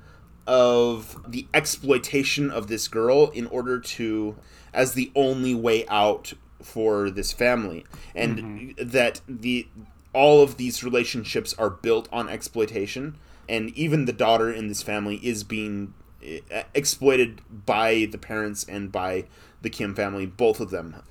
[0.47, 4.35] of the exploitation of this girl in order to
[4.73, 7.85] as the only way out for this family.
[8.15, 9.67] And that the
[10.13, 13.17] all of these relationships are built on exploitation
[13.47, 15.93] and even the daughter in this family is being
[16.23, 19.25] eh, exploited by the parents and by
[19.61, 21.01] the Kim family, both of them.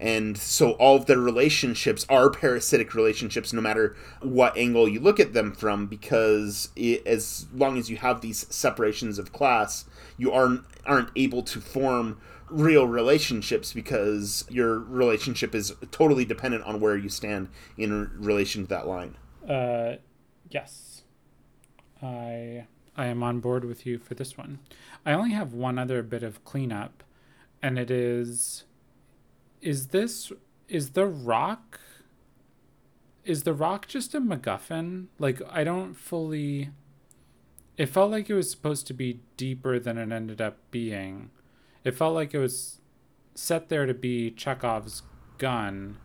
[0.00, 5.20] And so all of their relationships are parasitic relationships, no matter what angle you look
[5.20, 9.84] at them from, because it, as long as you have these separations of class,
[10.16, 12.18] you aren't aren't able to form
[12.48, 18.68] real relationships because your relationship is totally dependent on where you stand in relation to
[18.68, 19.16] that line.
[19.46, 19.96] Uh,
[20.48, 20.89] yes.
[22.02, 22.66] I
[22.96, 24.58] I am on board with you for this one.
[25.06, 27.02] I only have one other bit of cleanup,
[27.62, 28.64] and it is
[29.60, 30.32] is this
[30.68, 31.80] is the rock
[33.24, 35.06] is the rock just a MacGuffin?
[35.18, 36.70] Like I don't fully
[37.76, 41.30] it felt like it was supposed to be deeper than it ended up being.
[41.84, 42.80] It felt like it was
[43.34, 45.02] set there to be Chekhov's
[45.38, 45.96] gun.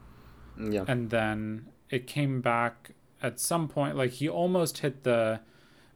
[0.58, 0.86] Yeah.
[0.88, 2.92] And then it came back
[3.22, 5.42] at some point like he almost hit the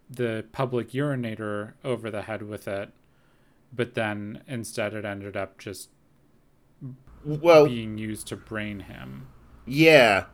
[0.09, 2.89] the public urinator over the head with it.
[3.71, 5.89] But then instead it ended up just
[7.23, 9.27] well being used to brain him.
[9.65, 10.25] Yeah.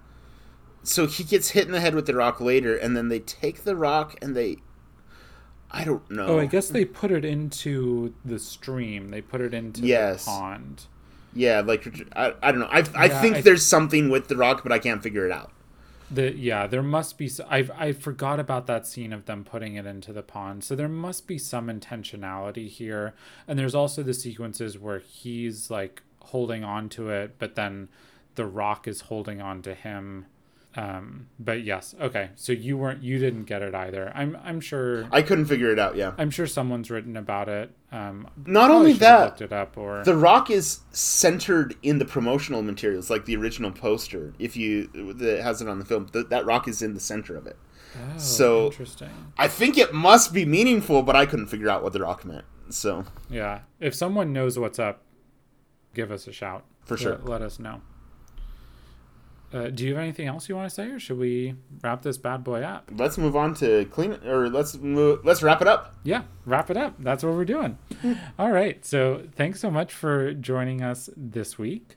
[0.84, 3.64] So he gets hit in the head with the rock later, and then they take
[3.64, 4.58] the rock and they.
[5.72, 6.28] I don't know.
[6.28, 9.10] Oh, I guess they put it into the stream.
[9.10, 10.24] They put it into Yes.
[10.24, 10.86] the pond.
[11.34, 11.86] Yeah, like
[12.16, 12.68] I, I don't know.
[12.72, 15.32] I, I Yeah, think I- there's something with the rock, but I can't figure it
[15.34, 15.52] out.
[16.12, 17.32] The yeah, there must be.
[17.50, 20.64] I I forgot about that scene of them putting it into the pond.
[20.64, 23.16] So there must be some intentionality here.
[23.48, 27.90] And there's also the sequences where he's like holding on to it, but then
[28.36, 30.26] the rock is holding on to him.
[30.78, 32.32] Um, but yes, okay.
[32.36, 34.12] So you weren't, you didn't get it either.
[34.14, 35.08] I'm, I'm sure.
[35.12, 35.96] I couldn't figure it out.
[35.96, 36.14] Yeah.
[36.18, 37.72] I'm sure someone's written about it.
[37.94, 42.62] Um, Not only that, looked it up or The Rock is centered in the promotional
[42.62, 44.34] materials, like the original poster.
[44.38, 44.88] If you
[45.18, 47.56] that has it on the film, th- that Rock is in the center of it.
[47.96, 49.10] oh, so- interesting.
[49.38, 52.44] I think it must be meaningful, but I couldn't figure out what the Rock meant.
[52.70, 53.62] So Yeah.
[53.80, 55.04] If someone knows what's up,
[55.94, 56.66] give us a shout.
[56.84, 57.12] For sure.
[57.14, 57.82] Let, let us know.
[59.56, 62.18] Uh, do you have anything else you want to say, or should we wrap this
[62.18, 62.92] bad boy up?
[62.98, 65.96] let's move on to clean it, or let's move, let's wrap it up.
[66.04, 66.96] Yeah, wrap it up.
[67.00, 67.78] That's what we're doing.
[68.40, 68.86] All right.
[68.86, 71.96] So thanks so much for joining us this week.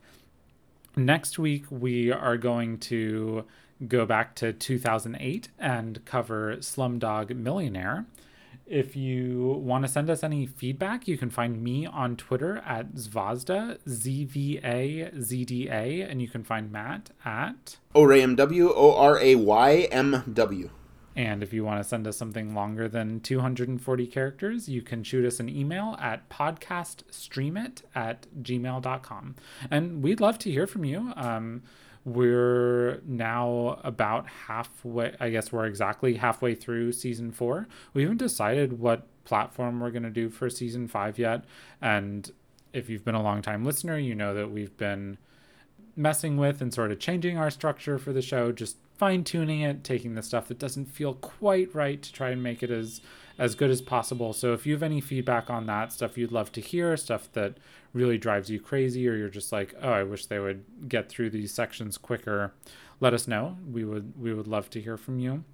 [0.95, 3.45] Next week, we are going to
[3.89, 8.07] go back to 2008 and cover Slumdog Millionaire.
[8.69, 12.95] If you want to send us any feedback, you can find me on Twitter at
[12.97, 17.79] Zvazda, Z V A Z D A, and you can find Matt at.
[17.95, 20.71] O R A M W O R A Y M W.
[21.19, 25.25] And if you want to send us something longer than 240 characters, you can shoot
[25.25, 29.35] us an email at podcaststreamit at gmail.com.
[29.69, 31.13] And we'd love to hear from you.
[31.17, 31.65] Um,
[32.05, 37.67] we're now about halfway, I guess we're exactly halfway through season four.
[37.95, 41.45] We haven't decided what platform we're going to do for season five yet.
[41.83, 42.31] And
[42.73, 45.19] if you've been a long time listener, you know that we've been
[45.97, 49.85] messing with and sort of changing our structure for the show, just fine tuning it,
[49.85, 53.01] taking the stuff that doesn't feel quite right to try and make it as
[53.39, 54.33] as good as possible.
[54.33, 57.55] So if you have any feedback on that stuff you'd love to hear, stuff that
[57.93, 61.31] really drives you crazy or you're just like, "Oh, I wish they would get through
[61.31, 62.53] these sections quicker."
[63.01, 63.57] Let us know.
[63.71, 65.45] We would we would love to hear from you.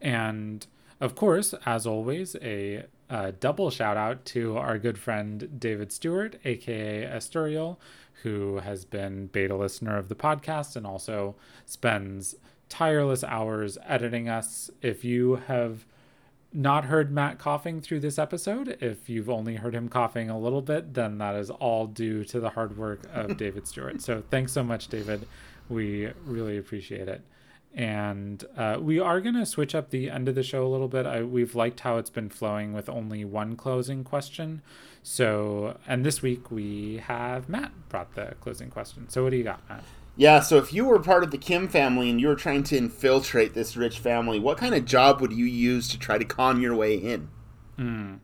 [0.00, 0.66] And
[1.00, 2.84] of course, as always, a,
[3.38, 7.76] double shout out to our good friend David Stewart, aka Esturial,
[8.22, 11.34] who has been beta listener of the podcast and also
[11.66, 12.34] spends
[12.68, 14.70] tireless hours editing us.
[14.82, 15.84] If you have
[16.52, 20.62] not heard Matt coughing through this episode, if you've only heard him coughing a little
[20.62, 24.00] bit, then that is all due to the hard work of David Stewart.
[24.00, 25.26] So thanks so much, David.
[25.68, 27.22] We really appreciate it.
[27.74, 30.86] And uh, we are going to switch up the end of the show a little
[30.86, 31.06] bit.
[31.06, 34.62] I, we've liked how it's been flowing with only one closing question.
[35.06, 39.06] So, and this week we have Matt brought the closing question.
[39.10, 39.84] So, what do you got, Matt?
[40.16, 42.76] Yeah, so if you were part of the Kim family and you were trying to
[42.76, 46.62] infiltrate this rich family, what kind of job would you use to try to con
[46.62, 47.28] your way in?
[47.76, 48.14] Hmm.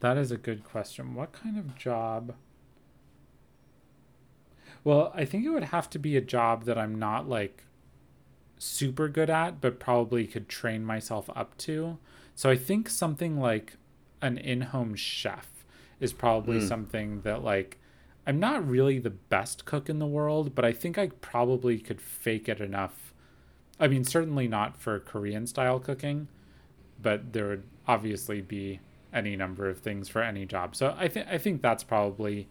[0.00, 1.14] That is a good question.
[1.14, 2.34] What kind of job?
[4.84, 7.64] Well, I think it would have to be a job that I'm not like
[8.56, 11.98] super good at, but probably could train myself up to.
[12.34, 13.74] So I think something like
[14.22, 15.57] an in home chef
[16.00, 16.68] is probably Mm.
[16.68, 17.78] something that like
[18.26, 22.00] I'm not really the best cook in the world, but I think I probably could
[22.00, 23.14] fake it enough.
[23.80, 26.28] I mean, certainly not for Korean style cooking,
[27.00, 28.80] but there would obviously be
[29.14, 30.76] any number of things for any job.
[30.76, 32.48] So I think I think that's probably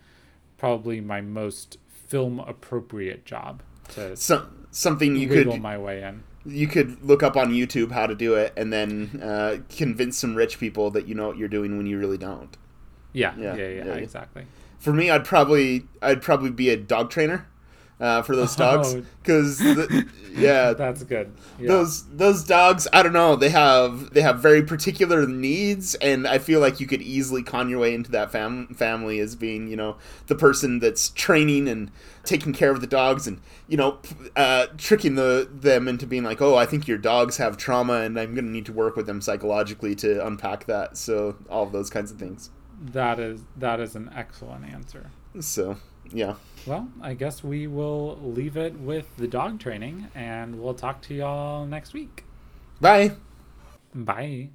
[0.57, 6.23] probably my most film appropriate job to Some, something you wiggle could my way in.
[6.45, 10.33] you could look up on YouTube how to do it and then uh, convince some
[10.33, 12.57] rich people that you know what you're doing when you really don't.
[13.13, 13.93] Yeah, Yeah, yeah, yeah, yeah.
[13.95, 14.45] exactly.
[14.79, 17.47] For me, I'd probably I'd probably be a dog trainer.
[17.99, 19.03] uh, for those dogs Oh.
[19.23, 19.59] because
[20.35, 21.33] yeah That's good.
[21.59, 21.67] Yeah.
[21.69, 26.37] those those dogs i don't know they have they have very particular needs and i
[26.37, 29.75] feel like you could easily con your way into that fam- family as being you
[29.75, 29.95] know
[30.27, 31.89] the person that's training and
[32.23, 33.97] taking care of the dogs and you know
[34.35, 38.19] uh, tricking the them into being like oh i think your dogs have trauma and
[38.19, 41.71] i'm going to need to work with them psychologically to unpack that so all of
[41.71, 45.09] those kinds of things That is that is an excellent answer.
[45.39, 45.77] so
[46.11, 46.35] yeah
[46.65, 51.13] Well, I guess we will leave it with the dog training and we'll talk to
[51.13, 52.23] y'all next week.
[52.79, 53.11] bye
[53.93, 54.49] Bye.